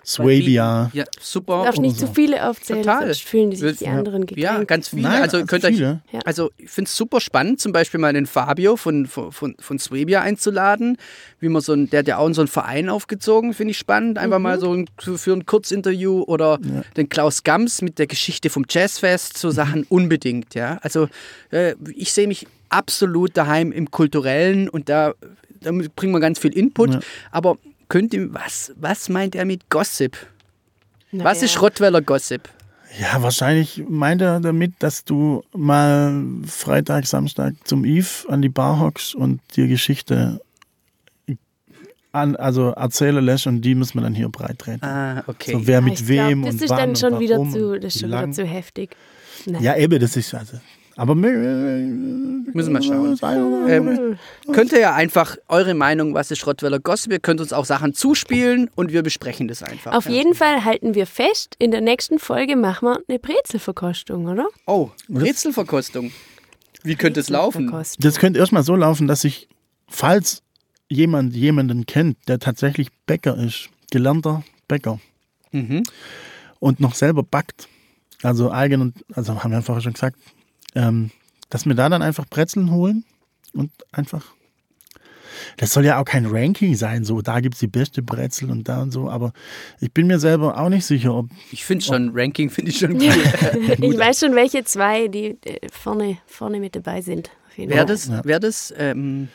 Swabia. 0.06 0.91
Ja, 0.93 1.06
super. 1.22 1.64
Darf 1.64 1.78
nicht 1.78 1.97
so. 1.97 2.08
zu 2.08 2.14
viele 2.14 2.47
aufzählen, 2.49 2.82
Total. 2.84 3.06
sonst 3.06 3.24
fühlen 3.24 3.51
die 3.51 3.58
sich 3.58 3.78
die 3.78 3.86
Ja. 3.86 3.91
anderen 3.91 4.22
Ja, 4.36 4.49
gekränkt. 4.51 4.68
ganz 4.68 4.89
viele. 4.89 5.01
Nein, 5.04 5.22
also 5.22 5.45
könnt 5.45 5.64
euch, 5.66 5.76
viele. 5.76 6.01
Ja. 6.12 6.20
also 6.26 6.51
ich 6.58 6.70
finde 6.70 6.89
es 6.89 6.95
super 6.97 7.20
spannend, 7.22 7.62
zum 7.62 7.72
Beispiel 7.72 7.99
mal 7.99 8.14
den 8.14 8.26
Fabio 8.26 8.76
von, 8.76 9.06
von, 9.08 9.32
von, 9.32 9.56
von 9.60 9.80
Swabia 9.80 10.22
einzuladen. 10.22 10.97
Wie 11.39 11.49
man 11.49 11.62
so 11.62 11.74
ein, 11.74 11.89
der 11.89 11.99
hat 11.99 12.08
ja 12.08 12.18
auch 12.18 12.28
in 12.28 12.34
so 12.34 12.41
einen 12.41 12.47
Verein 12.47 12.89
aufgezogen, 12.89 13.54
finde 13.54 13.72
ich 13.72 13.78
spannend. 13.78 14.18
Einfach 14.18 14.39
mal 14.39 14.60
so 14.60 14.74
ein, 14.74 14.88
für 14.99 15.34
ein 15.34 15.45
Kurzinterview 15.45 16.24
oder 16.24 16.60
den 16.97 17.10
Klaus 17.10 17.43
Gams 17.43 17.82
mit 17.82 17.99
der 17.99 18.08
Geschichte 18.08 18.49
vom 18.49 18.66
Jazzfest, 18.70 19.38
so 19.38 19.51
Sachen 19.51 19.84
unbedingt, 19.89 20.56
ja. 20.56 20.80
Also 20.82 21.08
äh, 21.51 21.76
ich 21.95 22.12
sehe 22.14 22.28
mich 22.28 22.47
absolut 22.70 23.38
daheim 23.38 23.72
im 23.72 23.91
Kulturellen 23.91 24.68
und 24.70 24.89
da, 24.89 25.14
da 25.62 25.72
bringen 25.95 26.12
wir 26.14 26.20
ganz 26.20 26.39
viel 26.39 26.51
Input. 26.58 26.93
Ja. 26.95 26.99
Aber 27.32 27.58
könnt 27.93 28.11
ihr, 28.15 28.33
was, 28.33 28.73
was 28.75 29.07
meint 29.07 29.35
er 29.35 29.45
mit 29.45 29.69
Gossip? 29.69 30.17
Na 31.11 31.25
Was 31.25 31.43
ist 31.43 31.61
Rottweiler 31.61 32.01
Gossip? 32.01 32.49
Ja, 32.99 33.21
wahrscheinlich 33.21 33.83
meint 33.87 34.19
er 34.19 34.39
damit, 34.39 34.73
dass 34.79 35.05
du 35.05 35.43
mal 35.55 36.23
Freitag, 36.47 37.05
Samstag 37.05 37.53
zum 37.65 37.85
Eve 37.85 38.27
an 38.29 38.41
die 38.41 38.49
Bar 38.49 38.79
hockst 38.79 39.13
und 39.13 39.41
dir 39.55 39.67
Geschichte 39.67 40.41
an, 42.13 42.35
also 42.35 42.69
erzählen 42.69 43.23
lässt 43.23 43.45
und 43.45 43.61
die 43.61 43.75
müssen 43.75 43.93
wir 43.99 44.01
dann 44.01 44.15
hier 44.15 44.29
breit 44.29 44.57
treten. 44.57 44.83
Ah, 44.83 45.23
okay. 45.27 45.51
So 45.51 45.67
wer 45.67 45.77
Ah, 45.77 45.81
mit 45.81 46.01
ich 46.01 46.07
wem 46.07 46.41
glaub, 46.41 46.51
und 46.51 46.55
das 46.55 46.63
ist 46.63 46.69
wann 46.71 46.77
dann 46.79 46.95
schon 46.95 47.19
wieder 47.19 47.37
zu, 47.47 47.79
das 47.79 47.93
ist 47.93 48.01
schon 48.01 48.09
wieder 48.09 48.31
zu 48.31 48.43
heftig. 48.43 48.95
Nein. 49.45 49.61
Ja, 49.61 49.75
eben, 49.75 49.99
das 49.99 50.17
ist 50.17 50.33
also. 50.33 50.57
Aber 50.95 51.15
Müssen 51.15 52.71
wir 52.71 52.81
schauen. 52.83 53.17
schauen. 53.17 53.67
Ähm, 53.69 54.17
könnt 54.53 54.71
ihr 54.73 54.79
ja 54.79 54.93
einfach 54.93 55.37
eure 55.47 55.73
Meinung, 55.73 56.13
was 56.13 56.29
ist 56.29 56.45
Rottweiler 56.45 56.79
Gossip? 56.79 57.11
Ihr 57.11 57.19
könnt 57.19 57.41
uns 57.41 57.51
auch 57.51 57.65
Sachen 57.65 57.93
zuspielen 57.93 58.69
und 58.75 58.91
wir 58.91 59.01
besprechen 59.01 59.47
das 59.47 59.63
einfach. 59.63 59.93
Auf 59.93 60.07
jeden 60.07 60.35
Fall 60.35 60.63
halten 60.63 60.93
wir 60.93 61.07
fest, 61.07 61.55
in 61.57 61.71
der 61.71 61.81
nächsten 61.81 62.19
Folge 62.19 62.55
machen 62.55 62.87
wir 62.87 62.99
eine 63.07 63.17
Brezelverkostung, 63.19 64.27
oder? 64.27 64.47
Oh, 64.67 64.91
Rätselverkostung. 65.09 66.11
Wie 66.83 66.95
könnte 66.95 67.19
es 67.21 67.29
laufen? 67.29 67.73
Das 67.99 68.19
könnte 68.19 68.39
erstmal 68.39 68.63
so 68.63 68.75
laufen, 68.75 69.07
dass 69.07 69.23
ich, 69.23 69.47
falls 69.87 70.43
jemand 70.89 71.33
jemanden 71.35 71.85
kennt, 71.85 72.17
der 72.27 72.39
tatsächlich 72.39 72.89
Bäcker 73.07 73.35
ist, 73.37 73.69
gelernter 73.91 74.43
Bäcker 74.67 74.99
Mhm. 75.51 75.83
und 76.59 76.79
noch 76.79 76.93
selber 76.95 77.21
backt, 77.23 77.67
also 78.23 78.51
eigen 78.51 78.81
und, 78.81 79.05
also 79.13 79.43
haben 79.43 79.51
wir 79.51 79.61
vorher 79.61 79.81
schon 79.81 79.93
gesagt, 79.93 80.17
ähm, 80.76 81.11
dass 81.49 81.65
wir 81.65 81.76
da 81.76 81.89
dann 81.89 82.01
einfach 82.01 82.26
Brezeln 82.28 82.71
holen 82.71 83.05
und 83.53 83.71
einfach. 83.91 84.34
Das 85.57 85.74
soll 85.74 85.86
ja 85.86 85.99
auch 85.99 86.05
kein 86.05 86.28
Ranking 86.28 86.76
sein, 86.76 87.03
so 87.03 87.21
da 87.21 87.39
gibt 87.39 87.55
es 87.55 87.59
die 87.59 87.67
beste 87.67 88.01
Brezel 88.01 88.51
und 88.51 88.69
da 88.69 88.82
und 88.82 88.91
so, 88.91 89.09
aber 89.09 89.34
ich 89.80 89.91
bin 89.91 90.07
mir 90.07 90.19
selber 90.19 90.59
auch 90.59 90.69
nicht 90.69 90.86
sicher, 90.86 91.13
ob. 91.13 91.30
Ich 91.51 91.65
finde 91.65 91.84
schon, 91.84 92.11
Ranking 92.13 92.49
finde 92.49 92.71
ich 92.71 92.78
schon 92.78 92.93
gut. 92.97 93.03
Ich 93.03 93.97
weiß 93.97 94.19
schon, 94.19 94.36
welche 94.36 94.63
zwei, 94.63 95.07
die 95.07 95.38
äh, 95.43 95.67
vorne, 95.71 96.17
vorne 96.28 96.59
mit 96.59 96.76
dabei 96.76 97.01
sind. 97.01 97.30
Wäre 97.55 97.86
das, 97.86 98.09
wär 98.24 98.39
das 98.39 98.74
ähm, 98.78 99.28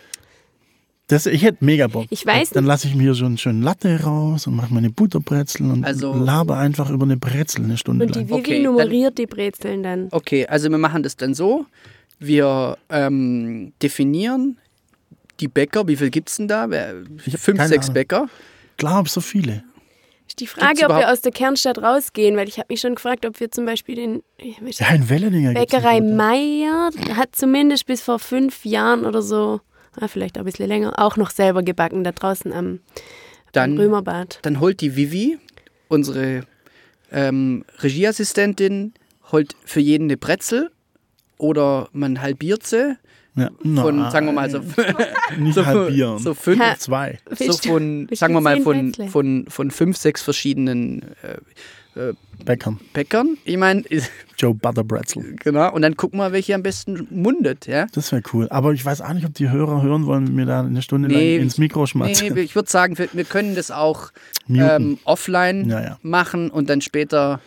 Das, 1.09 1.25
ich 1.27 1.43
hätte 1.43 1.65
mega 1.65 1.87
Bock. 1.87 2.07
Ich 2.11 2.25
weiß 2.27 2.51
Dann 2.51 2.65
lasse 2.67 2.87
ich 2.87 2.95
mir 2.95 3.15
so 3.15 3.25
einen 3.25 3.39
schönen 3.39 3.63
Latte 3.63 4.03
raus 4.03 4.47
und 4.47 4.55
mache 4.57 4.73
meine 4.73 4.91
Butterbrezel 4.91 5.71
und 5.71 5.85
Also- 5.85 6.13
laber 6.15 6.59
einfach 6.59 6.91
über 6.91 7.05
eine 7.07 7.17
Brezel 7.17 7.65
eine 7.65 7.77
Stunde 7.79 8.05
Und 8.07 8.15
die 8.15 8.21
lang. 8.21 8.29
Vivi 8.29 8.39
Okay, 8.41 8.63
dann- 8.63 8.73
nummeriert 8.73 9.17
die 9.19 9.27
Brezeln 9.27 9.83
dann. 9.83 10.09
okay, 10.11 10.47
also 10.47 10.71
wir 10.71 10.79
machen 10.79 11.03
das 11.03 11.17
dann 11.17 11.33
so. 11.35 11.65
Wir 12.19 12.77
ähm, 12.91 13.73
definieren 13.83 14.59
die 15.41 15.49
Bäcker. 15.49 15.87
Wie 15.89 15.97
viel 15.97 16.11
gibt 16.11 16.29
es 16.29 16.37
denn 16.37 16.49
da? 16.49 16.69
Fünf, 17.37 17.63
sechs 17.63 17.87
Ahnung. 17.87 17.95
Bäcker. 17.95 18.29
Glaub, 18.77 19.09
so 19.09 19.21
viele. 19.21 19.63
Ist 20.27 20.41
die 20.41 20.47
Frage, 20.47 20.75
Gibt's 20.75 20.85
ob 20.93 20.99
wir 20.99 21.11
aus 21.11 21.21
der 21.23 21.33
Kernstadt 21.33 21.79
rausgehen, 21.79 22.37
weil 22.37 22.49
ich 22.49 22.59
habe 22.59 22.67
mich 22.69 22.81
schon 22.81 22.95
gefragt, 22.97 23.25
ob 23.25 23.41
wir 23.41 23.51
zum 23.51 23.65
Beispiel 23.65 23.95
den 23.95 24.23
Ja, 24.39 24.89
in 24.91 25.55
Bäckerei? 25.55 26.01
Meier 26.03 26.91
hat 27.17 27.35
zumindest 27.35 27.87
bis 27.87 28.03
vor 28.03 28.19
fünf 28.19 28.65
Jahren 28.67 29.07
oder 29.07 29.23
so, 29.23 29.61
vielleicht 30.07 30.37
auch 30.37 30.43
ein 30.43 30.45
bisschen 30.45 30.69
länger, 30.69 30.93
auch 30.99 31.17
noch 31.17 31.31
selber 31.31 31.65
gebacken, 31.65 32.05
da 32.05 32.13
draußen 32.13 32.53
am, 32.53 32.59
am 32.67 32.81
Dann, 33.53 33.77
Römerbad. 33.77 34.39
dann 34.43 34.61
holt 34.61 34.81
die 34.81 34.95
Vivi, 34.95 35.39
unsere 35.89 36.43
ähm, 37.11 37.65
Regieassistentin, 37.83 38.93
holt 39.33 39.57
für 39.65 39.81
jeden 39.81 40.05
eine 40.05 40.17
Brezel 40.17 40.71
oder 41.39 41.89
man 41.93 42.21
halbiert 42.21 42.67
sie. 42.67 42.97
Ja, 43.35 43.51
Von, 43.63 43.99
nein, 44.01 44.11
sagen 44.11 44.27
wir 44.27 44.33
mal, 44.33 44.51
so, 44.51 44.59
nicht 45.39 45.55
so, 45.55 45.65
halbieren. 45.65 46.19
so 46.19 46.35
fünf, 46.35 46.61
Ha. 46.61 46.77
Zwei. 46.77 47.19
so 47.39 47.53
von, 47.53 48.09
sagen 48.13 48.35
wir 48.35 48.41
mal, 48.41 48.61
von, 48.63 48.93
von, 48.95 49.47
von 49.49 49.71
fünf, 49.71 49.97
sechs 49.97 50.23
verschiedenen 50.23 51.03
äh, 51.23 51.39
Bäckern. 52.45 52.79
Bäckern. 52.93 53.37
Ich 53.45 53.57
meine, 53.57 53.83
Joe 54.39 54.55
Butter 54.55 54.85
Brezel. 54.85 55.37
genau. 55.43 55.73
Und 55.73 55.83
dann 55.83 55.97
gucken 55.97 56.19
wir, 56.21 56.33
welche 56.33 56.55
am 56.55 56.63
besten 56.63 57.07
mundet, 57.11 57.67
ja. 57.67 57.87
Das 57.93 58.13
wäre 58.13 58.23
cool. 58.33 58.47
Aber 58.51 58.73
ich 58.73 58.85
weiß 58.85 59.01
auch 59.03 59.13
nicht, 59.13 59.27
ob 59.27 59.35
die 59.35 59.51
Hörer 59.51 59.83
hören 59.83 60.07
wollen, 60.07 60.29
wenn 60.29 60.37
wir 60.39 60.47
da 60.47 60.61
eine 60.61 60.81
Stunde 60.83 61.09
Nee, 61.09 61.37
lang 61.37 61.45
ins 61.45 61.59
Mikro 61.59 61.81
Nee, 61.81 61.87
schmatzen. 61.89 62.37
ich 62.37 62.55
würde 62.55 62.71
sagen, 62.71 62.97
wir, 62.99 63.09
wir 63.13 63.25
können 63.25 63.55
das 63.55 63.71
auch 63.71 64.11
ähm, 64.49 64.99
offline 65.05 65.69
Ja, 65.69 65.83
ja. 65.83 65.99
machen 66.03 66.51
und 66.51 66.71
dann 66.71 66.81
später 66.81 67.41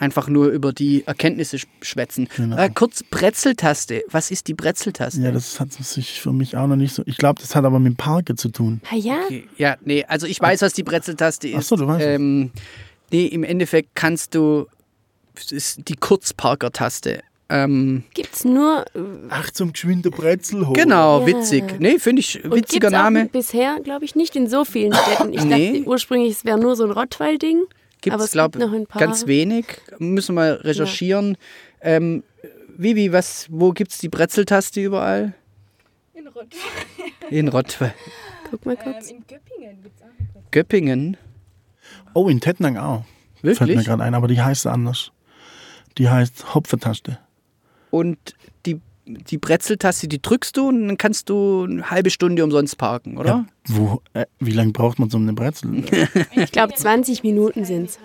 einfach 0.00 0.28
nur 0.28 0.46
über 0.50 0.72
die 0.72 1.04
Erkenntnisse 1.06 1.56
sch- 1.56 1.66
schwätzen. 1.82 2.28
Genau. 2.36 2.56
Äh, 2.56 2.70
kurz 2.72 3.02
Brezeltaste. 3.02 4.04
Was 4.10 4.30
ist 4.30 4.46
die 4.46 4.54
Brezeltaste? 4.54 5.20
ja, 5.20 5.32
das 5.32 5.58
hat 5.58 5.72
sich 5.72 6.20
für 6.20 6.32
mich 6.32 6.56
auch 6.56 6.68
noch 6.68 6.76
nicht 6.76 6.94
so. 6.94 7.02
Ich 7.06 7.16
glaube, 7.16 7.40
das 7.40 7.56
hat 7.56 7.64
aber 7.64 7.80
mit 7.80 7.94
dem 7.94 7.96
Parke 7.96 8.36
zu 8.36 8.48
tun. 8.50 8.80
Ah 8.92 8.96
ja, 8.96 9.18
Okay, 9.24 9.48
ja, 9.58 9.76
nee, 9.84 10.04
also 10.06 10.26
ich 10.28 10.40
weiß, 10.40 10.62
was 10.62 10.72
die 10.72 10.84
Brezeltaste 10.84 11.48
ist. 11.48 11.56
Ach 11.58 11.62
so, 11.62 11.74
du 11.76 11.86
weißt 11.88 12.06
es. 12.06 12.50
Ähm, 13.12 13.18
Nee, 13.18 13.26
im 13.26 13.44
Endeffekt 13.44 13.90
kannst 13.94 14.34
du, 14.34 14.66
es 15.36 15.52
ist 15.52 15.88
die 15.88 15.96
Kurzparker-Taste. 15.96 17.22
Ähm, 17.50 18.04
gibt's 18.12 18.44
nur 18.44 18.84
äh, 18.94 18.98
Ach, 19.30 19.50
zum 19.50 19.72
geschwinde 19.72 20.10
Brezel 20.10 20.66
holen. 20.66 20.74
genau, 20.74 21.20
Ja. 21.20 21.26
witzig. 21.26 21.64
Nee, 21.78 21.98
finde 21.98 22.20
ich, 22.20 22.44
und 22.44 22.54
witziger 22.54 22.88
gibt's 22.88 22.94
auch 23.00 23.04
Name. 23.04 23.26
bisher, 23.26 23.80
glaube 23.82 24.04
ich, 24.04 24.14
nicht 24.14 24.36
in 24.36 24.48
so 24.48 24.66
vielen 24.66 24.92
Städten. 24.92 25.32
Ich 25.32 25.44
Nee. 25.44 25.72
dachte 25.78 25.88
ursprünglich, 25.88 26.32
es 26.32 26.44
wäre 26.44 26.58
nur 26.60 26.76
so 26.76 26.84
ein 26.84 26.90
Rottweil-Ding. 26.90 27.62
Gibt 28.02 28.12
aber 28.14 28.22
es, 28.24 28.28
es 28.28 28.32
glaube 28.32 28.58
gibt 28.58 28.70
noch 28.70 28.76
ein 28.78 28.86
paar. 28.86 29.00
ganz 29.00 29.26
wenig. 29.26 29.64
Müssen 29.98 30.34
wir 30.34 30.40
mal 30.42 30.52
recherchieren. 30.56 31.38
Ähm, 31.80 32.22
Vivi, 32.76 33.12
was, 33.12 33.46
wo 33.50 33.72
gibt 33.72 33.92
es 33.92 33.98
die 33.98 34.08
Brezeltaste 34.10 34.80
überall? 34.82 35.32
In 36.14 36.26
Rott. 36.28 36.48
In 37.30 37.48
Rottweil. 37.48 37.94
Guck 38.50 38.66
mal 38.66 38.76
Ähm, 38.84 38.92
kurz. 38.92 39.10
in 39.10 39.24
Göppingen 39.26 39.82
gibt 39.82 39.96
es 39.96 40.02
auch 40.02 40.06
eine 40.06 40.28
Brezel. 40.32 40.48
Göppingen. 40.50 41.16
Oh, 42.18 42.28
in 42.28 42.40
Tettnang 42.40 42.76
auch. 42.76 43.04
Fällt 43.42 43.60
mir 43.60 43.68
Wirklich? 43.68 43.86
gerade 43.86 44.02
ein, 44.02 44.14
aber 44.14 44.26
die 44.26 44.42
heißt 44.42 44.66
anders. 44.66 45.12
Die 45.98 46.08
heißt 46.08 46.52
Hopfetaste. 46.52 47.16
Und 47.90 48.18
die, 48.66 48.80
die 49.06 49.38
Brezeltaste, 49.38 50.08
die 50.08 50.20
drückst 50.20 50.56
du 50.56 50.66
und 50.68 50.88
dann 50.88 50.98
kannst 50.98 51.28
du 51.28 51.62
eine 51.62 51.92
halbe 51.92 52.10
Stunde 52.10 52.42
umsonst 52.42 52.76
parken, 52.76 53.18
oder? 53.18 53.28
Ja, 53.28 53.46
wo, 53.68 54.02
äh, 54.14 54.26
wie 54.40 54.50
lange 54.50 54.72
braucht 54.72 54.98
man 54.98 55.10
so 55.10 55.16
eine 55.18 55.32
Brezel? 55.32 55.84
Ich 56.34 56.50
glaube, 56.50 56.74
20 56.74 57.22
Minuten 57.22 57.64
sind's. 57.64 58.00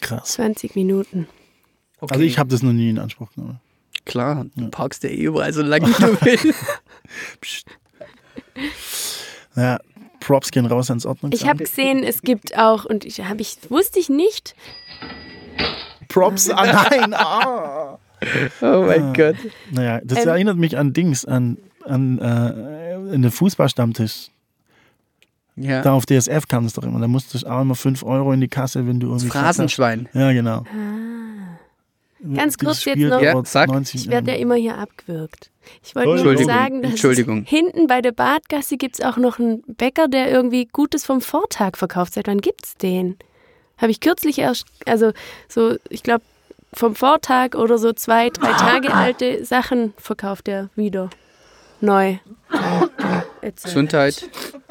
Krass. 0.00 0.32
20 0.32 0.74
Minuten. 0.74 1.28
Okay. 2.00 2.14
Also 2.14 2.24
ich 2.24 2.38
habe 2.38 2.48
das 2.48 2.62
noch 2.62 2.72
nie 2.72 2.88
in 2.88 2.98
Anspruch 2.98 3.30
genommen. 3.34 3.60
Klar, 4.06 4.46
du 4.56 4.70
parkst 4.70 5.02
ja 5.02 5.10
eh 5.10 5.24
überall 5.24 5.52
so 5.52 5.60
lange 5.60 5.88
wie 5.88 5.92
du 5.92 6.20
willst. 6.22 6.58
Psst. 7.42 7.66
Ja, 9.56 9.78
Props 10.24 10.50
gehen 10.50 10.66
raus 10.66 10.90
ans 10.90 11.04
Ordnungsamt. 11.06 11.42
Ich 11.42 11.48
habe 11.48 11.64
gesehen, 11.64 12.02
es 12.04 12.22
gibt 12.22 12.56
auch, 12.56 12.84
und 12.84 13.04
ich, 13.04 13.20
hab 13.20 13.40
ich 13.40 13.56
wusste 13.68 13.98
ich 13.98 14.08
nicht, 14.08 14.54
Props 16.08 16.50
an 16.50 16.68
nein. 16.90 17.14
Ah. 17.14 17.98
Oh 18.60 18.84
mein 18.86 19.12
Gott. 19.14 19.36
Naja, 19.70 20.00
das 20.04 20.20
Ähm. 20.20 20.28
erinnert 20.28 20.56
mich 20.56 20.78
an 20.78 20.92
Dings, 20.92 21.24
an, 21.24 21.58
an 21.84 22.18
äh, 22.18 22.94
in 23.14 23.22
den 23.22 23.30
Fußballstammtisch. 23.30 24.28
Ja. 25.56 25.82
Da 25.82 25.92
auf 25.92 26.06
DSF 26.06 26.48
kam 26.48 26.64
es 26.64 26.72
doch 26.74 26.84
immer. 26.84 26.98
Da 27.00 27.08
musstest 27.08 27.44
du 27.44 27.50
auch 27.50 27.60
immer 27.60 27.74
5 27.74 28.04
Euro 28.04 28.32
in 28.32 28.40
die 28.40 28.48
Kasse, 28.48 28.86
wenn 28.86 29.00
du 29.00 29.12
Das 29.12 29.22
irgendwie. 29.22 29.38
Phrasenschwein. 29.38 30.08
Ja, 30.14 30.32
genau. 30.32 30.64
Ganz 32.34 32.56
kurz 32.58 32.84
jetzt 32.84 32.98
noch- 32.98 33.20
Ja, 33.20 33.32
dauert 33.32 33.48
sag. 33.48 33.68
90 33.68 34.02
ich 34.02 34.10
werde 34.10 34.30
ja 34.32 34.36
immer 34.38 34.54
hier 34.54 34.78
abgewürgt. 34.78 35.50
Ich 35.82 35.94
wollte 35.94 36.08
nur 36.08 36.16
Entschuldigung, 36.18 36.46
sagen, 36.54 36.82
dass 36.82 36.90
Entschuldigung. 36.92 37.42
Es 37.44 37.48
hinten 37.50 37.86
bei 37.86 38.00
der 38.00 38.12
Badgasse 38.12 38.76
gibt 38.76 38.98
es 38.98 39.04
auch 39.04 39.16
noch 39.16 39.38
einen 39.38 39.62
Bäcker, 39.66 40.08
der 40.08 40.30
irgendwie 40.30 40.66
Gutes 40.66 41.04
vom 41.04 41.20
Vortag 41.20 41.76
verkauft. 41.76 42.14
Seit 42.14 42.26
wann 42.28 42.40
gibt's 42.40 42.76
den? 42.76 43.16
Habe 43.78 43.90
ich 43.90 44.00
kürzlich 44.00 44.38
erst, 44.38 44.66
also 44.86 45.12
so, 45.48 45.76
ich 45.88 46.02
glaube, 46.02 46.22
vom 46.74 46.94
Vortag 46.94 47.54
oder 47.54 47.78
so 47.78 47.92
zwei, 47.92 48.30
drei 48.30 48.52
Tage 48.52 48.92
alte 48.94 49.44
Sachen 49.44 49.92
verkauft 49.98 50.48
er 50.48 50.70
wieder. 50.76 51.10
Neu. 51.80 52.16
Jetzt, 53.42 53.64
Gesundheit. 53.64 54.28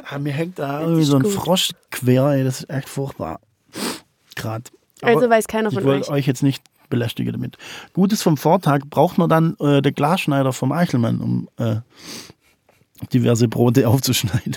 Ah, 0.10 0.18
mir 0.18 0.32
hängt 0.34 0.60
da 0.60 0.82
irgendwie 0.82 1.04
so 1.04 1.18
ein 1.18 1.24
gut. 1.24 1.34
Frosch 1.34 1.72
quer, 1.92 2.28
ey. 2.32 2.44
Das 2.44 2.62
ist 2.62 2.70
echt 2.70 2.88
furchtbar. 2.90 3.40
Gerade. 4.36 4.64
Also 5.02 5.30
weiß 5.30 5.48
keiner 5.48 5.70
ich 5.70 5.76
von 5.76 5.84
wollte 5.84 6.10
euch. 6.12 6.20
euch 6.20 6.28
jetzt 6.28 6.44
nicht 6.44 6.64
belästigen 6.92 7.34
damit. 7.34 7.58
Gutes 7.94 8.22
vom 8.22 8.38
Vortag 8.38 8.82
braucht 8.90 9.18
man 9.18 9.30
dann 9.30 9.56
äh, 9.60 9.82
der 9.82 9.92
Glasschneider 9.92 10.54
vom 10.54 10.72
Eichelmann, 10.72 11.20
um 11.20 11.50
äh, 11.58 11.78
diverse 13.12 13.48
Brote 13.48 13.88
aufzuschneiden. 13.88 14.56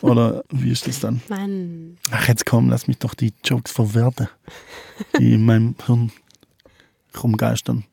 Oder 0.00 0.44
wie 0.50 0.70
ist 0.70 0.86
das 0.86 1.00
dann? 1.00 1.20
Mann. 1.28 1.96
Ach, 2.12 2.28
jetzt 2.28 2.46
komm, 2.46 2.70
lass 2.70 2.86
mich 2.86 2.98
doch 2.98 3.14
die 3.14 3.32
Jokes 3.44 3.72
verwerten, 3.72 4.28
die 5.18 5.34
in 5.34 5.44
meinem 5.44 5.74
Hirn 5.84 6.12
rumgeistern. 7.20 7.84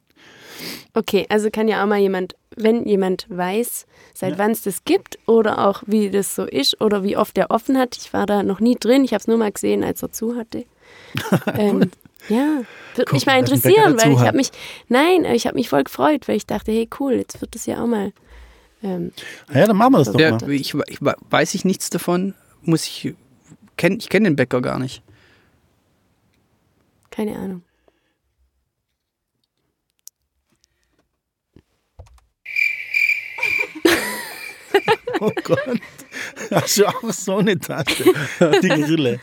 Okay, 0.93 1.25
also 1.29 1.49
kann 1.49 1.67
ja 1.67 1.81
auch 1.83 1.87
mal 1.87 1.99
jemand, 1.99 2.35
wenn 2.55 2.85
jemand 2.85 3.25
weiß, 3.29 3.87
seit 4.13 4.33
Ja. 4.33 4.37
wann 4.37 4.51
es 4.51 4.61
das 4.61 4.83
gibt 4.83 5.17
oder 5.25 5.67
auch 5.67 5.83
wie 5.87 6.11
das 6.11 6.35
so 6.35 6.43
ist 6.43 6.79
oder 6.81 7.03
wie 7.03 7.17
oft 7.17 7.37
er 7.37 7.49
offen 7.49 7.77
hat. 7.77 7.97
Ich 7.97 8.13
war 8.13 8.25
da 8.25 8.43
noch 8.43 8.59
nie 8.59 8.75
drin, 8.75 9.03
ich 9.03 9.13
habe 9.13 9.21
es 9.21 9.27
nur 9.27 9.37
mal 9.37 9.51
gesehen, 9.51 9.83
als 9.83 10.03
er 10.03 10.11
zu 10.11 10.35
hatte. 10.35 10.65
ähm, 11.55 11.89
ja, 12.29 12.61
würde 12.95 13.13
mich 13.13 13.25
mal 13.25 13.39
interessieren, 13.39 13.97
weil 13.97 14.11
ich 14.13 14.19
habe 14.19 14.37
mich, 14.37 14.51
nein, 14.87 15.25
ich 15.25 15.47
habe 15.47 15.55
mich 15.55 15.69
voll 15.69 15.83
gefreut, 15.83 16.27
weil 16.27 16.37
ich 16.37 16.45
dachte, 16.45 16.71
hey 16.71 16.87
cool, 16.99 17.13
jetzt 17.13 17.41
wird 17.41 17.55
das 17.55 17.65
ja 17.65 17.81
auch 17.81 17.87
mal. 17.87 18.11
Ähm, 18.83 19.11
Ja, 19.53 19.67
dann 19.67 19.77
machen 19.77 19.93
wir 19.93 19.99
das 19.99 20.11
doch 20.11 20.19
mal. 20.19 20.51
ich, 20.51 20.73
ich 20.73 20.99
weiß 21.01 21.53
ich 21.55 21.65
nichts 21.65 21.89
davon, 21.89 22.33
muss 22.61 22.85
ich 22.85 23.13
kenn, 23.77 23.97
ich 23.99 24.09
kenne 24.09 24.29
den 24.29 24.35
Bäcker 24.35 24.61
gar 24.61 24.79
nicht. 24.79 25.01
keine 27.09 27.35
Ahnung. 27.37 27.63
Oh 35.19 35.31
Gott. 35.43 35.59
Hast 36.49 36.79
du 36.79 36.85
auch 36.87 37.11
so 37.11 37.37
eine 37.37 37.59
Tasche? 37.59 38.05
Die 38.63 38.67
Grille. 38.69 39.19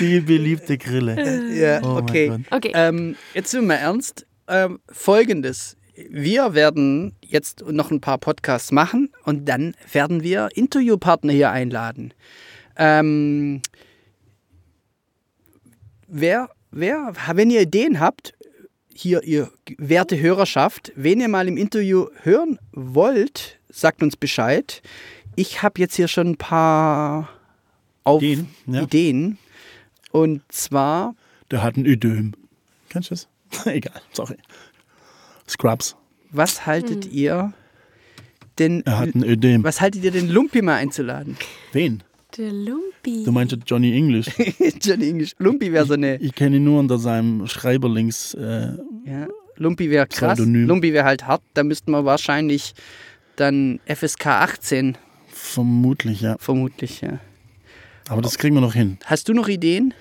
Die 0.00 0.20
beliebte 0.20 0.78
Grille. 0.78 1.52
Ja, 1.54 1.82
Oh 1.82 1.94
mein 1.94 2.02
okay. 2.02 2.28
Gott. 2.28 2.40
Okay. 2.50 2.72
Ähm, 2.74 3.16
jetzt 3.34 3.50
sind 3.50 3.62
wir 3.62 3.66
mal 3.68 3.74
ernst. 3.74 4.26
Ähm, 4.48 4.80
Folgendes. 4.90 5.76
Wir 6.08 6.54
werden 6.54 7.16
jetzt 7.20 7.64
noch 7.66 7.90
ein 7.90 8.00
paar 8.00 8.16
Podcasts 8.18 8.72
machen 8.72 9.12
und 9.24 9.46
dann 9.46 9.74
werden 9.92 10.22
wir 10.22 10.48
Interviewpartner 10.54 11.32
hier 11.32 11.50
einladen. 11.50 12.14
Ähm, 12.76 13.60
wer, 16.06 16.50
wer, 16.70 17.12
wenn 17.34 17.50
ihr 17.50 17.62
Ideen 17.62 18.00
habt, 18.00 18.34
hier, 18.94 19.22
ihr 19.22 19.50
werte 19.78 20.18
Hörerschaft, 20.18 20.92
wen 20.96 21.20
ihr 21.20 21.28
mal 21.28 21.48
im 21.48 21.56
Interview 21.56 22.06
hören 22.22 22.58
wollt, 22.72 23.55
sagt 23.76 24.02
uns 24.02 24.16
Bescheid. 24.16 24.82
Ich 25.36 25.62
habe 25.62 25.80
jetzt 25.80 25.94
hier 25.96 26.08
schon 26.08 26.28
ein 26.28 26.36
paar 26.36 27.28
auf 28.04 28.22
Ideen, 28.22 28.48
ja. 28.66 28.82
Ideen. 28.82 29.38
Und 30.12 30.40
zwar 30.48 31.14
Der 31.50 31.62
hat 31.62 31.76
ein 31.76 31.84
Ödem. 31.84 32.32
Kennst 32.88 33.10
du 33.10 33.14
das? 33.14 33.28
Egal, 33.66 34.00
sorry. 34.12 34.36
Scrubs. 35.48 35.94
Was 36.30 36.66
haltet 36.66 37.06
ihr 37.12 37.52
denn, 38.58 38.82
Er 38.86 38.98
hat 38.98 39.14
ein 39.14 39.22
Ödem. 39.22 39.62
was 39.62 39.80
haltet 39.80 40.02
ihr 40.02 40.10
denn 40.10 40.28
Lumpi 40.28 40.62
mal 40.62 40.76
einzuladen? 40.76 41.36
Wen? 41.72 42.02
Der 42.38 42.52
Lumpi. 42.52 43.24
Du 43.24 43.32
meinst 43.32 43.56
Johnny 43.66 43.94
English? 43.94 44.26
Johnny 44.82 45.10
English. 45.10 45.32
Lumpi 45.38 45.72
wäre 45.72 45.86
so 45.86 45.94
eine, 45.94 46.16
Ich 46.16 46.34
kenne 46.34 46.56
ihn 46.56 46.64
nur 46.64 46.80
unter 46.80 46.98
seinem 46.98 47.46
Schreiberlings. 47.46 48.34
Äh, 48.34 48.72
ja, 49.04 49.28
Lumpi 49.56 49.90
wäre 49.90 50.06
krass. 50.06 50.36
Pseudonym. 50.36 50.66
Lumpi 50.66 50.92
wäre 50.92 51.04
halt 51.04 51.26
hart. 51.26 51.42
Da 51.54 51.62
müssten 51.62 51.90
wir 51.90 52.04
wahrscheinlich 52.04 52.74
dann 53.36 53.80
FSK 53.86 54.26
18 54.26 54.98
vermutlich, 55.32 56.20
ja. 56.22 56.36
vermutlich, 56.38 57.00
ja. 57.00 57.18
Aber 58.08 58.22
das 58.22 58.38
kriegen 58.38 58.54
wir 58.54 58.60
noch 58.60 58.74
hin. 58.74 58.98
Hast 59.04 59.28
du 59.28 59.34
noch 59.34 59.48
Ideen? 59.48 59.94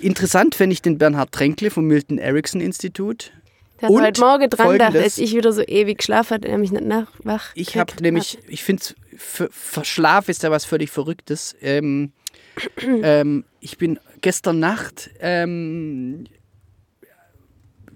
Interessant 0.00 0.54
fände 0.54 0.72
ich 0.72 0.82
den 0.82 0.98
Bernhard 0.98 1.32
Tränkle 1.32 1.70
vom 1.70 1.86
Milton 1.86 2.18
Erickson 2.18 2.60
Institut. 2.60 3.32
Der 3.80 3.88
hat 3.88 3.94
Und 3.94 4.02
heute 4.02 4.20
Morgen 4.20 4.50
dran 4.50 4.72
gedacht, 4.72 4.96
als 4.96 5.18
ich 5.18 5.34
wieder 5.34 5.52
so 5.52 5.62
ewig 5.62 5.98
geschlafen 5.98 6.34
hatte, 6.34 6.48
er 6.48 6.58
mich 6.58 6.72
nicht 6.72 6.84
nach 6.84 7.08
wach 7.22 7.50
Ich 7.54 7.76
habe 7.76 7.92
nämlich, 8.00 8.38
ich 8.48 8.64
finde, 8.64 8.82
für, 9.16 9.48
für 9.50 9.84
Schlaf 9.84 10.28
ist 10.28 10.42
ja 10.42 10.50
was 10.50 10.64
völlig 10.64 10.90
Verrücktes. 10.90 11.54
Ähm, 11.60 12.12
ähm, 13.02 13.44
ich 13.60 13.78
bin 13.78 13.98
gestern 14.22 14.58
Nacht, 14.58 15.10
ähm, 15.20 16.24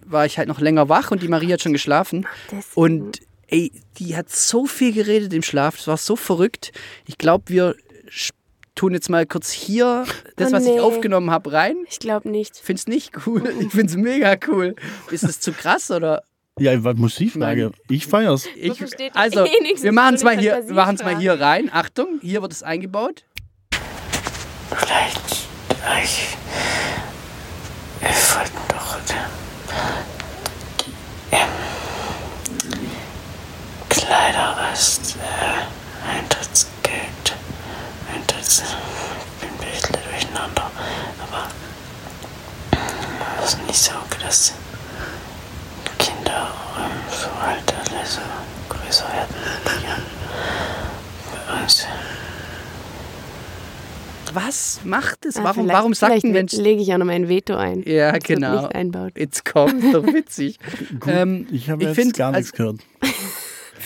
war 0.06 0.26
ich 0.26 0.36
halt 0.36 0.48
noch 0.48 0.60
länger 0.60 0.88
wach 0.90 1.10
und 1.10 1.22
die 1.22 1.28
Marie 1.28 1.52
hat 1.52 1.62
schon 1.62 1.72
geschlafen. 1.72 2.26
Und 2.74 3.20
ey, 3.48 3.72
die 3.98 4.16
hat 4.16 4.30
so 4.30 4.66
viel 4.66 4.92
geredet 4.92 5.32
im 5.32 5.42
Schlaf, 5.42 5.76
das 5.76 5.86
war 5.86 5.96
so 5.96 6.16
verrückt. 6.16 6.72
Ich 7.06 7.18
glaube, 7.18 7.44
wir 7.48 7.76
tun 8.74 8.92
jetzt 8.92 9.08
mal 9.08 9.26
kurz 9.26 9.50
hier 9.50 10.04
das, 10.36 10.50
Oh 10.50 10.52
was 10.52 10.64
nee. 10.64 10.74
ich 10.74 10.80
aufgenommen 10.80 11.30
habe, 11.30 11.52
rein. 11.52 11.76
Ich 11.88 11.98
glaube 11.98 12.28
nicht. 12.28 12.56
Find's 12.56 12.86
nicht 12.86 13.12
cool. 13.26 13.42
Ich 13.60 13.72
find's 13.72 13.96
mega 13.96 14.36
cool. 14.48 14.74
Ist 15.10 15.24
es 15.24 15.40
zu 15.40 15.52
krass 15.52 15.90
oder? 15.90 16.22
Ja, 16.58 16.84
was 16.84 16.96
muss 16.96 17.18
ich 17.18 17.32
fragen? 17.32 17.72
Ich 17.88 18.06
feier's. 18.06 18.46
Ich, 18.54 18.80
also, 19.14 19.44
eh 19.44 19.62
nichts, 19.62 19.82
wir 19.82 19.90
das 19.90 19.94
machen 19.94 20.14
ist 20.14 20.20
es 20.20 20.24
mal 20.24 20.38
hier, 20.38 20.64
machen's 20.72 21.02
mal 21.02 21.18
hier 21.18 21.40
rein. 21.40 21.68
Achtung, 21.72 22.20
hier 22.22 22.42
wird 22.42 22.52
es 22.52 22.62
eingebaut. 22.62 23.24
Vielleicht, 24.70 25.48
ich, 26.02 26.36
wir 28.00 28.08
wollten 28.08 28.68
doch 28.68 29.00
Kleiderrest, 34.06 35.16
äh, 35.16 36.16
Eintrittsgeld, 36.18 37.34
Eintritts, 38.14 38.62
ich 38.62 39.40
bin 39.40 39.48
ein 39.50 39.72
bisschen 39.72 39.96
durcheinander, 40.10 40.70
aber 41.22 41.48
es 43.42 43.54
ist 43.54 43.66
nicht 43.66 43.78
so, 43.78 43.92
dass 44.22 44.52
Kinder 45.98 46.48
ähm, 46.78 46.90
so 47.10 47.28
halt 47.40 47.62
alle 47.74 48.06
so 48.06 48.20
größer 48.68 49.04
werden 49.12 49.34
hier 49.80 49.96
bei 51.48 51.62
uns. 51.62 51.86
Was 54.34 54.80
macht 54.84 55.24
es? 55.26 55.36
Ah, 55.36 55.44
Warum, 55.44 55.54
vielleicht- 55.64 55.78
warum 55.78 55.94
sagt 55.94 56.24
ein 56.24 56.32
Mensch. 56.32 56.52
lege 56.54 56.82
ich 56.82 56.92
auch 56.92 56.98
noch 56.98 57.06
mein 57.06 57.28
Veto 57.28 57.54
ein. 57.56 57.82
Ja, 57.86 58.12
Das 58.12 58.24
genau. 58.24 58.68
Jetzt 59.14 59.44
kommt, 59.44 59.94
doch 59.94 60.04
witzig. 60.04 60.58
ähm, 61.06 61.46
Ich 61.52 61.70
habe 61.70 61.82
ich 61.82 61.88
jetzt 61.88 61.94
find, 61.96 62.16
gar 62.16 62.28
also- 62.34 62.38
nichts 62.38 62.52
gehört. 62.52 62.80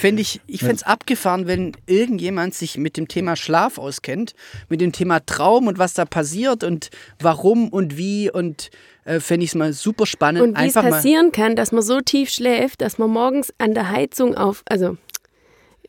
Fänd 0.01 0.21
ich 0.21 0.41
ich 0.47 0.61
fände 0.61 0.77
es 0.77 0.83
abgefahren, 0.85 1.47
wenn 1.47 1.73
irgendjemand 1.87 2.55
sich 2.55 2.79
mit 2.79 2.97
dem 2.97 3.09
Thema 3.09 3.35
Schlaf 3.37 3.79
auskennt, 3.79 4.35
mit 4.69 4.81
dem 4.81 4.93
Thema 4.93 5.19
Traum 5.27 5.67
und 5.67 5.79
was 5.79 5.95
da 5.95 6.05
passiert 6.05 6.63
und 6.63 6.91
warum 7.21 7.69
und 7.69 7.97
wie 7.97 8.31
und 8.31 8.71
äh, 9.05 9.19
fände 9.19 9.43
ich 9.45 9.51
es 9.51 9.55
mal 9.57 9.73
super 9.73 10.07
spannend. 10.07 10.43
Und 10.43 10.57
wie 10.57 10.67
es 10.67 10.77
Einfach 10.77 10.85
mal. 10.85 10.91
passieren 10.93 11.33
kann, 11.33 11.57
dass 11.57 11.73
man 11.73 11.83
so 11.83 12.01
tief 12.01 12.31
schläft, 12.31 12.81
dass 12.81 12.99
man 12.99 13.11
morgens 13.11 13.53
an 13.59 13.75
der 13.75 13.91
Heizung 13.91 14.37
auf, 14.37 14.63
also 14.69 14.97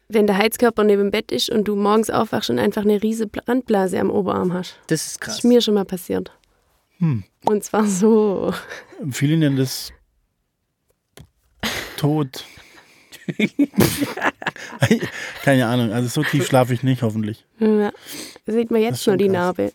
wenn 0.07 0.26
der 0.26 0.38
Heizkörper 0.39 0.84
neben 0.84 1.03
dem 1.03 1.12
Bett 1.12 1.32
ist 1.32 1.51
und 1.51 1.68
du 1.68 1.76
morgens 1.76 2.10
aufwachst 2.10 2.49
und 2.49 2.57
einfach 2.57 2.82
eine 2.82 3.03
riese 3.03 3.28
Brandblase 3.28 3.99
am 3.99 4.10
Oberarm 4.10 4.53
hast. 4.53 4.80
Das 4.88 5.05
ist 5.05 5.16
Das 5.18 5.20
krass. 5.20 5.38
ist 5.38 5.43
mir 5.43 5.62
schon 5.62 5.76
mal 5.76 5.86
passiert. 5.86 6.32
Hm. 6.97 7.24
Und 7.45 7.64
zwar 7.64 7.86
so. 7.86 8.51
Viele 9.12 9.38
nennen 9.38 9.55
das 9.57 9.93
Tod. 11.97 12.43
Keine 15.43 15.67
Ahnung, 15.67 15.91
also 15.91 16.07
so 16.07 16.23
tief 16.23 16.47
schlafe 16.47 16.73
ich 16.73 16.84
nicht, 16.84 17.01
hoffentlich. 17.01 17.45
Ja. 17.59 17.91
Da 18.45 18.53
sieht 18.53 18.71
man 18.71 18.82
jetzt 18.82 19.05
nur 19.05 19.13
schon 19.13 19.17
die 19.17 19.25
krass. 19.25 19.34
Narbe. 19.34 19.73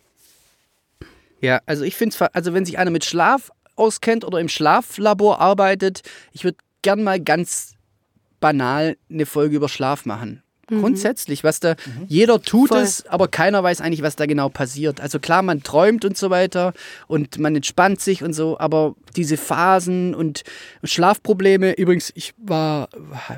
Ja, 1.41 1.61
also 1.65 1.83
ich 1.83 1.95
finde 1.95 2.15
es, 2.15 2.21
also 2.21 2.53
wenn 2.53 2.65
sich 2.65 2.77
einer 2.77 2.91
mit 2.91 3.05
Schlaf 3.05 3.51
auskennt 3.75 4.23
oder 4.25 4.39
im 4.39 4.49
Schlaflabor 4.49 5.39
arbeitet, 5.39 6.01
ich 6.31 6.43
würde 6.43 6.57
gern 6.81 7.03
mal 7.03 7.19
ganz 7.19 7.73
banal 8.39 8.97
eine 9.09 9.25
Folge 9.25 9.55
über 9.55 9.69
Schlaf 9.69 10.05
machen. 10.05 10.43
Grundsätzlich, 10.67 11.43
was 11.43 11.59
da, 11.59 11.75
jeder 12.07 12.41
tut 12.41 12.69
Voll. 12.69 12.79
es, 12.79 13.05
aber 13.07 13.27
keiner 13.27 13.61
weiß 13.63 13.81
eigentlich, 13.81 14.01
was 14.01 14.15
da 14.15 14.25
genau 14.25 14.49
passiert. 14.49 14.99
Also 15.01 15.19
klar, 15.19 15.41
man 15.43 15.61
träumt 15.63 16.05
und 16.05 16.17
so 16.17 16.29
weiter 16.29 16.73
und 17.07 17.37
man 17.37 17.55
entspannt 17.55 18.01
sich 18.01 18.23
und 18.23 18.33
so, 18.33 18.57
aber 18.59 18.95
diese 19.15 19.37
Phasen 19.37 20.15
und 20.15 20.43
Schlafprobleme, 20.83 21.73
übrigens, 21.73 22.11
ich 22.15 22.33
war, 22.37 22.89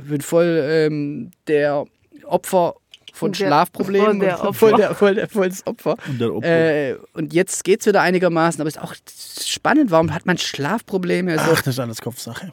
bin 0.08 0.22
voll 0.22 0.64
ähm, 0.70 1.32
der 1.48 1.86
Opfer 2.26 2.76
von 3.14 3.32
Der- 3.32 3.48
Schlafproblemen. 3.48 4.08
voll 4.08 4.20
der 4.20 4.44
und 4.44 4.54
Voll, 4.56 4.74
der, 4.76 4.96
voll, 4.96 5.16
der, 5.16 5.28
voll 5.28 5.50
das 5.50 5.66
Opfer. 5.66 5.96
Und 6.08 6.22
der 6.22 6.34
Opa. 6.34 6.48
Äh, 6.48 6.96
und 7.14 7.34
jetzt 7.34 7.64
geht 7.64 7.80
es 7.82 7.88
wieder 7.88 8.02
einigermaßen, 8.02 8.62
aber 8.62 8.68
es 8.68 8.76
ist 8.76 8.82
auch 8.82 8.94
spannend. 9.44 9.90
Warum 9.92 10.14
hat 10.14 10.26
man 10.26 10.38
Schlafprobleme? 10.38 11.32
Also, 11.34 11.46
Ach, 11.52 11.58
das 11.62 11.68
ist 11.76 11.80
alles 11.80 12.00
Kopfsache. 12.02 12.52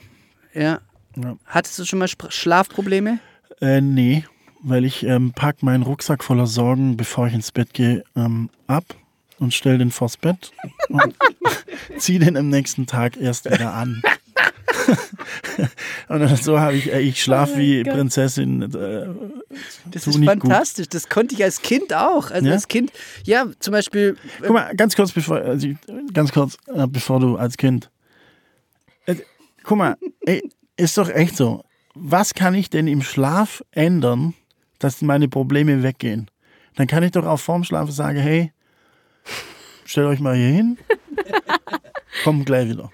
ja. 0.55 0.81
Ja. 1.17 1.37
Hattest 1.45 1.79
du 1.79 1.85
schon 1.85 2.01
mal 2.01 2.09
Schlafprobleme? 2.09 3.21
Äh, 3.61 3.81
nee, 3.81 4.25
weil 4.65 4.85
ich 4.85 5.05
ähm, 5.05 5.33
pack 5.35 5.63
meinen 5.63 5.83
Rucksack 5.83 6.25
voller 6.25 6.47
Sorgen, 6.47 6.97
bevor 6.97 7.27
ich 7.29 7.35
ins 7.35 7.53
Bett 7.53 7.73
gehe, 7.75 8.03
ähm, 8.17 8.51
ab 8.67 8.85
und 9.39 9.53
stell 9.55 9.79
den 9.79 9.91
vors 9.91 10.17
Bett 10.17 10.53
und 10.89 11.15
zieh 11.99 12.19
den 12.19 12.37
am 12.37 12.49
nächsten 12.49 12.87
Tag 12.87 13.17
erst 13.17 13.45
wieder 13.45 13.75
an. 13.75 14.03
und 16.09 16.37
so 16.39 16.59
habe 16.61 16.77
ich, 16.77 16.93
äh, 16.93 17.01
ich 17.01 17.23
schlaf 17.23 17.57
wie 17.57 17.83
Prinzessin. 17.85 18.63
Äh, 18.63 19.07
Das 19.91 20.07
ist 20.07 20.25
fantastisch. 20.25 20.89
Das 20.89 21.09
konnte 21.09 21.35
ich 21.35 21.43
als 21.45 21.63
Kind 21.63 21.93
auch. 21.95 22.31
Also 22.31 22.47
Ja? 22.47 22.55
als 22.55 22.69
Kind, 22.69 22.93
ja, 23.25 23.47
zum 23.59 23.73
Beispiel, 23.73 24.17
Guck 24.41 24.51
mal, 24.51 24.75
ganz 24.75 24.97
kurz 24.97 25.13
bevor, 25.13 25.37
also, 25.39 25.69
ganz 26.13 26.33
kurz, 26.33 26.57
äh, 26.75 26.87
bevor 26.87 27.21
du 27.21 27.37
als 27.37 27.57
Kind. 27.57 27.91
Äh, 29.07 29.17
guck 29.63 29.79
mal, 29.79 29.97
ey, 30.27 30.43
ist 30.77 30.97
doch 30.99 31.09
echt 31.09 31.37
so. 31.37 31.65
Was 31.95 32.35
kann 32.35 32.55
ich 32.55 32.71
denn 32.71 32.89
im 32.89 33.03
Schlaf 33.03 33.63
ändern, 33.71 34.35
dass 34.85 35.01
meine 35.01 35.29
Probleme 35.29 35.83
weggehen. 35.83 36.31
Dann 36.77 36.87
kann 36.87 37.03
ich 37.03 37.13
doch 37.13 37.25
auch 37.25 37.39
vorm 37.41 37.65
Schlafen 37.65 37.91
sagen, 37.93 38.19
hey, 38.19 38.53
stellt 39.87 40.07
euch 40.09 40.21
mal 40.21 40.35
hier 40.37 40.49
hin, 40.49 40.77
kommt 42.25 42.45
gleich 42.45 42.69
wieder. 42.69 42.91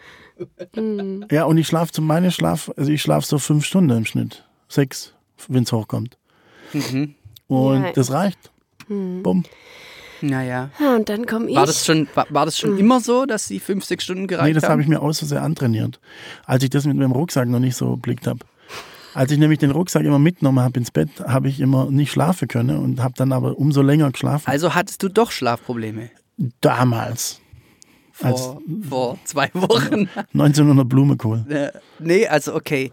Mhm. 0.77 1.27
Ja, 1.33 1.45
und 1.45 1.59
ich 1.59 1.67
schlafe 1.67 1.91
zu 1.93 2.01
meinem 2.01 2.31
Schlaf, 2.31 2.71
also 2.77 2.93
ich 2.93 3.03
schlafe 3.03 3.27
so 3.27 3.39
fünf 3.39 3.65
Stunden 3.65 3.91
im 3.91 4.05
Schnitt. 4.05 4.45
Sechs, 4.69 5.15
wenn 5.49 5.65
es 5.65 5.73
hochkommt. 5.73 6.17
Mhm. 6.73 7.17
Und 7.49 7.83
Ja. 7.83 7.93
das 7.93 8.13
reicht. 8.13 8.39
Mhm. 8.87 9.23
Bumm. 9.25 9.45
Naja. 10.23 10.71
Ja, 10.79 10.95
und 10.97 11.09
dann 11.09 11.27
komme 11.27 11.49
ich. 11.51 11.57
War 11.57 11.67
das 11.67 11.85
schon, 11.85 12.07
war, 12.15 12.27
war 12.31 12.45
das 12.45 12.57
schon 12.59 12.79
immer 12.79 13.01
so, 13.01 13.27
dass 13.27 13.49
sie 13.49 13.59
fünf, 13.59 13.85
sechs 13.85 14.05
Stunden 14.05 14.29
gereicht 14.29 14.47
Nee, 14.47 14.53
das 14.53 14.65
haben? 14.65 14.73
habe 14.73 14.83
ich 14.83 14.89
mir 14.89 15.01
aus 15.01 15.19
Versehen 15.19 15.39
antrainiert, 15.39 15.99
als 16.45 16.63
ich 16.63 16.71
das 16.71 16.85
mit 16.87 16.97
meinem 16.97 17.13
Rucksack 17.13 17.49
noch 17.49 17.59
nicht 17.59 17.75
so 17.75 17.97
blickt 17.97 18.27
habe. 18.29 18.39
Als 19.21 19.31
ich 19.33 19.37
nämlich 19.39 19.59
den 19.59 19.71
Rucksack 19.71 20.03
immer 20.07 20.19
mitgenommen 20.19 20.61
habe 20.61 20.79
ins 20.81 20.91
Bett, 20.91 21.11
habe 21.21 21.51
ich 21.51 21.61
immer 21.61 21.91
nicht 21.91 22.11
schlafen 22.11 22.49
können 22.49 22.79
und 22.79 23.03
habe 23.03 23.13
dann 23.19 23.33
aber 23.33 23.59
umso 23.59 23.83
länger 23.83 24.11
geschlafen. 24.11 24.45
Also 24.49 24.75
hattest 24.75 25.03
du 25.03 25.11
doch 25.11 25.31
Schlafprobleme 25.31 26.09
Damals, 26.63 27.43
Als- 28.23 28.41
vor, 28.41 28.63
vor 28.89 29.19
zwei 29.25 29.51
Wochen. 29.53 30.09
1900 30.33 30.89
Blumenkohl. 30.89 31.45
Äh, 31.51 31.69
nee, 31.99 32.27
also 32.27 32.55
okay. 32.55 32.93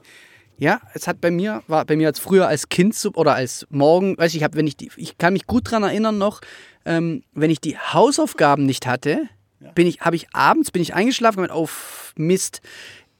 Ja, 0.57 0.81
es 0.93 1.07
hat 1.07 1.21
bei 1.21 1.31
mir, 1.31 1.63
war 1.67 1.85
bei 1.85 1.95
mir 1.95 2.07
als 2.07 2.19
früher 2.19 2.45
als 2.45 2.67
Kind 2.67 2.93
oder 3.13 3.35
als 3.35 3.65
morgen, 3.69 4.17
weiß 4.17 4.31
ich, 4.31 4.37
ich 4.39 4.43
hab, 4.43 4.55
wenn 4.55 4.67
ich 4.67 4.75
die, 4.75 4.91
ich 4.97 5.17
kann 5.17 5.31
mich 5.31 5.47
gut 5.47 5.71
dran 5.71 5.83
erinnern 5.83 6.17
noch, 6.17 6.41
ähm, 6.83 7.23
wenn 7.35 7.51
ich 7.51 7.61
die 7.61 7.77
Hausaufgaben 7.77 8.65
nicht 8.65 8.85
hatte, 8.85 9.29
bin 9.75 9.87
ich, 9.87 10.01
habe 10.01 10.17
ich 10.17 10.27
abends, 10.33 10.71
bin 10.71 10.81
ich 10.81 10.93
eingeschlafen 10.93 11.39
und 11.39 11.51
auf 11.51 12.13
Mist, 12.17 12.59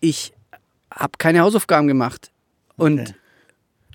ich 0.01 0.33
habe 0.93 1.13
keine 1.17 1.39
Hausaufgaben 1.39 1.87
gemacht 1.87 2.31
und 2.77 2.99
Okay. 3.01 3.13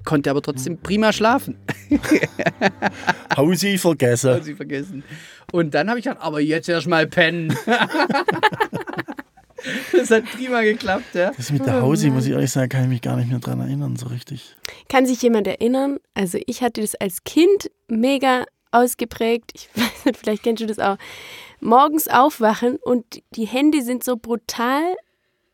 konnte 0.05 0.31
aber 0.31 0.43
trotzdem 0.43 0.79
prima 0.79 1.13
schlafen. 1.13 1.57
Hausi 3.37 3.79
vergessen. 3.79 4.35
Haben 4.35 4.43
sie 4.43 4.55
vergessen. 4.55 5.05
Und 5.53 5.75
dann 5.75 5.89
habe 5.89 5.99
ich 5.99 6.05
gedacht, 6.05 6.23
aber 6.23 6.41
jetzt 6.41 6.69
erst 6.69 6.87
mal 6.89 7.07
pennen. 7.07 7.57
das 9.93 10.11
hat 10.11 10.25
prima 10.25 10.63
geklappt, 10.63 11.15
ja. 11.15 11.33
Das 11.37 11.51
mit 11.53 11.65
der 11.65 11.81
Hausi, 11.83 12.11
muss 12.11 12.27
ich 12.27 12.33
ehrlich 12.33 12.51
sagen, 12.51 12.69
kann 12.69 12.83
ich 12.85 12.89
mich 12.89 13.03
gar 13.03 13.17
nicht 13.17 13.31
mehr 13.31 13.39
dran 13.39 13.61
erinnern, 13.61 13.97
so 13.97 14.07
richtig. 14.07 14.57
Kann 14.89 15.07
sich 15.07 15.23
jemand 15.23 15.47
erinnern? 15.47 15.99
Also 16.15 16.39
ich 16.47 16.63
hatte 16.63 16.81
das 16.81 16.95
als 16.97 17.25
Kind 17.25 17.71
mega 17.89 18.45
ausgeprägt. 18.73 19.53
Ich 19.55 19.69
weiß 19.75 20.05
nicht, 20.07 20.17
vielleicht 20.19 20.43
kennst 20.43 20.63
du 20.63 20.67
das 20.67 20.79
auch. 20.79 20.97
Morgens 21.61 22.09
aufwachen 22.09 22.77
und 22.77 23.23
die 23.37 23.47
Hände 23.47 23.83
sind 23.83 24.03
so 24.03 24.17
brutal, 24.17 24.83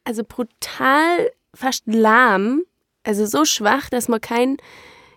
also 0.05 0.23
brutal 0.27 1.31
fast 1.55 1.83
lahm, 1.87 2.63
also 3.09 3.27
so 3.27 3.45
schwach, 3.45 3.89
dass 3.91 4.07
man 4.09 4.21
kein, 4.21 4.59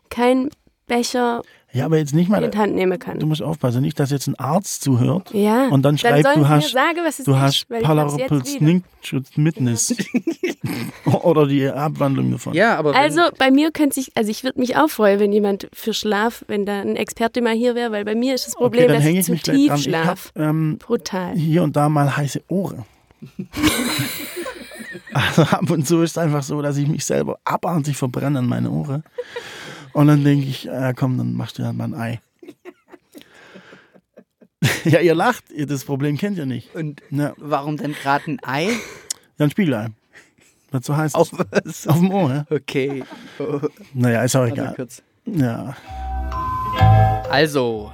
kein 0.09 0.49
Becher 0.87 1.41
Ja, 1.71 1.85
aber 1.85 1.97
jetzt 1.99 2.13
nicht 2.13 2.29
mal, 2.29 2.43
in 2.43 2.51
die 2.51 2.57
Hand 2.57 2.73
nehmen 2.75 2.91
du 2.93 2.97
kann. 2.99 3.17
musst 3.27 3.41
aufpassen, 3.41 3.81
nicht, 3.81 3.97
dass 3.99 4.09
jetzt 4.11 4.27
ein 4.27 4.35
Arzt 4.35 4.81
zuhört 4.83 5.31
Ja. 5.33 5.67
und 5.69 5.83
dann 5.83 5.97
schreibt, 5.97 6.23
sollen 6.23 6.39
du 6.39 6.49
hast, 6.49 6.63
mir 6.65 6.69
sagen, 6.69 6.99
was 7.05 7.19
es 7.19 7.25
du 7.25 7.31
ist, 7.31 7.37
hast 7.39 7.69
wieder. 7.69 7.79
Parapelsninkschutz 7.81 9.29
Oder 11.23 11.47
die 11.47 11.65
Abwandlung 11.67 12.31
davon. 12.31 12.53
Ja, 12.53 12.77
aber 12.77 12.93
Also 12.95 13.21
bei 13.37 13.51
mir 13.51 13.71
könnte 13.71 13.95
sich, 13.95 14.11
also 14.15 14.29
ich 14.29 14.43
würde 14.43 14.59
mich 14.59 14.75
auch 14.75 14.89
freuen, 14.89 15.19
wenn 15.21 15.31
jemand 15.31 15.69
für 15.73 15.93
Schlaf, 15.93 16.43
wenn 16.47 16.65
da 16.65 16.81
ein 16.81 16.95
Experte 16.97 17.41
mal 17.41 17.53
hier 17.53 17.73
wäre, 17.75 17.91
weil 17.91 18.03
bei 18.05 18.15
mir 18.15 18.35
ist 18.35 18.47
das 18.47 18.55
Problem, 18.55 18.85
okay, 18.85 18.93
dann 18.93 19.01
dass 19.01 19.05
ich 19.05 19.17
ich 19.37 19.43
zu 19.43 19.51
tief 19.51 19.77
schlaf. 19.77 20.31
ähm, 20.35 20.77
Brutal. 20.77 21.35
hier 21.35 21.63
und 21.63 21.75
da 21.75 21.87
mal 21.89 22.15
heiße 22.17 22.41
Ohren. 22.49 22.83
also 25.13 25.41
ab 25.43 25.69
und 25.69 25.85
zu 25.87 26.01
ist 26.01 26.11
es 26.11 26.17
einfach 26.17 26.43
so, 26.43 26.61
dass 26.61 26.77
ich 26.77 26.87
mich 26.87 27.05
selber 27.05 27.39
abartig 27.43 27.97
verbrenne 27.97 28.39
an 28.39 28.47
meine 28.47 28.69
Ohren. 28.71 29.03
Und 29.93 30.07
dann 30.07 30.23
denke 30.23 30.47
ich, 30.47 30.67
äh, 30.67 30.93
komm, 30.95 31.17
dann 31.17 31.33
machst 31.33 31.59
du 31.59 31.65
halt 31.65 31.75
mal 31.75 31.85
ein 31.85 31.93
Ei. 31.95 32.21
ja, 34.85 34.99
ihr 34.99 35.15
lacht, 35.15 35.51
ihr 35.51 35.65
das 35.67 35.83
Problem 35.85 36.17
kennt 36.17 36.37
ihr 36.37 36.45
nicht. 36.45 36.73
Und 36.75 37.01
Ja, 37.09 37.33
warum 37.37 37.77
denn 37.77 37.93
gerade 37.93 38.31
ein 38.31 38.39
Ei? 38.43 38.65
ja, 39.37 39.45
ein 39.45 39.51
Spiegelei. 39.51 39.87
Was 40.71 40.85
so 40.85 40.95
heißt 40.95 41.15
Auf 41.15 41.33
auf, 41.33 41.39
was? 41.51 41.87
auf 41.87 41.97
dem 41.97 42.11
Ohr, 42.11 42.29
ja? 42.33 42.45
Okay. 42.49 43.03
Oh, 43.39 43.59
Naja, 43.93 44.23
ist 44.23 44.35
auch 44.37 44.45
egal. 44.45 44.75
Ja. 45.25 45.75
Also, 47.29 47.91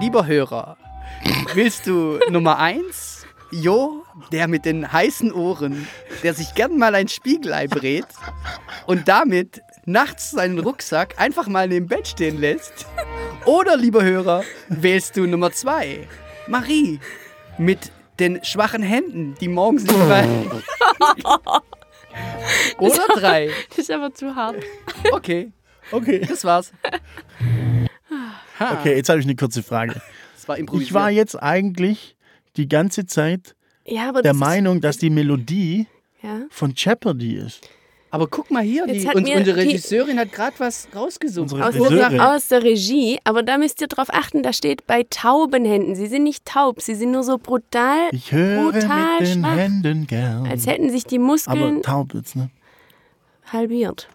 lieber 0.00 0.24
Hörer, 0.26 0.76
willst 1.54 1.86
du 1.88 2.20
Nummer 2.30 2.58
eins? 2.58 3.26
Jo, 3.50 4.04
der 4.32 4.48
mit 4.48 4.64
den 4.64 4.92
heißen 4.92 5.32
Ohren, 5.32 5.86
der 6.22 6.34
sich 6.34 6.54
gern 6.54 6.78
mal 6.78 6.94
ein 6.94 7.08
Spiegelei 7.08 7.66
brät 7.66 8.06
und 8.86 9.08
damit 9.08 9.60
nachts 9.84 10.30
seinen 10.30 10.58
Rucksack 10.58 11.14
einfach 11.18 11.46
mal 11.48 11.68
neben 11.68 11.86
dem 11.86 11.88
Bett 11.88 12.08
stehen 12.08 12.38
lässt? 12.40 12.86
Oder, 13.44 13.76
lieber 13.76 14.02
Hörer, 14.02 14.42
wählst 14.68 15.16
du 15.16 15.26
Nummer 15.26 15.52
zwei? 15.52 16.06
Marie 16.46 17.00
mit 17.58 17.90
den 18.18 18.44
schwachen 18.44 18.82
Händen, 18.82 19.34
die 19.40 19.48
morgens 19.48 19.84
nicht 19.84 19.94
fallen. 19.94 20.50
Oder 22.78 23.06
drei. 23.14 23.50
Das 23.70 23.78
ist 23.78 23.90
aber 23.90 24.12
zu 24.12 24.34
hart. 24.34 24.56
Okay, 25.12 25.52
Okay. 25.90 26.20
das 26.28 26.44
war's. 26.44 26.72
Ha, 28.58 28.72
Okay, 28.80 28.96
jetzt 28.96 29.08
habe 29.08 29.20
ich 29.20 29.24
eine 29.26 29.36
kurze 29.36 29.62
Frage. 29.62 30.00
Das 30.34 30.48
war 30.48 30.58
improvisiert. 30.58 30.88
Ich 30.88 30.94
war 30.94 31.10
jetzt 31.10 31.36
eigentlich 31.40 32.16
die 32.56 32.68
ganze 32.68 33.06
Zeit 33.06 33.54
Ja, 33.88 34.08
aber 34.08 34.22
der 34.22 34.32
das 34.32 34.40
Meinung, 34.40 34.80
dass 34.80 34.98
die 34.98 35.10
Melodie 35.10 35.86
ja. 36.22 36.42
von 36.50 36.72
Jeopardy 36.76 37.36
ist. 37.36 37.68
Aber 38.10 38.26
guck 38.26 38.50
mal 38.50 38.62
hier, 38.62 38.86
die, 38.86 39.04
uns, 39.06 39.14
unsere 39.14 39.42
die- 39.44 39.50
Regisseurin 39.50 40.18
hat 40.18 40.32
gerade 40.32 40.54
was 40.58 40.88
rausgesucht. 40.94 41.52
Aus, 41.52 41.74
aus 41.76 42.48
der 42.48 42.62
Regie, 42.62 43.18
aber 43.24 43.42
da 43.42 43.58
müsst 43.58 43.82
ihr 43.82 43.86
drauf 43.86 44.08
achten, 44.10 44.42
da 44.42 44.54
steht 44.54 44.86
bei 44.86 45.04
tauben 45.10 45.66
Händen. 45.66 45.94
Sie 45.94 46.06
sind 46.06 46.22
nicht 46.22 46.46
taub, 46.46 46.80
sie 46.80 46.94
sind 46.94 47.10
nur 47.10 47.22
so 47.22 47.36
brutal, 47.36 48.08
Ich 48.12 48.32
höre 48.32 48.70
Brutal 48.70 49.20
mit 49.20 49.28
den 49.28 49.40
schwach. 49.42 49.56
Händen 49.56 50.06
gern. 50.06 50.46
als 50.46 50.66
hätten 50.66 50.88
sich 50.88 51.04
die 51.04 51.16
Aber 51.16 51.26
Muskeln 51.26 51.82
taub 51.82 52.14
jetzt, 52.14 52.34
ne? 52.34 52.48
halbiert. 53.52 54.08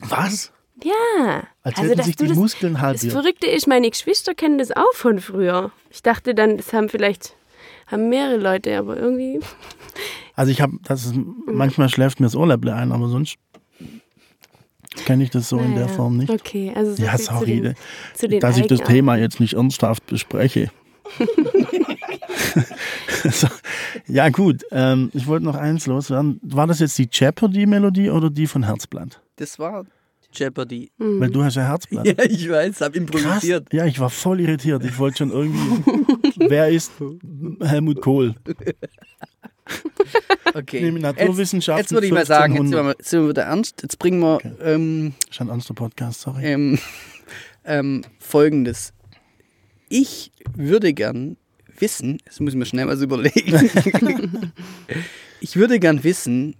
Was? 0.00 0.52
Ja. 0.82 1.44
Als 1.62 1.76
also, 1.78 1.82
hätten 1.88 1.96
dass 1.98 2.06
sich 2.06 2.16
du 2.16 2.24
die 2.24 2.30
das, 2.30 2.38
Muskeln 2.38 2.72
das 2.74 2.82
halbiert. 2.82 3.12
Verrückte 3.12 3.46
ist, 3.46 3.66
meine 3.68 3.88
Geschwister 3.90 4.34
kennen 4.34 4.58
das 4.58 4.72
auch 4.72 4.92
von 4.92 5.20
früher. 5.20 5.70
Ich 5.90 6.02
dachte 6.02 6.34
dann, 6.34 6.56
das 6.56 6.72
haben 6.72 6.88
vielleicht 6.88 7.34
haben 7.86 8.08
mehrere 8.08 8.38
Leute, 8.38 8.76
aber 8.78 8.96
irgendwie. 8.96 9.40
Also 10.38 10.52
ich 10.52 10.60
habe, 10.60 10.76
das 10.82 11.06
ist, 11.06 11.14
manchmal 11.50 11.88
schläft 11.88 12.20
mir 12.20 12.26
das 12.26 12.36
Ohrläpple 12.36 12.74
ein, 12.74 12.92
aber 12.92 13.08
sonst 13.08 13.36
kenne 15.06 15.24
ich 15.24 15.30
das 15.30 15.48
so 15.48 15.56
in 15.58 15.74
der 15.74 15.86
naja. 15.86 15.96
Form 15.96 16.18
nicht. 16.18 16.28
Okay, 16.28 16.74
also 16.76 16.94
so 16.94 17.02
Ja, 17.02 17.12
viel 17.12 17.20
zu 17.20 17.24
sorry, 17.32 17.60
den, 17.62 17.74
zu 18.12 18.28
den 18.28 18.40
dass 18.40 18.58
ich 18.58 18.66
das. 18.66 18.80
Thema 18.80 19.16
jetzt 19.16 19.40
nicht 19.40 19.54
ernsthaft 19.54 20.04
bespreche. 20.04 20.70
so, 23.30 23.48
ja 24.06 24.28
gut, 24.28 24.62
ähm, 24.72 25.10
ich 25.14 25.26
wollte 25.26 25.44
noch 25.46 25.56
eins 25.56 25.86
loswerden. 25.86 26.38
War 26.42 26.66
das 26.66 26.80
jetzt 26.80 26.98
die 26.98 27.08
Jeopardy-Melodie 27.10 28.10
oder 28.10 28.28
die 28.30 28.46
von 28.46 28.64
Herzblatt? 28.64 29.20
Das 29.36 29.58
war 29.58 29.84
Jeopardy. 30.38 30.90
Mhm. 30.98 31.20
Weil 31.20 31.30
du 31.30 31.42
hast 31.42 31.56
ja 31.56 31.62
Herzblatt. 31.62 32.06
Ja, 32.06 32.24
ich 32.24 32.48
weiß, 32.48 32.80
hab 32.80 32.92
Krass. 32.92 32.96
improvisiert. 33.02 33.72
Ja, 33.72 33.86
ich 33.86 33.98
war 33.98 34.10
voll 34.10 34.40
irritiert. 34.40 34.84
Ich 34.84 34.98
wollte 34.98 35.18
schon 35.18 35.30
irgendwie. 35.30 35.82
wer 36.48 36.68
ist 36.68 36.92
Helmut 37.62 38.00
Kohl? 38.00 38.34
Okay. 40.54 40.80
Neben 40.80 40.96
Jetzt, 40.98 41.18
Naturwissenschaften. 41.18 41.80
jetzt 41.82 41.92
würde 41.92 42.06
ich 42.06 42.12
mal 42.12 42.24
sagen, 42.24 42.54
jetzt 42.54 42.62
sind 42.68 42.72
wir, 42.72 42.78
1500. 42.78 42.84
mal- 42.84 43.04
sind 43.04 43.22
wir 43.22 43.28
wieder 43.30 43.42
ernst. 43.42 43.82
Jetzt 43.82 43.98
bringen 43.98 44.20
wir 44.20 44.36
Okay. 44.36 44.52
ähm, 44.62 45.12
Ist 45.28 45.40
ein 45.40 45.48
ernster 45.48 45.74
Podcast, 45.74 46.20
sorry. 46.20 46.44
ähm, 46.44 46.78
ähm, 47.64 48.02
Folgendes. 48.20 48.92
Ich 49.88 50.30
würde 50.54 50.94
gern 50.94 51.36
wissen, 51.78 52.18
das 52.24 52.38
muss 52.40 52.52
ich 52.52 52.58
mir 52.58 52.64
schnell 52.64 52.86
was 52.86 53.02
überlegen. 53.02 53.70
ich 55.40 55.56
würde 55.56 55.78
gern 55.80 56.04
wissen, 56.04 56.54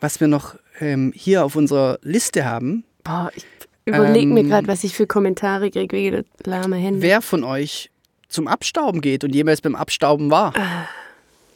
was 0.00 0.20
wir 0.20 0.28
noch 0.28 0.56
ähm, 0.80 1.12
hier 1.16 1.44
auf 1.44 1.56
unserer 1.56 1.98
Liste 2.02 2.44
haben. 2.44 2.84
Boah, 3.04 3.30
ich 3.34 3.44
überlege 3.84 4.26
mir 4.26 4.40
Ähm, 4.40 4.48
gerade, 4.48 4.68
was 4.68 4.84
ich 4.84 4.94
für 4.94 5.06
Kommentare 5.06 5.70
kriege 5.70 5.96
wegen 5.96 6.10
der 6.12 6.24
lahme 6.44 6.76
Hände. 6.76 7.02
Wer 7.02 7.22
von 7.22 7.44
euch 7.44 7.90
zum 8.28 8.46
Abstauben 8.46 9.00
geht 9.00 9.24
und 9.24 9.34
jemals 9.34 9.60
beim 9.60 9.74
Abstauben 9.74 10.30
war. 10.30 10.52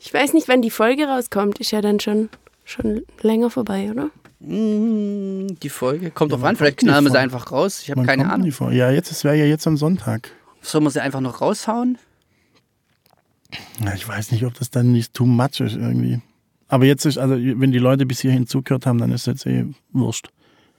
Ich 0.01 0.13
weiß 0.13 0.33
nicht, 0.33 0.49
wann 0.49 0.61
die 0.63 0.71
Folge 0.71 1.07
rauskommt. 1.07 1.59
Ist 1.61 1.71
ja 1.71 1.81
dann 1.81 2.01
schon, 2.01 2.29
schon 2.65 3.03
länger 3.23 3.51
vorbei, 3.51 3.91
oder? 3.91 4.11
Mm, 4.41 5.57
Die 5.63 5.69
Folge 5.69 6.11
kommt 6.11 6.33
Ja, 6.33 6.37
drauf 6.39 6.47
an, 6.47 6.57
vielleicht 6.57 6.79
knallen 6.79 7.05
wir 7.05 7.11
sie 7.13 7.19
einfach 7.19 7.53
raus. 7.53 7.81
Ich 7.83 7.91
habe 7.91 8.03
keine 8.05 8.31
Ahnung. 8.31 8.51
Ja, 8.73 8.91
jetzt, 8.91 9.11
es 9.11 9.25
wäre 9.25 9.37
ja 9.37 9.45
jetzt 9.45 9.67
am 9.67 9.77
Sonntag. 9.77 10.31
Sollen 10.61 10.85
wir 10.85 10.91
sie 10.91 11.01
einfach 11.01 11.21
noch 11.21 11.41
raushauen? 11.41 11.99
Ja, 13.85 13.95
ich 13.95 14.07
weiß 14.07 14.33
nicht, 14.33 14.45
ob 14.45 14.55
das 14.55 14.71
dann 14.71 14.93
nicht 14.93 15.15
too 15.15 15.27
much 15.27 15.61
ist 15.61 15.77
irgendwie. 15.77 16.21
Aber 16.69 16.87
jetzt 16.87 17.05
ist, 17.05 17.19
also 17.19 17.37
wenn 17.37 17.71
die 17.71 17.79
Leute 17.79 18.05
bis 18.07 18.21
hierhin 18.21 18.47
zugehört 18.47 18.87
haben, 18.87 18.99
dann 18.99 19.13
ist 19.13 19.27
jetzt 19.27 19.47
eh 19.47 19.67
wurscht. 19.93 20.29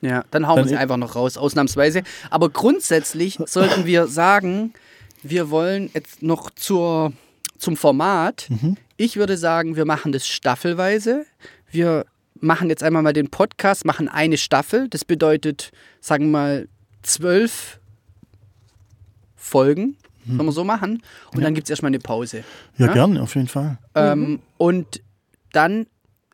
Ja, 0.02 0.24
dann 0.32 0.48
hauen 0.48 0.58
wir 0.58 0.68
sie 0.68 0.76
einfach 0.76 0.98
noch 0.98 1.16
raus, 1.16 1.38
ausnahmsweise. 1.38 2.04
Aber 2.30 2.50
grundsätzlich 2.50 3.40
sollten 3.46 3.86
wir 3.86 4.08
sagen, 4.08 4.74
wir 5.24 5.50
wollen 5.50 5.90
jetzt 5.94 6.22
noch 6.22 6.50
zur, 6.52 7.14
zum 7.58 7.76
Format. 7.78 8.48
Mhm. 8.50 8.78
Ich 8.98 9.18
würde 9.18 9.38
sagen, 9.38 9.76
wir 9.76 9.86
machen 9.86 10.12
das 10.12 10.28
staffelweise. 10.28 11.26
Wir 11.72 12.06
machen 12.40 12.70
jetzt 12.70 12.84
einmal 12.84 13.02
mal 13.02 13.14
den 13.14 13.30
Podcast, 13.30 13.86
machen 13.86 14.08
eine 14.08 14.38
Staffel. 14.38 14.88
Das 14.90 15.04
bedeutet, 15.06 15.72
sagen 16.02 16.26
wir 16.26 16.32
mal, 16.32 16.68
zwölf 17.02 17.80
Folgen, 19.36 19.98
können 20.26 20.46
wir 20.46 20.52
so 20.52 20.64
machen. 20.64 21.04
Und 21.34 21.44
dann 21.44 21.54
gibt 21.54 21.66
es 21.68 21.70
erstmal 21.70 21.90
eine 21.90 22.00
Pause. 22.00 22.44
Ja, 22.78 22.88
Ja? 22.88 22.94
gerne, 22.94 23.22
auf 23.22 23.36
jeden 23.36 23.48
Fall. 23.48 23.78
Ähm, 23.94 24.40
und 24.58 25.02
dann 25.52 25.86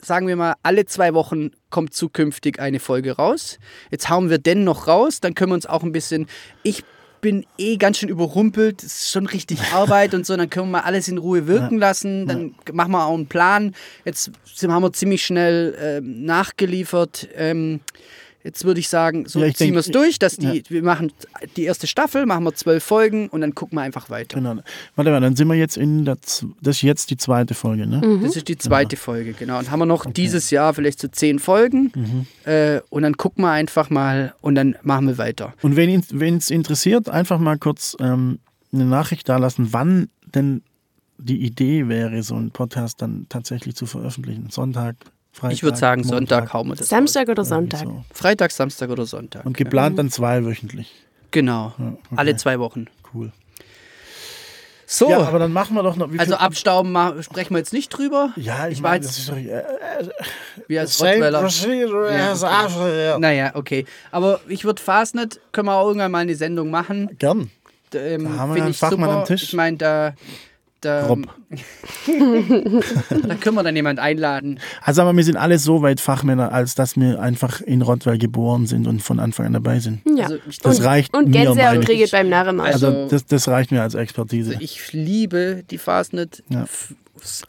sagen 0.04 0.28
wir 0.28 0.36
mal, 0.36 0.56
alle 0.64 0.86
zwei 0.86 1.14
Wochen 1.14 1.52
kommt 1.70 1.94
zukünftig 1.94 2.60
eine 2.60 2.80
Folge 2.80 3.14
raus. 3.14 3.60
Jetzt 3.90 4.10
hauen 4.10 4.30
wir 4.30 4.38
den 4.38 4.64
noch 4.64 4.88
raus, 4.88 5.20
dann 5.20 5.36
können 5.36 5.52
wir 5.52 5.56
uns 5.56 5.66
auch 5.66 5.84
ein 5.84 5.92
bisschen. 5.92 6.28
Ich 6.64 6.84
bin 7.22 7.46
eh 7.58 7.78
ganz 7.78 8.00
schön 8.00 8.10
überrumpelt, 8.10 8.84
es 8.84 9.04
ist 9.04 9.12
schon 9.12 9.28
richtig 9.28 9.60
Arbeit 9.74 10.14
und 10.14 10.26
so, 10.26 10.36
dann 10.36 10.50
können 10.50 10.68
wir 10.68 10.80
mal 10.80 10.86
alles 10.86 11.08
in 11.08 11.18
Ruhe 11.18 11.48
wirken 11.48 11.78
lassen, 11.78 12.28
dann 12.28 12.56
machen 12.74 12.92
wir 12.92 13.06
auch 13.06 13.14
einen 13.14 13.28
Plan. 13.28 13.76
Jetzt 14.06 14.32
haben 14.64 14.84
wir 14.84 14.94
ziemlich 14.94 15.24
schnell 15.24 15.78
ähm, 15.80 16.26
nachgeliefert. 16.26 17.30
Ähm, 17.36 17.82
jetzt 18.44 18.66
würde 18.66 18.80
ich 18.80 18.90
sagen, 18.90 19.26
so 19.28 19.40
Ja, 19.40 19.54
ziehen 19.54 19.74
wir 19.74 19.80
es 19.80 19.88
durch, 19.88 20.20
dass 20.20 20.38
die, 20.38 20.64
wir 20.70 20.84
machen 20.84 21.12
die 21.56 21.64
erste 21.64 21.88
Staffel, 21.88 22.26
machen 22.26 22.44
wir 22.44 22.54
zwölf 22.54 22.84
Folgen 22.84 23.28
und 23.30 23.42
dann 23.42 23.56
gucken 23.56 23.78
wir 23.78 23.82
einfach 23.82 24.10
weiter. 24.10 24.38
Genau. 24.38 24.62
Warte 24.96 25.12
mal, 25.12 25.22
dann 25.22 25.36
sind 25.36 25.48
wir 25.48 25.56
jetzt 25.56 25.78
in 25.78 26.06
der, 26.06 26.18
das 26.62 26.78
ist 26.78 26.82
jetzt 26.82 27.10
die 27.10 27.18
zweite 27.18 27.54
Folge, 27.54 27.88
ne? 27.88 28.20
Das 28.24 28.36
ist 28.36 28.48
die 28.48 28.58
zweite 28.58 28.98
Folge, 28.98 29.34
genau. 29.34 29.60
Und 29.60 29.72
haben 29.72 29.80
wir 29.80 29.86
noch 29.86 30.06
dieses 30.06 30.50
Jahr 30.50 30.74
vielleicht 30.74 31.00
so 31.00 31.08
zehn 31.08 31.40
Folgen. 31.40 32.28
Äh, 32.46 32.82
und 32.90 33.04
dann 33.04 33.18
gucken 33.18 33.44
wir 33.44 33.52
einfach 33.52 33.90
mal 33.90 34.34
und 34.42 34.56
dann 34.56 34.76
machen 34.84 35.08
wir 35.08 35.18
weiter. 35.18 35.54
Und 35.62 35.76
wen 35.76 36.38
es 36.38 36.50
interessiert, 36.50 37.10
einfach 37.10 37.40
mal 37.40 37.58
kurz 37.58 37.96
ähm, 38.00 38.40
eine 38.74 38.86
Nachricht 38.86 39.30
da 39.30 39.38
lassen, 39.38 39.70
wann 39.72 40.10
denn 40.34 40.64
die 41.18 41.44
Idee 41.46 41.88
wäre, 41.88 42.24
so 42.24 42.36
einen 42.36 42.52
Podcast 42.52 43.02
dann 43.02 43.28
tatsächlich 43.30 43.76
zu 43.76 43.86
veröffentlichen. 43.86 44.50
Sonntag, 44.50 44.96
Freitag. 45.34 45.54
ich 45.54 45.64
würde 45.64 45.78
sagen, 45.78 46.02
Montag, 46.02 46.18
Sonntag 46.18 46.54
hauen 46.54 46.68
wir 46.68 46.76
das. 46.76 46.90
Samstag 46.90 47.30
oder 47.30 47.46
Sonntag? 47.46 47.80
so. 47.82 48.04
Freitag, 48.14 48.52
Samstag 48.52 48.90
oder 48.90 49.06
Sonntag. 49.06 49.46
Und 49.46 49.56
geplant 49.58 49.98
dann 49.98 50.10
zweiwöchentlich. 50.10 50.92
genau. 51.32 51.74
Ja, 51.78 51.88
okay. 51.88 52.16
Alle 52.16 52.36
zwei 52.36 52.60
Wochen. 52.60 52.88
Cool. 53.14 53.32
So, 54.86 55.10
Ja, 55.10 55.20
aber 55.22 55.40
dann 55.40 55.54
machen 55.54 55.74
wir 55.76 55.84
doch 55.84 55.96
noch. 55.96 56.12
Wie 56.12 56.20
also 56.20 56.36
abstauben 56.36 56.92
ma- 56.92 57.16
sprechen 57.24 57.52
wir 57.54 57.60
jetzt 57.60 57.72
nicht 57.72 57.88
drüber. 57.90 58.32
Ja, 58.36 58.68
ich, 58.68 58.74
ich 58.74 58.82
meine, 58.82 59.06
das 59.06 59.18
ist 59.18 59.30
doch. 59.30 59.38
Äh, 59.38 59.64
Wir 60.68 60.82
als 60.82 60.98
same 60.98 61.32
Rottweiler. 61.32 61.48
Ja, 62.12 62.66
okay. 62.68 63.06
ja. 63.06 63.18
Naja, 63.20 63.52
okay. 63.54 63.86
Aber 64.12 64.42
ich 64.50 64.66
würde 64.66 64.82
Fastnet, 64.82 65.40
können 65.54 65.68
wir 65.68 65.76
auch 65.76 65.88
irgendwann 65.88 66.12
mal 66.12 66.18
eine 66.20 66.36
Sendung 66.36 66.70
machen. 66.72 67.10
Gern. 67.20 67.50
Ähm, 67.94 68.26
Da 68.26 68.38
haben 68.38 68.54
wir 68.56 68.64
einen 68.64 68.72
ich 68.72 68.78
Fachmann 68.80 69.10
super. 69.10 69.20
am 69.20 69.26
Tisch. 69.26 69.44
Ich 69.44 69.54
meine, 69.54 69.78
da, 69.78 70.14
da, 70.82 71.06
Rob. 71.08 71.20
da 72.08 73.36
können 73.36 73.56
wir 73.56 73.64
dann 73.64 73.76
jemand 73.76 74.00
einladen. 74.00 74.60
Also, 74.82 75.02
aber 75.02 75.16
wir 75.16 75.24
sind 75.24 75.38
alle 75.38 75.58
so 75.60 75.82
weit 75.82 76.00
Fachmänner, 76.00 76.52
als 76.52 76.76
dass 76.76 76.96
wir 76.98 77.20
einfach 77.22 77.62
in 77.62 77.82
Rottweil 77.82 78.18
geboren 78.18 78.66
sind 78.68 78.88
und 78.88 79.02
von 79.02 79.20
Anfang 79.20 79.46
an 79.48 79.54
dabei 79.54 79.80
sind. 79.80 80.02
Ja. 80.06 80.26
Also 80.26 80.38
Das 80.64 80.80
und, 80.80 80.86
reicht 80.86 81.14
und 81.16 81.26
mir, 81.30 81.32
Gänsehaut 81.44 81.58
meine 81.58 81.80
kriege 81.86 82.04
ich. 82.04 82.12
beim 82.12 82.30
Narrenmarsch. 82.30 82.74
Also, 82.74 82.88
Also- 82.88 83.08
das, 83.10 83.26
das 83.26 83.48
reicht 83.48 83.72
mir 83.72 83.82
als 83.82 83.94
Expertise. 83.96 84.56
Ich 84.60 84.92
liebe 84.94 85.64
die 85.70 85.78
Fastnet 85.78 86.44
Ja. 86.50 86.66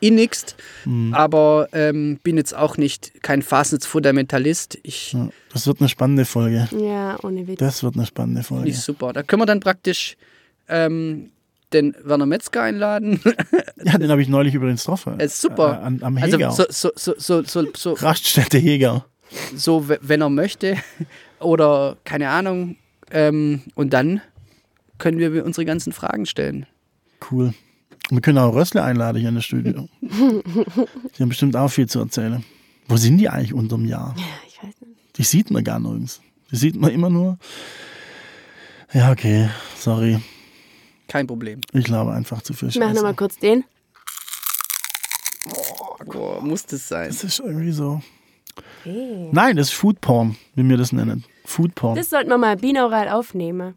innigst, 0.01 0.57
aber 1.12 1.68
ähm, 1.72 2.18
bin 2.22 2.37
jetzt 2.37 2.55
auch 2.55 2.76
nicht 2.76 3.22
kein 3.22 3.41
Fastnetz-Fundamentalist. 3.43 4.78
Ja, 4.85 5.28
das 5.53 5.66
wird 5.66 5.80
eine 5.80 5.89
spannende 5.89 6.24
Folge. 6.26 6.68
ja, 6.78 7.16
ohne 7.22 7.47
Witz. 7.47 7.59
Das 7.59 7.83
wird 7.83 7.95
eine 7.97 8.05
spannende 8.07 8.43
finde 8.43 8.61
Folge. 8.62 8.70
ich 8.70 8.80
super. 8.80 9.12
Da 9.12 9.22
können 9.22 9.41
wir 9.43 9.47
dann 9.47 9.61
praktisch 9.61 10.16
ähm, 10.68 11.30
den 11.75 11.95
Werner 12.03 12.27
Metzger 12.27 12.62
einladen. 12.62 13.20
Ja, 13.85 13.99
den 13.99 14.11
habe 14.11 14.23
ich 14.23 14.29
neulich 14.29 14.55
übrigens 14.55 14.83
getroffen. 14.83 15.18
ist 15.18 15.41
super. 15.41 15.81
Äh, 15.83 15.87
an, 15.87 16.03
am 16.03 16.16
also 16.16 16.37
Heger. 16.39 16.53
so, 16.53 16.64
so, 16.68 16.91
so, 16.95 17.14
so, 17.18 17.43
so, 17.43 17.66
so, 17.77 17.93
Raststätte 17.95 18.59
Heger. 18.59 19.07
so, 19.57 19.89
wenn 19.89 20.20
er 20.20 20.31
möchte. 20.31 20.77
Oder 21.41 21.97
keine 22.05 22.29
Ahnung. 22.29 22.77
Ähm, 23.11 23.62
und 23.75 23.93
dann 23.93 24.20
können 24.99 25.18
wir 25.18 25.45
unsere 25.45 25.64
ganzen 25.64 25.93
Fragen 25.93 26.27
stellen. 26.27 26.66
Cool. 27.29 27.55
Wir 28.11 28.20
können 28.20 28.39
auch 28.39 28.55
Rössle 28.55 28.85
einladen 28.85 29.18
hier 29.18 29.31
in 29.31 29.35
das 29.35 29.45
Studio. 29.45 29.89
die 30.01 31.23
haben 31.23 31.29
bestimmt 31.29 31.57
auch 31.57 31.68
viel 31.68 31.89
zu 31.89 31.99
erzählen. 31.99 32.45
Wo 32.87 32.97
sind 32.97 33.18
die 33.18 33.29
eigentlich 33.29 33.53
unterm 33.53 33.85
Jahr? 33.85 34.14
Ja, 34.16 34.25
ich 34.47 34.59
weiß 34.59 34.81
nicht. 34.81 35.16
Die 35.16 35.25
sieht 35.25 35.51
man 35.51 35.64
gar 35.64 35.81
nirgends. 35.81 36.20
Die 36.53 36.57
sieht 36.57 36.77
man 36.77 36.93
immer 36.93 37.11
nur. 37.11 37.39
Ja, 38.93 39.11
okay. 39.11 39.49
Sorry. 39.77 40.20
Kein 41.12 41.26
Problem. 41.26 41.60
Ich 41.74 41.84
glaube 41.84 42.12
einfach 42.12 42.40
zu 42.40 42.54
viel 42.54 42.70
Ich 42.70 42.76
mache 42.78 42.88
Scheiße. 42.88 42.96
nochmal 42.96 43.14
kurz 43.14 43.36
den. 43.36 43.64
Boah, 46.06 46.40
muss 46.40 46.64
das 46.64 46.88
sein. 46.88 47.08
Das 47.08 47.22
ist 47.22 47.38
irgendwie 47.38 47.72
so. 47.72 48.00
Nein, 48.86 49.56
das 49.56 49.68
ist 49.68 49.74
Food 49.74 50.00
Porn, 50.00 50.36
wie 50.54 50.66
wir 50.66 50.78
das 50.78 50.90
nennen. 50.90 51.24
Food 51.44 51.74
Porn. 51.74 51.96
Das 51.96 52.08
sollten 52.08 52.30
wir 52.30 52.38
mal 52.38 52.56
binaural 52.56 53.10
aufnehmen. 53.10 53.74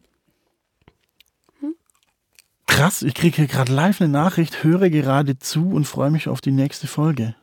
Krass, 2.68 3.02
ich 3.02 3.14
kriege 3.14 3.36
hier 3.36 3.48
gerade 3.48 3.74
live 3.74 4.00
eine 4.00 4.10
Nachricht, 4.10 4.64
höre 4.64 4.90
gerade 4.90 5.38
zu 5.38 5.72
und 5.72 5.84
freue 5.86 6.12
mich 6.12 6.30
auf 6.30 6.40
die 6.40 6.52
nächste 6.52 6.88
Folge. 6.88 7.36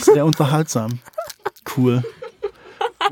Sehr 0.00 0.24
unterhaltsam. 0.26 1.00
Cool. 1.76 2.04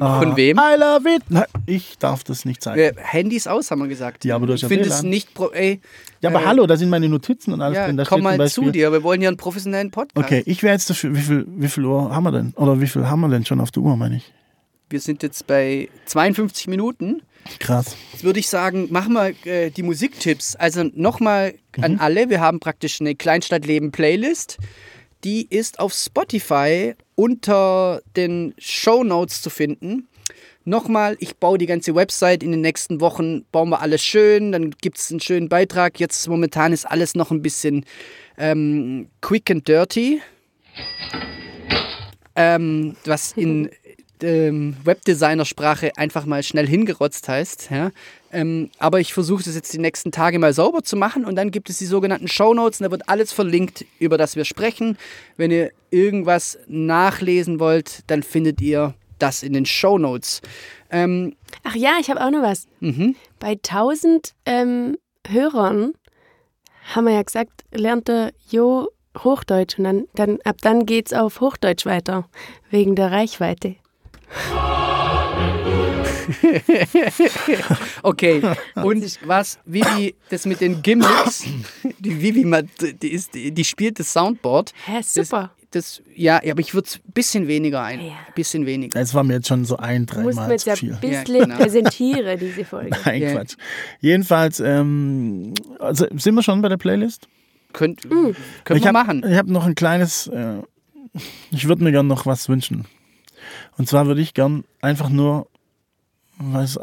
Ah, 0.00 0.20
Von 0.20 0.36
wem? 0.36 0.58
I 0.58 0.76
love 0.78 1.08
it. 1.08 1.22
Nein, 1.28 1.44
ich 1.66 1.98
darf 1.98 2.24
das 2.24 2.44
nicht 2.44 2.62
zeigen. 2.62 2.80
Äh, 2.80 2.92
Handys 2.96 3.46
aus, 3.46 3.70
haben 3.70 3.80
wir 3.80 3.88
gesagt. 3.88 4.24
Ja, 4.24 4.36
aber 4.36 4.46
du 4.46 4.52
hast 4.52 4.58
ich 4.58 4.62
ja 4.62 4.68
finde 4.68 4.88
es 4.88 5.02
nicht. 5.02 5.34
Pro 5.34 5.48
ey, 5.50 5.80
Ja, 6.20 6.30
aber 6.30 6.42
äh, 6.42 6.46
hallo, 6.46 6.66
da 6.66 6.76
sind 6.76 6.88
meine 6.90 7.08
Notizen 7.08 7.52
und 7.52 7.60
alles 7.62 7.76
Ja, 7.76 7.86
drin. 7.86 7.96
Da 7.96 8.04
komm 8.04 8.22
mal 8.22 8.48
zu 8.48 8.70
dir. 8.70 8.92
Wir 8.92 9.02
wollen 9.02 9.20
hier 9.20 9.28
einen 9.28 9.36
professionellen 9.36 9.90
Podcast. 9.90 10.16
Okay, 10.24 10.42
ich 10.46 10.62
wäre 10.62 10.72
jetzt 10.74 10.88
dafür, 10.88 11.14
wie 11.14 11.20
viel, 11.20 11.46
wie 11.48 11.68
viel 11.68 11.84
Uhr 11.84 12.14
haben 12.14 12.24
wir 12.24 12.32
denn? 12.32 12.52
Oder 12.56 12.80
wie 12.80 12.86
viel 12.86 13.06
haben 13.08 13.20
wir 13.20 13.28
denn 13.28 13.44
schon 13.44 13.60
auf 13.60 13.70
der 13.70 13.82
Uhr, 13.82 13.96
meine 13.96 14.16
ich? 14.16 14.32
Wir 14.90 15.00
sind 15.00 15.22
jetzt 15.22 15.46
bei 15.46 15.88
52 16.06 16.66
Minuten. 16.68 17.22
Krass. 17.60 17.96
Jetzt 18.12 18.24
würde 18.24 18.40
ich 18.40 18.48
sagen, 18.48 18.88
machen 18.90 19.12
wir 19.14 19.32
äh, 19.46 19.70
die 19.70 19.82
Musiktipps. 19.82 20.56
Also 20.56 20.84
nochmal 20.94 21.54
an 21.80 21.92
Mhm. 21.94 22.00
alle. 22.00 22.30
Wir 22.30 22.40
haben 22.40 22.58
praktisch 22.60 23.00
eine 23.00 23.14
Kleinstadtleben-Playlist. 23.14 24.58
Die 25.24 25.46
ist 25.50 25.80
auf 25.80 25.92
Spotify 25.92 26.94
unter 27.14 28.00
den 28.16 28.54
Show 28.58 29.02
Notes 29.02 29.42
zu 29.42 29.50
finden. 29.50 30.08
Nochmal, 30.64 31.16
ich 31.18 31.36
baue 31.36 31.58
die 31.58 31.66
ganze 31.66 31.94
Website 31.94 32.42
in 32.42 32.50
den 32.50 32.60
nächsten 32.60 33.00
Wochen, 33.00 33.44
bauen 33.50 33.70
wir 33.70 33.80
alles 33.80 34.02
schön, 34.02 34.52
dann 34.52 34.70
gibt 34.70 34.98
es 34.98 35.10
einen 35.10 35.20
schönen 35.20 35.48
Beitrag. 35.48 35.98
Jetzt 35.98 36.28
momentan 36.28 36.72
ist 36.74 36.84
alles 36.84 37.14
noch 37.14 37.30
ein 37.30 37.40
bisschen 37.40 37.86
ähm, 38.36 39.08
quick 39.22 39.50
and 39.50 39.66
dirty. 39.66 40.20
Ähm, 42.36 42.96
was 43.04 43.32
in 43.32 43.70
ähm, 44.22 44.76
Webdesigner-Sprache 44.84 45.92
einfach 45.96 46.26
mal 46.26 46.42
schnell 46.42 46.66
hingerotzt 46.66 47.28
heißt. 47.28 47.70
Ja? 47.70 47.90
Ähm, 48.32 48.70
aber 48.78 49.00
ich 49.00 49.14
versuche 49.14 49.42
das 49.42 49.54
jetzt 49.54 49.72
die 49.72 49.78
nächsten 49.78 50.12
Tage 50.12 50.38
mal 50.38 50.52
sauber 50.52 50.82
zu 50.82 50.96
machen 50.96 51.24
und 51.24 51.36
dann 51.36 51.50
gibt 51.50 51.70
es 51.70 51.78
die 51.78 51.86
sogenannten 51.86 52.28
Shownotes 52.28 52.80
und 52.80 52.84
da 52.84 52.90
wird 52.90 53.08
alles 53.08 53.32
verlinkt, 53.32 53.86
über 53.98 54.18
das 54.18 54.36
wir 54.36 54.44
sprechen. 54.44 54.98
Wenn 55.36 55.50
ihr 55.50 55.70
irgendwas 55.90 56.58
nachlesen 56.66 57.58
wollt, 57.58 58.02
dann 58.08 58.22
findet 58.22 58.60
ihr 58.60 58.94
das 59.18 59.42
in 59.42 59.52
den 59.52 59.66
Shownotes. 59.66 60.42
Ähm, 60.90 61.36
Ach 61.64 61.74
ja, 61.74 61.96
ich 62.00 62.10
habe 62.10 62.24
auch 62.24 62.30
noch 62.30 62.42
was. 62.42 62.66
mhm. 62.80 63.16
Bei 63.40 63.52
1000 63.52 64.34
ähm, 64.46 64.96
Hörern 65.26 65.92
haben 66.94 67.06
wir 67.06 67.14
ja 67.14 67.22
gesagt, 67.22 67.64
lernt 67.72 68.08
der 68.08 68.32
Jo 68.50 68.88
Hochdeutsch 69.16 69.78
und 69.78 69.84
dann, 69.84 70.04
dann 70.14 70.38
ab 70.44 70.56
dann 70.60 70.86
geht's 70.86 71.12
auf 71.12 71.40
Hochdeutsch 71.40 71.86
weiter, 71.86 72.28
wegen 72.70 72.94
der 72.94 73.10
Reichweite. 73.10 73.76
Okay, 78.02 78.42
und 78.76 79.18
was 79.26 79.58
Vivi, 79.64 80.14
das 80.30 80.46
mit 80.46 80.60
den 80.60 80.82
Gimmicks, 80.82 81.44
die 81.98 82.20
Vivi, 82.22 82.44
die, 83.02 83.08
ist, 83.12 83.34
die 83.34 83.64
spielt 83.64 83.98
das 83.98 84.12
Soundboard. 84.12 84.72
Hä, 84.86 85.00
super. 85.02 85.50
Das, 85.70 86.00
ja, 86.14 86.40
ja, 86.42 86.52
aber 86.52 86.60
ich 86.60 86.72
würde 86.72 86.86
es 86.88 86.96
ein 86.96 87.12
bisschen 87.12 87.46
weniger 87.46 87.82
ein. 87.82 88.00
Ja. 88.00 88.12
Bisschen 88.34 88.64
weniger. 88.64 88.98
Das 88.98 89.12
war 89.12 89.22
mir 89.22 89.34
jetzt 89.34 89.48
schon 89.48 89.66
so 89.66 89.76
ein, 89.76 90.06
Du 90.06 90.20
musst 90.20 90.36
mir 90.38 90.46
dreimal 90.46 90.50
jetzt 90.52 90.62
zu 90.62 90.70
ja 90.70 90.76
viel. 90.76 90.94
ein 90.94 91.00
bisschen 91.00 91.36
Ja, 91.36 91.44
genau. 91.44 91.56
präsentieren, 91.56 92.38
diese 92.38 92.64
Folge. 92.64 92.90
Nein, 93.04 93.22
Ja. 93.22 93.32
Quatsch. 93.34 93.56
Jedenfalls, 94.00 94.60
ähm, 94.60 95.52
also 95.78 96.06
sind 96.16 96.34
wir 96.36 96.42
schon 96.42 96.62
bei 96.62 96.70
der 96.70 96.78
Playlist? 96.78 97.28
Könnt, 97.74 98.02
Mm. 98.06 98.30
Können 98.64 98.78
ich 98.78 98.82
wir 98.82 98.86
hab, 98.86 98.92
machen. 98.94 99.22
Ich 99.28 99.36
habe 99.36 99.52
noch 99.52 99.66
ein 99.66 99.74
kleines, 99.74 100.26
äh, 100.28 100.62
ich 101.50 101.68
würde 101.68 101.84
mir 101.84 101.92
gern 101.92 102.06
noch 102.06 102.24
was 102.24 102.48
wünschen. 102.48 102.86
Und 103.76 103.88
zwar 103.90 104.06
würde 104.06 104.22
ich 104.22 104.32
gern 104.32 104.64
einfach 104.80 105.10
nur, 105.10 105.48
weiß, 106.38 106.78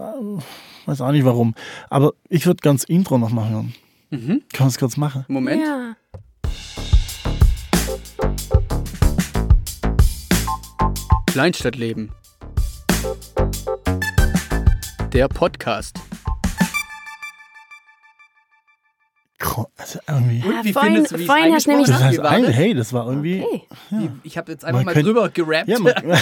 weiß 0.86 1.02
auch 1.02 1.12
nicht 1.12 1.26
warum, 1.26 1.56
aber 1.90 2.14
ich 2.30 2.46
würde 2.46 2.60
das 2.62 2.84
Intro 2.84 3.18
noch 3.18 3.32
mal 3.32 3.50
hören. 3.50 3.74
Mhm. 4.12 4.44
Kann 4.54 4.66
man 4.66 4.68
es 4.68 4.78
kurz 4.78 4.98
machen? 4.98 5.26
Moment. 5.28 5.62
Ja. 5.62 5.96
Kleinstadtleben. 11.28 12.12
Der 15.12 15.28
Podcast. 15.28 16.00
Also 19.78 20.00
irgendwie. 20.08 20.44
Und 20.48 20.64
wie 20.66 20.74
vorhin- 20.74 20.94
findest 20.94 21.14
du, 21.14 21.20
wie 21.20 21.26
vorhin 21.26 21.54
hast 21.54 21.66
du 21.66 21.70
nämlich- 21.72 21.88
Das 21.88 22.04
heißt, 22.04 22.18
Wie 22.18 22.24
war 22.24 22.32
ein, 22.32 22.44
das? 22.44 22.54
hey, 22.56 22.74
das 22.74 22.94
war 22.94 23.08
irgendwie. 23.08 23.42
Okay. 23.44 23.62
Wie- 23.92 24.10
Ich 24.24 24.38
habe 24.38 24.52
jetzt 24.52 24.66
einfach 24.66 24.80
Man 24.80 24.86
mal 24.86 24.94
könnte- 24.94 25.14
drüber 25.14 25.30
gerappt. 25.30 25.68
Ja, 25.68 25.80
man, 25.80 25.94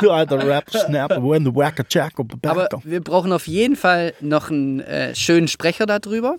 du 0.00 0.10
alter 0.10 0.46
Rap-Snap, 0.46 1.10
when 1.22 1.44
the 1.44 1.54
whacker 1.54 1.84
jack 1.88 2.18
of 2.18 2.26
the 2.30 2.48
Aber 2.48 2.68
wir 2.84 3.00
brauchen 3.00 3.32
auf 3.32 3.46
jeden 3.46 3.76
Fall 3.76 4.14
noch 4.20 4.50
einen 4.50 4.80
äh, 4.80 5.14
schönen 5.14 5.48
Sprecher 5.48 5.86
darüber. 5.86 6.36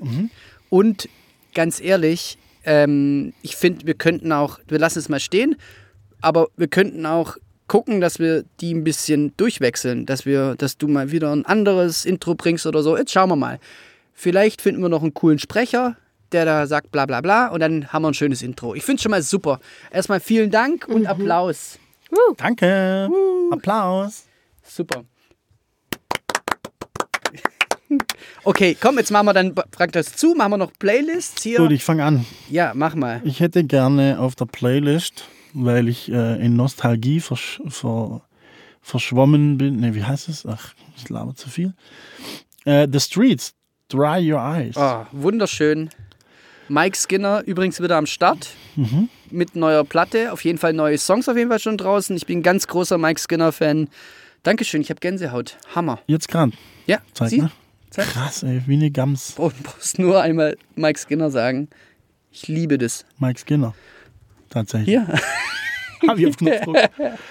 Und 0.70 1.10
ganz 1.54 1.82
ehrlich, 1.82 2.38
ähm, 2.64 3.34
ich 3.42 3.56
finde, 3.56 3.86
wir 3.86 3.94
könnten 3.96 4.32
auch, 4.32 4.60
wir 4.68 4.80
lassen 4.80 5.00
es 5.00 5.10
mal 5.10 5.20
stehen, 5.20 5.56
aber 6.22 6.48
wir 6.58 6.68
könnten 6.68 7.06
auch 7.06 7.38
gucken, 7.68 8.02
dass 8.02 8.20
wir 8.20 8.44
die 8.60 8.74
ein 8.74 8.84
bisschen 8.84 9.34
durchwechseln, 9.38 10.06
dass 10.06 10.26
wir, 10.26 10.56
dass 10.56 10.78
du 10.78 10.88
mal 10.88 11.12
wieder 11.12 11.32
ein 11.32 11.46
anderes 11.46 12.06
Intro 12.06 12.36
bringst 12.36 12.66
oder 12.66 12.84
so. 12.84 12.98
Jetzt 12.98 13.12
schauen 13.12 13.30
wir 13.30 13.36
mal. 13.38 13.60
Vielleicht 14.22 14.62
finden 14.62 14.84
wir 14.84 14.90
noch 14.90 15.02
einen 15.02 15.16
coolen 15.16 15.40
Sprecher, 15.40 15.98
der 16.32 16.46
da 16.46 16.68
sagt 16.68 16.92
bla 16.92 17.08
bla 17.08 17.22
bla 17.22 17.48
und 17.48 17.60
dann 17.60 17.92
haben 17.92 18.04
wir 18.04 18.10
ein 18.10 18.14
schönes 18.14 18.44
Intro. 18.44 18.76
Ich 18.76 18.84
finde 18.84 18.98
es 18.98 19.02
schon 19.02 19.10
mal 19.10 19.24
super. 19.24 19.60
Erstmal 19.92 20.20
vielen 20.20 20.52
Dank 20.52 20.88
und 20.88 21.08
Applaus. 21.08 21.80
Danke. 22.38 23.10
Applaus. 23.52 24.26
Super. 24.64 25.06
Okay, 28.44 28.76
komm, 28.80 28.98
jetzt 28.98 29.12
machen 29.12 29.26
wir 29.26 29.34
dann 29.34 29.54
praktisch 29.54 30.08
zu, 30.08 30.34
machen 30.34 30.54
wir 30.54 30.58
noch 30.58 30.72
Playlists 30.80 31.44
hier. 31.44 31.58
Gut, 31.58 31.72
ich 31.72 31.84
fange 31.84 32.06
an. 32.06 32.26
ja, 32.50 32.72
mach 32.74 32.96
mal. 32.96 33.22
Ich 33.26 33.42
hätte 33.42 33.66
gerne 33.66 34.18
auf 34.18 34.36
der 34.36 34.46
Playlist, 34.46 35.26
weil 35.54 35.90
ich 35.90 36.10
äh, 36.10 36.44
in 36.44 36.56
Nostalgie 36.56 37.20
versch 37.20 37.62
ver 37.68 38.22
verschwommen 38.82 39.58
bin. 39.58 39.82
Ne, 39.82 39.94
wie 39.94 40.06
heißt 40.06 40.30
es? 40.30 40.46
Ach, 40.46 40.74
ich 40.96 41.10
laber 41.10 41.36
zu 41.36 41.50
viel. 41.50 41.74
Äh, 42.64 42.88
The 42.92 43.00
Streets, 43.00 43.54
Dry 43.92 44.32
Your 44.32 44.40
Eyes. 44.40 44.76
Oh, 44.78 45.06
wunderschön. 45.12 45.90
Mike 46.70 46.98
Skinner 46.98 47.44
übrigens 47.46 47.82
wieder 47.82 47.98
am 47.98 48.06
Start 48.06 48.52
mit 49.30 49.56
neuer 49.56 49.84
Platte. 49.84 50.32
Auf 50.32 50.46
jeden 50.46 50.58
Fall 50.58 50.72
neue 50.72 50.98
Songs 50.98 51.28
auf 51.28 51.36
jeden 51.36 51.50
Fall 51.50 51.60
schon 51.60 51.78
draußen. 51.78 52.16
Ich 52.16 52.26
bin 52.26 52.40
ein 52.40 52.44
ganz 52.44 52.68
großer 52.68 52.98
Mike 52.98 53.20
Skinner-Fan. 53.20 53.90
Dankeschön, 54.44 54.82
ich 54.82 54.90
habe 54.90 55.02
Gänsehaut. 55.02 55.58
Hammer. 55.76 56.00
Jetzt 56.08 56.30
gerade. 56.30 56.54
Ja, 56.88 57.00
Zeig 57.14 57.30
sieh, 57.30 57.42
mal. 57.42 57.52
Zeig. 57.90 58.08
Krass, 58.08 58.44
ey, 58.44 58.62
wie 58.66 58.76
eine 58.76 58.90
Gams. 58.90 59.36
Du 59.36 59.52
brauchst 59.64 60.00
nur 60.00 60.22
einmal 60.22 60.58
Mike 60.76 60.98
Skinner 61.00 61.30
sagen. 61.30 61.68
Ich 62.32 62.48
liebe 62.48 62.78
das. 62.78 63.06
Mike 63.20 63.40
Skinner. 63.40 63.76
Tatsächlich. 64.50 64.88
Hier. 64.88 65.08
Hab 66.08 66.18
ich 66.18 66.28
auf 66.28 66.38
Knopfdruck. 66.38 66.78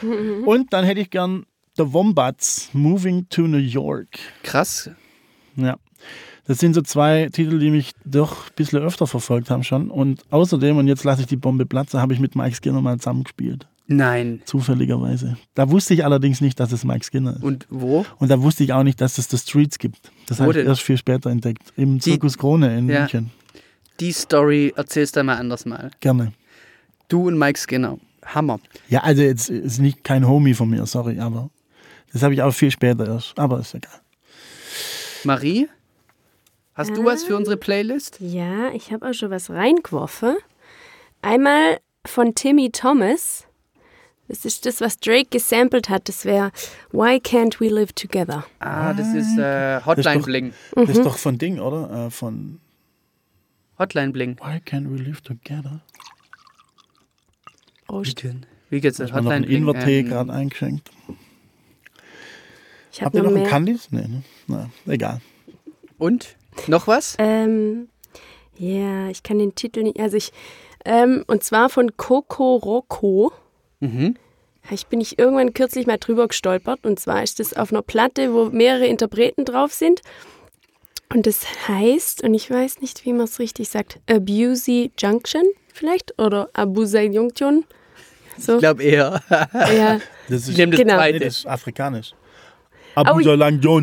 Und 0.46 0.72
dann 0.72 0.84
hätte 0.84 1.00
ich 1.00 1.08
gern 1.10 1.46
The 1.76 1.90
Wombats, 1.92 2.68
Moving 2.74 3.26
to 3.30 3.42
New 3.42 3.56
York. 3.56 4.18
Krass. 4.42 4.90
Ja. 5.56 5.78
Das 6.50 6.58
sind 6.58 6.74
so 6.74 6.82
zwei 6.82 7.28
Titel, 7.32 7.60
die 7.60 7.70
mich 7.70 7.92
doch 8.04 8.48
ein 8.48 8.52
bisschen 8.56 8.80
öfter 8.80 9.06
verfolgt 9.06 9.50
haben 9.50 9.62
schon. 9.62 9.88
Und 9.88 10.24
außerdem, 10.30 10.76
und 10.78 10.88
jetzt 10.88 11.04
lasse 11.04 11.20
ich 11.20 11.28
die 11.28 11.36
Bombe 11.36 11.64
platzen, 11.64 12.00
habe 12.00 12.12
ich 12.12 12.18
mit 12.18 12.34
Mike 12.34 12.56
Skinner 12.56 12.80
mal 12.80 12.98
zusammengespielt. 12.98 13.68
Nein. 13.86 14.42
Zufälligerweise. 14.46 15.36
Da 15.54 15.70
wusste 15.70 15.94
ich 15.94 16.04
allerdings 16.04 16.40
nicht, 16.40 16.58
dass 16.58 16.72
es 16.72 16.82
Mike 16.84 17.04
Skinner 17.04 17.36
ist. 17.36 17.44
Und 17.44 17.68
wo? 17.70 18.04
Und 18.18 18.32
da 18.32 18.42
wusste 18.42 18.64
ich 18.64 18.72
auch 18.72 18.82
nicht, 18.82 19.00
dass 19.00 19.16
es 19.18 19.28
The 19.30 19.38
Streets 19.38 19.78
gibt. 19.78 20.10
Das 20.26 20.40
habe 20.40 20.50
ich 20.50 20.66
erst 20.66 20.82
viel 20.82 20.96
später 20.96 21.30
entdeckt. 21.30 21.72
Im 21.76 21.94
Die- 21.94 22.00
Zirkus 22.00 22.36
Krone 22.36 22.76
in 22.76 22.88
Ja. 22.88 22.98
München. 23.02 23.30
Die 24.00 24.10
Story 24.10 24.72
erzählst 24.74 25.14
du 25.14 25.22
mal 25.22 25.36
anders 25.36 25.66
mal. 25.66 25.92
Gerne. 26.00 26.32
Du 27.06 27.28
und 27.28 27.38
Mike 27.38 27.60
Skinner. 27.60 27.96
Hammer. 28.24 28.58
Ja, 28.88 29.04
also 29.04 29.22
jetzt 29.22 29.50
ist 29.50 29.78
nicht 29.78 30.02
kein 30.02 30.26
Homie 30.26 30.54
von 30.54 30.68
mir, 30.68 30.84
sorry, 30.86 31.20
aber 31.20 31.48
das 32.12 32.24
habe 32.24 32.34
ich 32.34 32.42
auch 32.42 32.50
viel 32.52 32.72
später 32.72 33.06
erst. 33.06 33.38
Aber 33.38 33.60
ist 33.60 33.72
egal. 33.72 34.00
Marie, 35.22 35.68
hast 36.74 36.96
du 36.96 37.04
was 37.04 37.24
für 37.24 37.36
unsere 37.36 37.56
Playlist? 37.56 38.18
Ja, 38.20 38.70
ich 38.72 38.92
habe 38.92 39.08
auch 39.08 39.14
schon 39.14 39.30
was 39.30 39.50
reingeworfen. 39.50 40.36
Einmal 41.22 41.80
von 42.06 42.34
Timmy 42.34 42.70
Thomas. 42.70 43.46
Das 44.28 44.44
ist 44.44 44.64
das, 44.64 44.80
was 44.80 44.98
Drake 44.98 45.28
gesampelt 45.30 45.88
hat. 45.88 46.08
Das 46.08 46.24
wäre 46.24 46.52
Why 46.92 47.16
Can't 47.16 47.58
We 47.60 47.68
Live 47.68 47.92
Together? 47.94 48.46
Ah, 48.60 48.92
das 48.94 49.12
ist 49.12 49.36
äh, 49.36 49.80
Hotline 49.84 50.18
doch- 50.20 50.24
Bling. 50.26 50.52
Das 50.76 50.88
ist 50.90 51.04
doch 51.04 51.18
von 51.18 51.36
Ding, 51.36 51.58
oder? 51.58 52.06
Äh, 52.06 52.10
von 52.10 52.60
Hotline 53.78 54.12
Bling. 54.12 54.38
Why 54.38 54.58
Can't 54.58 54.88
We 54.90 55.02
Live 55.02 55.20
Together? 55.22 55.80
Oh, 57.88 58.04
Wie 58.04 58.14
denn? 58.14 58.46
Wie 58.70 58.80
geht's 58.80 58.98
das? 58.98 59.12
Hotline 59.12 59.34
ein 59.34 59.42
Bling. 59.42 59.58
Ingwertee 59.62 59.98
Ähm, 60.00 60.08
gerade 60.08 60.32
eingeschenkt. 60.32 60.90
ich 62.92 63.02
Habt 63.02 63.06
habe 63.06 63.16
ihr 63.18 63.22
noch 63.24 63.30
noch 63.32 63.38
einen. 63.38 63.46
Candies? 63.48 63.88
Nee, 63.90 64.06
ne? 64.06 64.22
Na, 64.46 64.70
egal. 64.86 65.20
und? 65.98 66.36
Noch 66.66 66.86
was? 66.86 67.14
Ähm, 67.18 67.88
ja, 68.58 69.08
ich 69.08 69.22
kann 69.22 69.38
den 69.38 69.54
Titel 69.54 69.82
nicht. 69.82 69.98
Also 70.00 70.16
ich, 70.16 70.32
ähm, 70.84 71.24
und 71.26 71.42
zwar 71.44 71.68
von 71.70 71.96
Coco 71.96 72.56
Rocco. 72.56 73.32
Mhm. 73.80 74.16
Ich 74.70 74.86
bin 74.86 75.00
ich 75.00 75.18
irgendwann 75.18 75.54
kürzlich 75.54 75.86
mal 75.86 75.98
drüber 75.98 76.28
gestolpert. 76.28 76.84
Und 76.84 77.00
zwar 77.00 77.22
ist 77.22 77.40
das 77.40 77.54
auf 77.54 77.72
einer 77.72 77.82
Platte, 77.82 78.32
wo 78.34 78.46
mehrere 78.46 78.86
Interpreten 78.86 79.44
drauf 79.44 79.72
sind. 79.72 80.02
Und 81.12 81.26
das 81.26 81.44
heißt, 81.66 82.22
und 82.22 82.34
ich 82.34 82.50
weiß 82.50 82.80
nicht, 82.80 83.04
wie 83.04 83.12
man 83.12 83.24
es 83.24 83.38
richtig 83.40 83.68
sagt, 83.68 83.98
Abusey 84.08 84.92
Junction 84.98 85.42
vielleicht? 85.74 86.16
Oder 86.20 86.48
Abusey 86.52 87.06
Junction? 87.10 87.64
So, 88.38 88.54
Ich 88.54 88.58
glaube 88.60 88.82
eher. 88.84 89.20
ja. 89.30 90.00
Das 90.28 90.42
Ich 90.44 90.50
ist, 90.50 90.56
nehme 90.58 90.72
das 90.72 90.80
Genau. 90.80 90.92
nee, 90.94 90.98
zweite. 91.00 91.18
das 91.20 91.38
ist 91.38 91.46
afrikanisch. 91.46 92.12
Oh, 92.96 93.00
Abu 93.00 93.22
Salang 93.22 93.60
John. 93.60 93.82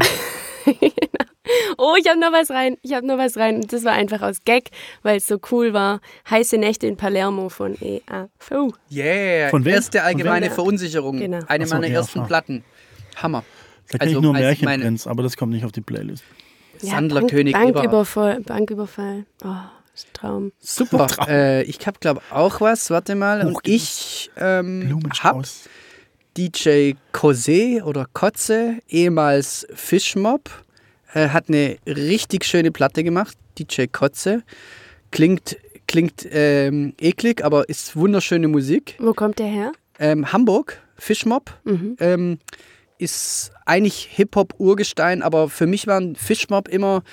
Oh, 1.78 1.96
ich 2.00 2.08
habe 2.08 2.20
noch 2.20 2.32
was 2.32 2.50
rein. 2.50 2.78
Ich 2.82 2.94
habe 2.94 3.06
noch 3.06 3.18
was 3.18 3.38
rein. 3.38 3.58
Und 3.58 3.74
Das 3.74 3.84
war 3.84 3.94
einfach 3.94 4.22
aus 4.22 4.44
Gag, 4.46 4.70
weil 5.04 5.18
es 5.18 5.28
so 5.28 5.38
cool 5.52 5.74
war. 5.74 6.02
Heiße 6.30 6.58
Nächte 6.58 6.88
in 6.88 6.98
Palermo 6.98 7.50
von 7.50 7.76
E 7.82 8.02
EAV. 8.08 8.74
Yeah. 8.92 9.50
Von 9.50 9.66
wem? 9.66 9.74
Erste 9.74 10.04
allgemeine 10.04 10.48
wem? 10.48 10.54
Verunsicherung. 10.54 11.20
Genau. 11.20 11.40
Eine 11.48 11.68
so, 11.68 11.76
meiner 11.76 11.88
ja, 11.88 11.96
ersten 11.96 12.20
ja. 12.20 12.26
Platten. 12.26 12.64
Hammer. 13.16 13.44
Da 13.90 13.98
kenne 13.98 14.10
Also 14.10 14.20
ich 14.20 14.24
nur 14.24 14.34
Märchenprinz, 14.34 15.08
aber 15.08 15.24
das 15.24 15.38
kommt 15.38 15.54
nicht 15.54 15.66
auf 15.66 15.72
die 15.72 15.82
Playlist. 15.82 16.24
Sandlerkönig 16.78 17.54
Bank. 17.54 17.74
Banküberfall. 17.74 18.42
Banküberfall. 18.42 19.26
Oh, 19.44 19.48
ist 19.94 20.08
ein 20.08 20.14
Traum. 20.14 20.52
Super. 20.60 21.08
äh, 21.28 21.64
ich 21.64 21.86
habe, 21.88 21.98
glaube 22.00 22.22
auch 22.30 22.62
was. 22.62 22.90
Warte 22.90 23.16
mal. 23.16 23.46
Und 23.46 23.60
ich 23.64 24.30
ähm, 24.38 25.00
habe. 25.22 25.44
DJ 26.38 26.94
Kose 27.14 27.82
oder 27.84 28.06
Kotze, 28.14 28.78
ehemals 28.88 29.66
Fischmob, 29.74 30.52
äh, 31.14 31.30
hat 31.30 31.50
eine 31.50 31.78
richtig 31.86 32.46
schöne 32.46 32.72
Platte 32.72 33.04
gemacht. 33.04 33.38
DJ 33.60 33.86
Kotze. 33.92 34.44
Klingt, 35.12 35.58
klingt 35.88 36.28
ähm, 36.32 36.94
eklig, 37.00 37.44
aber 37.44 37.70
ist 37.70 37.96
wunderschöne 37.96 38.48
Musik. 38.48 38.96
Wo 39.00 39.14
kommt 39.14 39.40
der 39.40 39.48
her? 39.48 39.72
Ähm, 40.00 40.32
Hamburg, 40.32 40.82
Fischmob, 40.98 41.52
Mhm. 41.64 41.96
ähm, 42.00 42.40
ist 43.00 43.52
eigentlich 43.66 44.10
Hip-Hop-Urgestein, 44.12 45.22
aber 45.22 45.50
für 45.50 45.68
mich 45.68 45.86
waren 45.88 46.16
Fischmob 46.16 46.68
immer, 46.68 47.04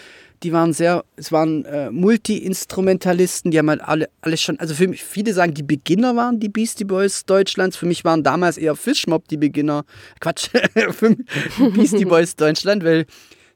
die 0.42 0.52
waren 0.52 0.72
sehr, 0.72 1.04
es 1.16 1.30
waren 1.30 1.64
äh, 1.66 1.90
Multi-Instrumentalisten, 1.90 3.50
die 3.50 3.58
haben 3.58 3.68
halt 3.70 3.82
alle, 3.82 4.08
alle 4.22 4.36
schon, 4.36 4.58
also 4.60 4.74
für 4.74 4.88
mich, 4.88 5.02
viele 5.04 5.32
sagen, 5.34 5.54
die 5.54 5.62
Beginner 5.62 6.16
waren 6.16 6.40
die 6.40 6.48
Beastie 6.48 6.84
Boys 6.84 7.24
Deutschlands, 7.26 7.76
für 7.76 7.86
mich 7.86 8.04
waren 8.04 8.22
damals 8.22 8.56
eher 8.58 8.76
Fischmob 8.76 9.28
die 9.28 9.36
Beginner, 9.36 9.84
Quatsch, 10.20 10.48
Beastie 11.74 12.04
Boys 12.04 12.36
Deutschland, 12.36 12.84
weil 12.84 13.06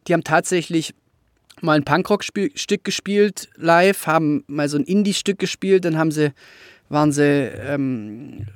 die 0.08 0.14
haben 0.14 0.24
tatsächlich 0.24 0.94
mal 1.60 1.76
ein 1.76 1.84
Punkrock-Stück 1.84 2.84
gespielt 2.84 3.48
live, 3.56 4.06
haben 4.06 4.44
mal 4.46 4.68
so 4.68 4.78
ein 4.78 4.84
Indie-Stück 4.84 5.38
gespielt, 5.38 5.84
dann 5.84 5.98
haben 5.98 6.10
sie, 6.10 6.32
waren 6.88 7.12
sie 7.12 7.22
ähm, 7.22 8.46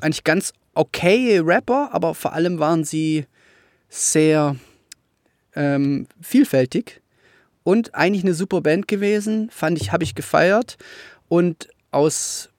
eigentlich 0.00 0.24
ganz 0.24 0.52
okay 0.74 1.40
Rapper, 1.42 1.90
aber 1.92 2.14
vor 2.14 2.32
allem 2.32 2.58
waren 2.58 2.84
sie 2.84 3.26
sehr 3.88 4.56
ähm, 5.54 6.06
vielfältig 6.20 7.00
und 7.64 7.94
eigentlich 7.94 8.24
eine 8.24 8.34
super 8.34 8.60
Band 8.60 8.86
gewesen, 8.86 9.50
fand 9.50 9.80
ich, 9.80 9.92
habe 9.92 10.04
ich 10.04 10.14
gefeiert 10.14 10.76
und 11.28 11.68
aus, 11.90 12.50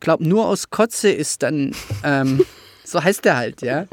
glaub 0.00 0.20
nur 0.20 0.46
aus 0.46 0.70
Kotze 0.70 1.10
ist 1.10 1.42
dann, 1.42 1.72
ähm, 2.02 2.44
so 2.84 3.02
heißt 3.02 3.24
der 3.24 3.36
halt, 3.36 3.62
ja. 3.62 3.86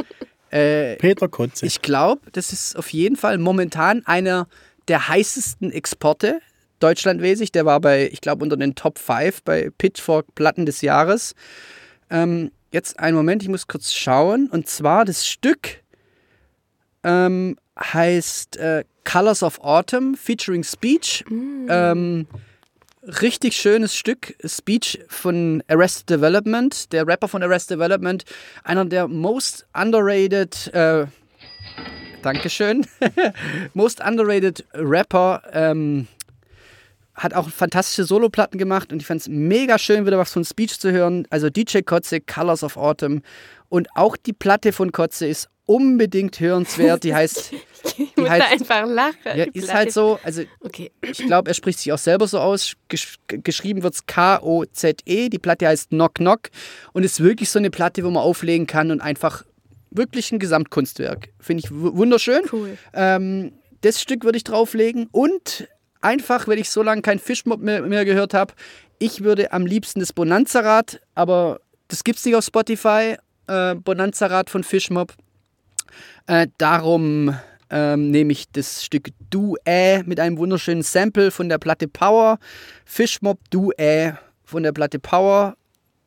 Äh, 0.58 0.96
Peter 0.98 1.28
Kotze. 1.28 1.66
ich 1.66 1.82
glaube, 1.82 2.22
das 2.32 2.52
ist 2.52 2.76
auf 2.78 2.92
jeden 2.94 3.16
Fall 3.16 3.38
momentan 3.38 4.06
einer 4.06 4.48
der 4.88 5.08
heißesten 5.08 5.72
Exporte 5.72 6.40
deutschlandmäßig. 6.80 7.52
Der 7.52 7.66
war 7.66 7.80
bei, 7.80 8.10
ich 8.12 8.22
glaube, 8.22 8.44
unter 8.44 8.58
den 8.58 8.76
Top 8.76 9.00
5 9.00 9.44
bei 9.44 9.70
Pitchfork 9.78 10.34
Platten 10.36 10.66
des 10.66 10.82
Jahres. 10.82 11.36
Ähm, 12.10 12.52
jetzt 12.72 13.00
einen 13.00 13.16
Moment, 13.16 13.44
ich 13.44 13.50
muss 13.50 13.68
kurz 13.68 13.94
schauen. 13.94 14.50
Und 14.50 14.68
zwar 14.68 15.06
das 15.06 15.28
Stück 15.28 15.82
ähm, 17.04 17.58
heißt 17.80 18.58
äh, 18.58 18.84
Colors 19.04 19.44
of 19.44 19.60
Autumn 19.60 20.16
featuring 20.16 20.64
Speech. 20.64 21.24
Ähm, 21.70 22.28
richtig 23.08 23.56
schönes 23.56 23.96
Stück. 23.96 24.36
Speech 24.46 25.00
von 25.08 25.64
Arrested 25.68 26.10
Development, 26.10 26.92
der 26.92 27.08
Rapper 27.08 27.28
von 27.28 27.44
Arrested 27.44 27.78
Development. 27.78 28.24
Einer 28.64 28.86
der 28.86 29.08
most 29.08 29.66
underrated, 29.74 30.74
äh, 30.74 31.08
Dankeschön, 32.22 32.86
most 33.74 34.04
underrated 34.04 34.66
Rapper 34.74 35.42
ähm, 35.52 36.08
hat 37.16 37.34
auch 37.34 37.50
fantastische 37.50 38.04
Soloplatten 38.04 38.60
gemacht 38.60 38.92
und 38.92 39.02
ich 39.02 39.08
fand 39.08 39.22
es 39.22 39.28
mega 39.28 39.80
schön, 39.80 40.06
wieder 40.06 40.20
was 40.20 40.32
von 40.32 40.46
Speech 40.46 40.80
zu 40.80 40.92
hören. 40.92 41.26
Also 41.30 41.50
DJ 41.50 41.80
Kotze, 41.80 42.22
Colors 42.22 42.64
of 42.64 42.78
Autumn. 42.78 43.22
Und 43.70 43.90
auch 43.96 44.16
die 44.18 44.34
Platte 44.34 44.72
von 44.72 44.92
Kotze 44.92 45.28
ist 45.28 45.50
unbedingt 45.68 46.40
hörenswert. 46.40 47.04
Die 47.04 47.14
heißt, 47.22 47.54
Ich 48.00 48.16
muss 48.18 48.28
heißt- 48.28 48.40
da 48.40 48.46
einfach 48.48 48.86
lachen. 48.88 49.38
ja, 49.38 49.46
ist 49.54 49.72
halt 49.72 49.92
so, 49.94 50.18
also 50.24 50.42
Okay. 50.62 50.92
ich 51.02 51.20
glaube, 51.20 51.52
er 51.52 51.54
spricht 51.54 51.78
sich 51.80 51.94
auch 51.94 51.98
selber 52.00 52.28
so 52.28 52.40
aus. 52.40 52.74
Gesch 52.90 53.18
geschrieben 53.28 53.84
wird 53.84 53.94
es 53.94 54.06
K-O-Z-E. 54.08 55.30
Die 55.30 55.40
Platte 55.40 55.68
heißt 55.68 55.90
Knock 55.90 56.16
Knock 56.16 56.50
und 56.94 57.04
ist 57.04 57.22
wirklich 57.22 57.50
so 57.50 57.60
eine 57.60 57.70
Platte, 57.70 58.04
wo 58.04 58.10
man 58.10 58.24
auflegen 58.24 58.66
kann 58.66 58.90
und 58.92 59.02
einfach 59.02 59.44
wirklich 59.92 60.32
ein 60.32 60.40
Gesamtkunstwerk. 60.40 61.30
Finde 61.40 61.64
ich 61.64 61.72
wu- 61.72 61.96
wunderschön. 61.96 62.42
Cool. 62.52 62.78
Ähm, 62.94 63.54
das 63.82 64.02
Stück 64.02 64.24
würde 64.24 64.38
ich 64.38 64.44
drauflegen 64.44 65.08
und 65.12 65.68
einfach, 66.02 66.48
weil 66.48 66.60
ich 66.60 66.70
so 66.70 66.82
lange 66.84 67.02
kein 67.02 67.20
Fischmob 67.20 67.60
mehr, 67.62 67.82
mehr 67.82 68.06
gehört 68.06 68.34
habe, 68.34 68.54
ich 69.00 69.24
würde 69.24 69.52
am 69.54 69.66
liebsten 69.66 70.00
das 70.00 70.14
Bonanza-Rad, 70.14 71.02
aber 71.16 71.60
das 71.88 72.04
gibt 72.04 72.18
es 72.20 72.26
nicht 72.26 72.36
auf 72.36 72.44
Spotify, 72.44 73.16
äh, 73.48 73.76
Bonanza-Rad 73.76 74.50
von 74.50 74.64
Fischmob. 74.64 75.14
Äh, 76.28 76.48
darum 76.58 77.36
ähm, 77.70 78.12
nehme 78.12 78.32
ich 78.32 78.50
das 78.52 78.84
Stück 78.84 79.10
Du 79.30 79.56
Äh 79.66 80.04
mit 80.04 80.20
einem 80.20 80.38
wunderschönen 80.38 80.84
Sample 80.84 81.32
von 81.32 81.50
der 81.50 81.58
Platte 81.58 81.88
Power. 81.88 82.40
Fischmob 82.86 83.40
Du 83.50 83.72
Äh 83.78 84.14
von 84.46 84.64
der 84.64 84.72
Platte 84.72 85.00
Power. 85.00 85.56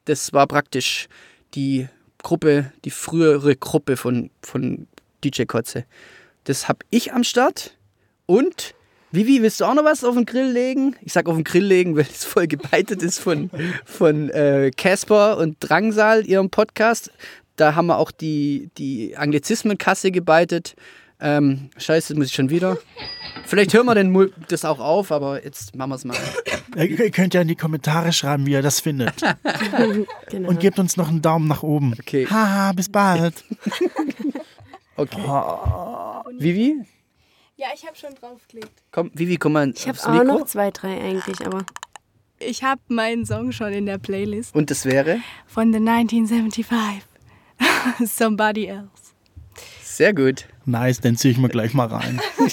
Das 0.06 0.32
war 0.32 0.46
praktisch 0.46 1.08
die 1.54 1.88
Gruppe, 2.22 2.72
die 2.84 2.90
frühere 2.90 3.56
Gruppe 3.56 3.96
von, 3.96 4.30
von 4.42 4.86
DJ 5.24 5.44
Kotze. 5.44 5.84
Das 6.44 6.68
habe 6.68 6.80
ich 6.90 7.12
am 7.12 7.24
Start. 7.24 7.76
Und, 8.26 8.74
Vivi, 9.12 9.42
willst 9.42 9.60
du 9.60 9.64
auch 9.64 9.74
noch 9.74 9.84
was 9.84 10.04
auf 10.04 10.14
den 10.14 10.24
Grill 10.24 10.50
legen? 10.50 10.96
Ich 11.02 11.12
sag 11.12 11.28
auf 11.28 11.34
den 11.34 11.44
Grill 11.44 11.64
legen, 11.64 11.96
weil 11.96 12.06
es 12.10 12.24
voll 12.24 12.46
gebeitet 12.46 13.02
ist 13.02 13.18
von 13.18 13.50
von 13.84 14.30
äh, 14.30 14.70
Casper 14.76 15.36
und 15.38 15.56
Drangsal, 15.60 16.26
ihrem 16.26 16.50
Podcast. 16.50 17.10
Da 17.60 17.74
haben 17.74 17.86
wir 17.88 17.98
auch 17.98 18.10
die, 18.10 18.70
die 18.78 19.16
Anglizismenkasse 19.16 20.10
gebeitet. 20.10 20.74
Ähm, 21.20 21.68
scheiße, 21.76 22.14
das 22.14 22.18
muss 22.18 22.26
ich 22.28 22.32
schon 22.32 22.48
wieder. 22.48 22.78
Vielleicht 23.44 23.74
hören 23.74 23.84
wir 23.84 23.94
den 23.94 24.10
Mul- 24.10 24.32
das 24.48 24.64
auch 24.64 24.78
auf, 24.80 25.12
aber 25.12 25.44
jetzt 25.44 25.76
machen 25.76 25.90
wir 25.90 25.96
es 25.96 26.04
mal. 26.06 26.16
Ihr 26.76 27.10
könnt 27.10 27.34
ja 27.34 27.42
in 27.42 27.48
die 27.48 27.56
Kommentare 27.56 28.12
schreiben, 28.14 28.46
wie 28.46 28.52
ihr 28.52 28.62
das 28.62 28.80
findet. 28.80 29.14
Genau. 30.30 30.48
Und 30.48 30.60
gebt 30.60 30.78
uns 30.78 30.96
noch 30.96 31.08
einen 31.08 31.20
Daumen 31.20 31.48
nach 31.48 31.62
oben. 31.62 31.92
Okay. 32.00 32.26
Haha, 32.26 32.72
bis 32.72 32.88
bald. 32.88 33.44
Okay. 34.96 35.22
Vivi? 36.38 36.76
Ja, 37.56 37.68
ich 37.74 37.86
habe 37.86 37.96
schon 37.96 38.14
draufgelegt. 38.14 38.70
Komm, 38.92 39.10
Vivi, 39.14 39.36
komm 39.36 39.52
mal 39.52 39.70
ich 39.74 39.88
habe 39.88 39.98
auch 40.06 40.24
noch 40.24 40.44
zwei, 40.46 40.70
drei 40.70 41.00
eigentlich, 41.00 41.44
aber 41.46 41.64
Ich 42.38 42.62
habe 42.64 42.80
meinen 42.88 43.24
Song 43.24 43.52
schon 43.52 43.72
in 43.72 43.86
der 43.86 43.98
Playlist 43.98 44.54
Und 44.54 44.70
das 44.70 44.84
wäre? 44.84 45.20
von 45.46 45.72
The 45.72 45.78
1975. 45.78 47.02
Somebody 48.04 48.66
Else. 48.66 48.88
Sehr 49.82 50.14
gut. 50.14 50.46
Nice, 50.64 51.00
den 51.00 51.16
ziehe 51.16 51.32
ich 51.32 51.38
mir 51.38 51.48
gleich 51.48 51.74
mal 51.74 51.86
rein. 51.86 52.20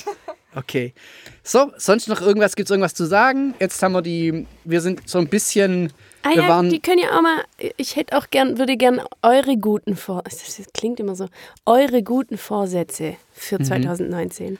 Okay. 0.55 0.95
So, 1.43 1.71
sonst 1.77 2.07
noch 2.07 2.19
irgendwas? 2.19 2.55
Gibt 2.55 2.67
es 2.67 2.71
irgendwas 2.71 2.95
zu 2.95 3.05
sagen? 3.05 3.53
Jetzt 3.59 3.81
haben 3.83 3.91
wir 3.91 4.01
die, 4.01 4.47
wir 4.63 4.81
sind 4.81 5.07
so 5.07 5.19
ein 5.19 5.27
bisschen, 5.27 5.93
Ah 6.23 6.29
wir 6.29 6.41
ja, 6.41 6.49
waren, 6.49 6.69
die 6.71 6.79
können 6.79 6.97
ja 6.97 7.15
auch 7.15 7.21
mal, 7.21 7.43
ich 7.77 7.95
hätte 7.95 8.17
auch 8.17 8.31
gern, 8.31 8.57
würde 8.57 8.75
gern 8.75 8.99
eure 9.21 9.55
guten 9.57 9.95
Vor, 9.95 10.23
das 10.23 10.59
klingt 10.73 10.99
immer 10.99 11.15
so, 11.15 11.27
eure 11.67 12.01
guten 12.01 12.39
Vorsätze 12.39 13.11
Mhm. 13.11 13.15
für 13.33 13.59
2019. 13.59 14.57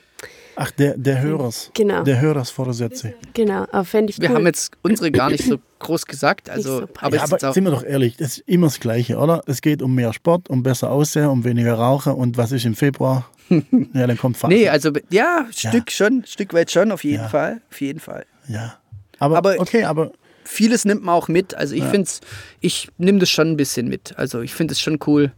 Ach, 0.60 0.72
der, 0.72 0.98
der 0.98 1.22
Hörers. 1.22 1.70
Genau. 1.76 2.04
Der 2.04 2.20
Hörersvorsätze. 2.20 3.14
Genau, 3.36 3.68
aber 3.72 3.86
fände 3.86 4.10
ich 4.12 4.20
wir 4.20 4.30
cool. 4.30 4.36
haben 4.38 4.46
jetzt 4.48 4.72
unsere 4.82 5.12
gar 5.12 5.30
nicht 5.30 5.44
so 5.46 5.58
groß 5.80 6.08
gesagt, 6.08 6.50
also, 6.50 6.80
so 6.80 6.88
aber 7.00 7.16
Ja, 7.16 7.24
es 7.24 7.32
ist 7.32 7.44
aber 7.44 7.54
sind 7.54 7.64
wir 7.66 7.72
doch 7.72 7.84
ehrlich, 7.84 8.18
das 8.18 8.40
ist 8.40 8.44
immer 8.48 8.66
das 8.68 8.80
Gleiche, 8.80 9.18
oder? 9.18 9.44
Es 9.46 9.62
geht 9.62 9.84
um 9.84 9.94
mehr 9.94 10.14
Sport, 10.14 10.50
um 10.50 10.64
besser 10.64 10.90
Aussehen, 10.90 11.28
um 11.28 11.44
weniger 11.44 11.76
Rauchen 11.76 12.14
und 12.14 12.38
was 12.38 12.52
ist 12.52 12.66
im 12.66 12.76
Februar? 12.76 13.30
ja, 13.50 14.08
dann 14.08 14.18
kommt 14.18 14.38
Fasten. 14.38 14.56
nee, 14.56 14.68
also, 14.68 14.92
ja, 15.12 15.46
Stück 15.56 15.92
schon, 15.92 16.24
Stück 16.26 16.54
weit 16.54 16.72
schon, 16.72 16.92
auf 16.92 17.04
jeden 17.04 17.22
Ja. 17.24 17.30
Fall, 17.30 17.62
auf 17.72 17.80
jeden 17.80 18.00
Fall. 18.00 18.26
ja. 18.48 18.78
Aber, 19.20 19.38
Aber- 19.38 19.56
okay, 19.60 19.84
aber 19.84 20.12
Vieles 20.44 20.86
nimmt 20.86 21.04
man 21.04 21.14
auch 21.14 21.28
mit, 21.28 21.56
also 21.56 21.76
ich 21.76 21.84
find's, 21.84 22.22
ich 22.62 22.88
nehme 22.98 23.20
das 23.20 23.30
schon 23.30 23.52
ein 23.52 23.58
bisschen 23.58 23.90
mit, 23.90 24.18
also 24.18 24.40
ich 24.42 24.54
finde 24.54 24.72
es 24.72 24.80
schon 24.80 24.98
cool, 25.06 25.34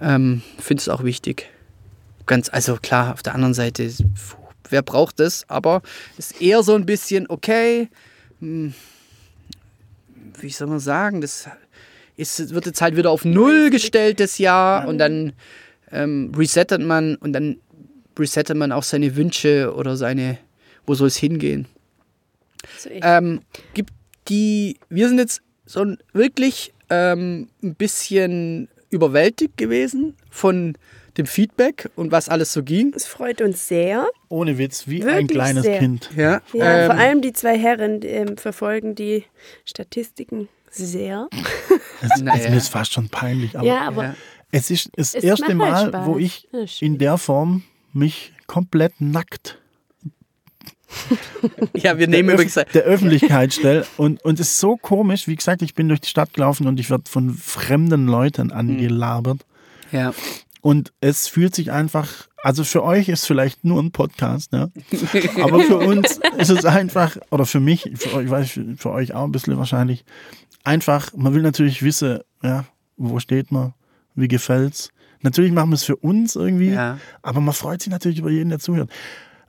ähm, 0.00 0.42
finde 0.60 0.80
es 0.80 0.88
auch 0.88 1.02
wichtig. 1.02 1.50
Ganz, 2.26 2.48
also 2.50 2.76
klar, 2.80 3.12
auf 3.14 3.22
der 3.24 3.34
anderen 3.34 3.52
Seite, 3.52 3.84
puh, 3.88 4.36
wer 4.70 4.82
braucht 4.82 5.20
das, 5.20 5.48
aber 5.48 5.82
es 6.18 6.32
ist 6.32 6.40
eher 6.40 6.62
so 6.62 6.74
ein 6.74 6.86
bisschen, 6.86 7.26
okay, 7.28 7.88
hm, 8.40 8.74
wie 10.40 10.50
soll 10.50 10.68
man 10.68 10.80
sagen, 10.80 11.20
das 11.20 11.48
ist, 12.16 12.54
wird 12.54 12.66
jetzt 12.66 12.80
halt 12.80 12.96
wieder 12.96 13.10
auf 13.10 13.24
Null 13.24 13.70
gestellt 13.70 14.20
das 14.20 14.38
Jahr 14.38 14.86
und 14.86 14.98
dann 14.98 15.32
ähm, 15.90 16.32
resettet 16.36 16.80
man 16.80 17.16
und 17.16 17.32
dann 17.32 17.58
resettet 18.18 18.56
man 18.56 18.72
auch 18.72 18.82
seine 18.82 19.16
Wünsche 19.16 19.74
oder 19.74 19.96
seine, 19.96 20.38
wo 20.86 20.94
soll 20.94 21.08
es 21.08 21.16
hingehen. 21.16 21.66
So 22.78 22.90
ich. 22.90 23.00
Ähm, 23.02 23.40
gibt 23.74 23.92
die, 24.28 24.78
wir 24.88 25.08
sind 25.08 25.18
jetzt 25.18 25.42
so 25.66 25.94
wirklich 26.12 26.72
ähm, 26.90 27.48
ein 27.62 27.74
bisschen 27.74 28.68
überwältigt 28.90 29.56
gewesen 29.56 30.14
von 30.30 30.76
dem 31.16 31.26
Feedback 31.26 31.90
und 31.96 32.12
was 32.12 32.28
alles 32.28 32.52
so 32.52 32.62
ging. 32.62 32.92
Es 32.94 33.06
freut 33.06 33.40
uns 33.40 33.68
sehr. 33.68 34.06
ohne 34.28 34.58
Witz, 34.58 34.88
wie 34.88 35.02
ein 35.02 35.08
Wirklich 35.08 35.28
kleines 35.30 35.64
sehr. 35.64 35.78
Kind. 35.78 36.10
Ja, 36.16 36.40
Ja, 36.52 36.78
ähm, 36.80 36.90
vor 36.90 37.00
allem 37.00 37.20
die 37.22 37.32
zwei 37.32 37.58
Herren 37.58 38.00
die, 38.00 38.08
ähm, 38.08 38.36
verfolgen 38.36 38.94
die 38.94 39.24
Statistiken 39.64 40.48
sehr. 40.70 41.28
Es, 42.02 42.20
Naja. 42.20 42.40
es 42.42 42.50
mir 42.50 42.56
ist 42.56 42.68
fast 42.68 42.92
schon 42.92 43.08
peinlich, 43.08 43.56
aber 43.56 43.66
ja, 43.66 43.82
aber 43.82 44.04
ja. 44.04 44.14
es 44.50 44.70
ist 44.70 44.90
das 44.96 45.14
Es 45.14 45.24
erste 45.24 45.46
halt 45.46 45.56
Mal, 45.56 45.88
Spaß. 45.88 46.06
wo 46.06 46.18
ich 46.18 46.48
in 46.80 46.98
der 46.98 47.16
Form 47.18 47.62
mich 47.92 48.32
komplett 48.46 49.00
nackt 49.00 49.58
ja, 51.76 51.98
wir 51.98 52.06
nehmen 52.06 52.28
der, 52.28 52.34
übrigens. 52.34 52.54
Der 52.54 52.82
Öffentlichkeit 52.82 53.52
stelle. 53.52 53.86
Und, 53.96 54.24
und 54.24 54.40
es 54.40 54.48
ist 54.48 54.60
so 54.60 54.76
komisch, 54.76 55.26
wie 55.26 55.36
gesagt, 55.36 55.62
ich 55.62 55.74
bin 55.74 55.88
durch 55.88 56.00
die 56.00 56.08
Stadt 56.08 56.32
gelaufen 56.34 56.66
und 56.66 56.78
ich 56.80 56.90
werde 56.90 57.04
von 57.10 57.30
fremden 57.34 58.06
Leuten 58.06 58.52
angelabert. 58.52 59.44
Ja, 59.92 60.14
Und 60.64 60.94
es 61.02 61.28
fühlt 61.28 61.54
sich 61.54 61.70
einfach, 61.72 62.08
also 62.42 62.64
für 62.64 62.82
euch 62.82 63.10
ist 63.10 63.26
vielleicht 63.26 63.64
nur 63.64 63.82
ein 63.82 63.90
Podcast, 63.90 64.50
ne? 64.52 64.72
aber 65.42 65.60
für 65.60 65.76
uns 65.90 66.18
ist 66.38 66.48
es 66.48 66.64
einfach, 66.64 67.18
oder 67.30 67.44
für 67.44 67.60
mich, 67.60 67.82
für 67.96 68.14
euch, 68.14 68.24
ich 68.24 68.30
weiß, 68.30 68.50
für, 68.50 68.74
für 68.78 68.90
euch 68.90 69.12
auch 69.12 69.24
ein 69.24 69.30
bisschen 69.32 69.58
wahrscheinlich, 69.58 70.06
einfach, 70.64 71.12
man 71.14 71.34
will 71.34 71.42
natürlich 71.42 71.82
wissen, 71.82 72.20
ja, 72.42 72.64
wo 72.96 73.18
steht 73.18 73.52
man, 73.52 73.74
wie 74.14 74.26
gefällt's. 74.26 74.88
Natürlich 75.20 75.52
machen 75.52 75.68
wir 75.68 75.74
es 75.74 75.84
für 75.84 75.96
uns 75.96 76.34
irgendwie, 76.34 76.70
Ja. 76.70 76.98
aber 77.20 77.42
man 77.42 77.52
freut 77.52 77.82
sich 77.82 77.90
natürlich 77.92 78.20
über 78.20 78.30
jeden, 78.30 78.48
der 78.48 78.58
zuhört. 78.58 78.90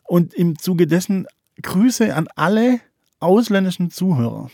Und 0.03 0.33
im 0.33 0.59
Zuge 0.59 0.85
dessen 0.85 1.27
Grüße 1.61 2.13
an 2.13 2.27
alle 2.35 2.81
ausländischen 3.21 3.89
Zuhörer. 3.89 4.49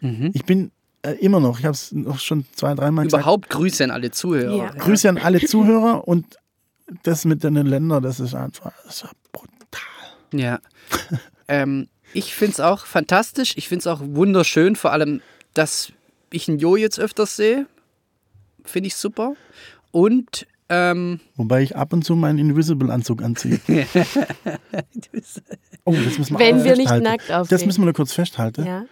Mhm. 0.00 0.30
Ich 0.32 0.46
bin 0.46 0.70
äh, 1.02 1.12
immer 1.12 1.40
noch, 1.40 1.58
ich 1.58 1.64
habe 1.64 1.74
es 1.74 1.92
noch 1.92 2.18
schon 2.18 2.44
zwei, 2.54 2.74
dreimal 2.74 3.04
gesagt, 3.04 3.22
Überhaupt 3.22 3.50
Grüße 3.50 3.84
an 3.84 3.90
alle 3.90 4.10
Zuhörer. 4.10 4.56
Ja. 4.56 4.70
Grüße 4.70 5.08
an 5.08 5.18
alle 5.18 5.40
Zuhörer 5.40 6.06
und 6.06 6.26
das 7.02 7.24
mit 7.24 7.44
den 7.44 7.54
Ländern, 7.54 8.02
das 8.02 8.18
ist 8.20 8.34
einfach 8.34 8.72
das 8.84 9.02
ist 9.02 9.10
brutal. 9.32 9.80
Ja. 10.32 10.58
ähm, 11.48 11.88
ich 12.14 12.34
finde 12.34 12.52
es 12.52 12.60
auch 12.60 12.86
fantastisch. 12.86 13.54
Ich 13.56 13.68
finde 13.68 13.80
es 13.80 13.86
auch 13.86 14.00
wunderschön, 14.02 14.76
vor 14.76 14.92
allem, 14.92 15.20
dass 15.54 15.92
ich 16.30 16.48
einen 16.48 16.58
Jo 16.58 16.76
jetzt 16.76 16.98
öfters 16.98 17.36
sehe. 17.36 17.66
Finde 18.64 18.88
ich 18.88 18.96
super. 18.96 19.34
Und 19.90 20.46
ähm, 20.70 21.20
Wobei 21.36 21.62
ich 21.62 21.76
ab 21.76 21.92
und 21.92 22.04
zu 22.04 22.14
meinen 22.14 22.38
Invisible-Anzug 22.38 23.22
anziehe. 23.22 23.60
Oh, 25.84 25.92
das 25.92 26.18
müssen 26.18 26.34
wir 26.34 26.38
Wenn 26.38 26.60
auch 26.60 26.64
wir 26.64 26.76
nicht 26.76 26.90
nackt 26.90 27.30
aufnehmen. 27.30 27.46
Das 27.48 27.64
müssen 27.64 27.80
wir 27.80 27.86
nur 27.86 27.94
kurz 27.94 28.12
festhalten. 28.12 28.66
ja. 28.66 28.84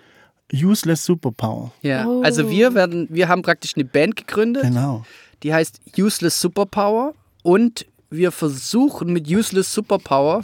Useless 0.53 1.05
Superpower. 1.05 1.73
ja, 1.83 2.07
Oh. 2.07 2.23
also 2.23 2.51
wir 2.51 2.75
werden, 2.75 3.09
wir 3.11 3.29
haben 3.29 3.43
praktisch 3.43 3.73
eine 3.77 3.85
Band 3.85 4.17
gegründet, 4.17 4.63
Genau. 4.63 5.05
die 5.43 5.53
heißt 5.53 5.81
Useless 5.99 6.41
Superpower 6.41 7.15
und 7.43 7.87
wir 8.11 8.31
versuchen 8.33 9.13
mit 9.13 9.29
Useless 9.29 9.73
Superpower 9.75 10.43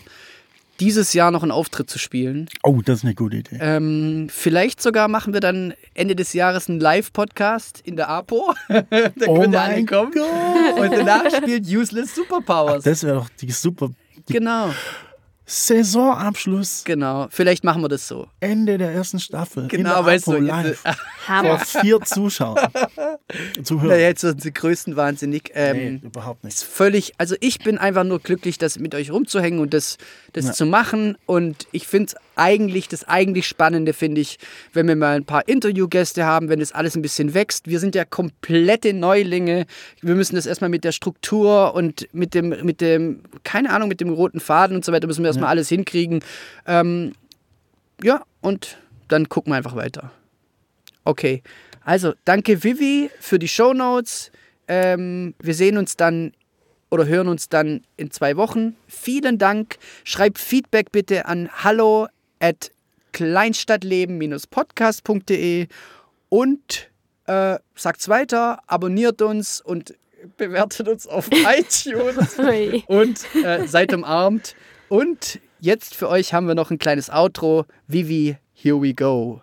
dieses 0.81 1.13
Jahr 1.13 1.31
noch 1.31 1.43
einen 1.45 1.53
Auftritt 1.53 1.89
zu 1.89 1.99
spielen. 2.01 2.49
Oh, 2.65 2.81
das 2.85 2.99
ist 2.99 3.05
eine 3.05 3.15
gute 3.15 3.37
Idee. 3.37 3.59
Ähm, 3.61 4.27
vielleicht 4.31 4.83
sogar 4.83 5.07
machen 5.07 5.33
wir 5.33 5.41
dann 5.41 5.75
Ende 5.95 6.17
des 6.17 6.33
Jahres 6.33 6.69
einen 6.69 6.81
Live-Podcast 6.81 7.81
in 7.85 7.95
der 7.95 8.09
APO. 8.09 8.53
da 8.69 8.85
oh 9.27 9.39
könnt 9.39 9.55
ihr 9.55 9.61
alle 9.61 9.75
mein 9.75 9.87
kommen. 9.87 10.11
Gott. 10.13 10.81
Und 10.81 10.93
danach 10.93 11.31
spielt 11.31 11.67
Useless 11.69 12.15
Superpowers. 12.17 12.83
Das 12.83 13.05
wäre 13.05 13.17
doch 13.17 13.29
die 13.41 13.53
super 13.53 13.91
die 14.29 14.33
genau, 14.33 14.71
Saisonabschluss. 15.53 16.83
genau. 16.85 17.27
Vielleicht 17.31 17.63
machen 17.65 17.83
wir 17.83 17.89
das 17.89 18.09
so. 18.09 18.27
Ende 18.41 18.79
der 18.79 18.93
ersten 18.93 19.21
Staffel. 19.21 19.69
Genau, 19.69 20.05
weißt 20.05 20.29
Apo 20.29 20.39
du. 20.39 20.45
live. 20.45 20.67
jetzt- 20.85 20.99
Vor 21.27 21.29
Hammer. 21.29 21.59
vier 21.59 22.01
Zuschauern. 22.01 22.69
Zuhörer. 23.63 23.89
Naja, 23.95 24.09
jetzt 24.09 24.23
sind 24.23 24.41
sie 24.43 24.53
größten 24.53 24.97
wahnsinnig. 24.97 25.51
Ähm, 25.55 25.77
nee, 25.77 26.01
überhaupt 26.07 26.45
nicht. 26.45 26.55
ist 26.55 26.65
völlig, 26.65 27.13
also 27.19 27.37
ich 27.41 27.59
bin 27.61 27.79
einfach 27.79 28.05
nur 28.05 28.19
glücklich, 28.21 28.59
das 28.59 28.79
mit 28.79 28.95
euch 28.95 29.11
rumzuhängen 29.11 29.61
und 29.61 29.75
das, 29.75 29.99
das 30.33 30.47
Ja. 30.47 30.53
zu 30.53 30.67
machen. 30.67 31.17
Und 31.27 31.67
ich 31.73 31.87
finde 31.87 32.07
es 32.15 32.17
eigentlich, 32.37 32.89
das 32.89 33.05
eigentlich 33.05 33.47
Spannende 33.47 33.93
finde 33.93 34.21
ich, 34.21 34.39
wenn 34.73 34.89
wir 34.89 34.97
mal 34.97 35.17
ein 35.17 35.25
paar 35.25 35.47
Interviewgäste 35.49 36.25
haben, 36.25 36.49
wenn 36.49 36.61
das 36.61 36.73
alles 36.73 36.97
ein 36.97 37.03
bisschen 37.03 37.35
wächst. 37.35 37.69
Wir 37.69 37.81
sind 37.81 37.95
ja 37.95 38.05
komplette 38.05 38.93
Neulinge. 38.93 39.67
Wir 40.01 40.15
müssen 40.15 40.37
das 40.37 40.47
erstmal 40.47 40.71
mit 40.71 40.85
der 40.85 40.93
Struktur 40.93 41.75
und 41.75 42.09
mit 42.13 42.35
dem, 42.35 42.49
mit 42.65 42.81
dem, 42.81 43.21
keine 43.45 43.71
Ahnung, 43.71 43.89
mit 43.89 44.01
dem 44.01 44.11
roten 44.11 44.41
Faden 44.41 44.77
und 44.77 44.85
so 44.85 44.93
weiter, 44.93 45.07
müssen 45.07 45.23
wir 45.23 45.29
erstmal 45.29 45.51
alles 45.51 45.69
hinkriegen. 45.69 46.21
Ähm, 46.67 47.13
ja, 48.03 48.23
und 48.41 48.79
dann 49.09 49.29
gucken 49.29 49.53
wir 49.53 49.57
einfach 49.57 49.77
weiter. 49.77 50.11
Okay, 51.05 51.43
also 51.85 52.15
danke 52.25 52.63
Vivi 52.63 53.11
für 53.21 53.39
die 53.39 53.49
Shownotes. 53.49 54.31
Ähm, 54.69 55.35
wir 55.41 55.55
sehen 55.55 55.77
uns 55.77 55.97
dann 55.97 56.33
oder 56.91 57.07
hören 57.07 57.29
uns 57.29 57.49
dann 57.49 57.83
in 57.97 58.11
zwei 58.11 58.37
Wochen. 58.37 58.77
Dank. 59.39 59.79
Schreibt 60.05 60.39
Feedback 60.39 60.93
bitte 60.93 61.27
an 61.27 61.49
hallo 61.65 62.07
at 62.43 62.71
kleinstadtleben-podcast.de 63.13 65.69
und 66.29 66.91
äh, 67.27 67.59
sagt's 67.75 68.09
weiter, 68.09 68.61
abonniert 68.67 69.23
uns 69.23 69.61
und 69.61 69.95
bewertet 70.37 70.89
uns 70.89 71.07
auf 71.07 71.29
iTunes 71.31 72.37
und 72.87 73.25
äh, 73.45 73.67
seid 73.67 73.95
umarmt. 73.95 74.55
Und 74.89 75.41
jetzt 75.61 75.95
für 75.95 76.09
euch 76.09 76.35
haben 76.35 76.49
wir 76.49 76.55
noch 76.55 76.71
ein 76.71 76.79
kleines 76.79 77.11
Outro. 77.11 77.67
Vivi, 77.87 78.39
here 78.53 78.81
we 78.81 78.95
go. 78.95 79.43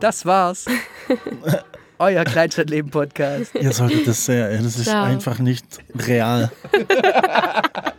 Das 0.00 0.24
war's. 0.26 0.66
Euer 1.98 2.24
Kleinstadtleben-Podcast. 2.24 3.54
Ihr 3.56 3.72
solltet 3.72 4.06
das 4.06 4.24
sehr, 4.24 4.56
das 4.56 4.76
ist 4.76 4.86
Ciao. 4.86 5.04
einfach 5.04 5.38
nicht 5.38 5.66
real. 5.94 6.50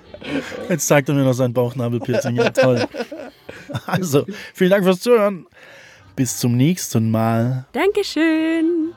Jetzt 0.70 0.88
zeigt 0.88 1.10
er 1.10 1.16
mir 1.16 1.24
noch 1.24 1.34
sein 1.34 1.54
Bauchnabelpiercing. 1.54 2.36
Ja, 2.36 2.50
toll. 2.50 2.86
Also, 3.86 4.26
vielen 4.54 4.72
Dank 4.72 4.84
fürs 4.84 5.00
Zuhören. 5.00 5.46
Bis 6.16 6.38
zum 6.38 6.58
nächsten 6.58 7.10
Mal. 7.10 7.66
Dankeschön. 7.72 8.94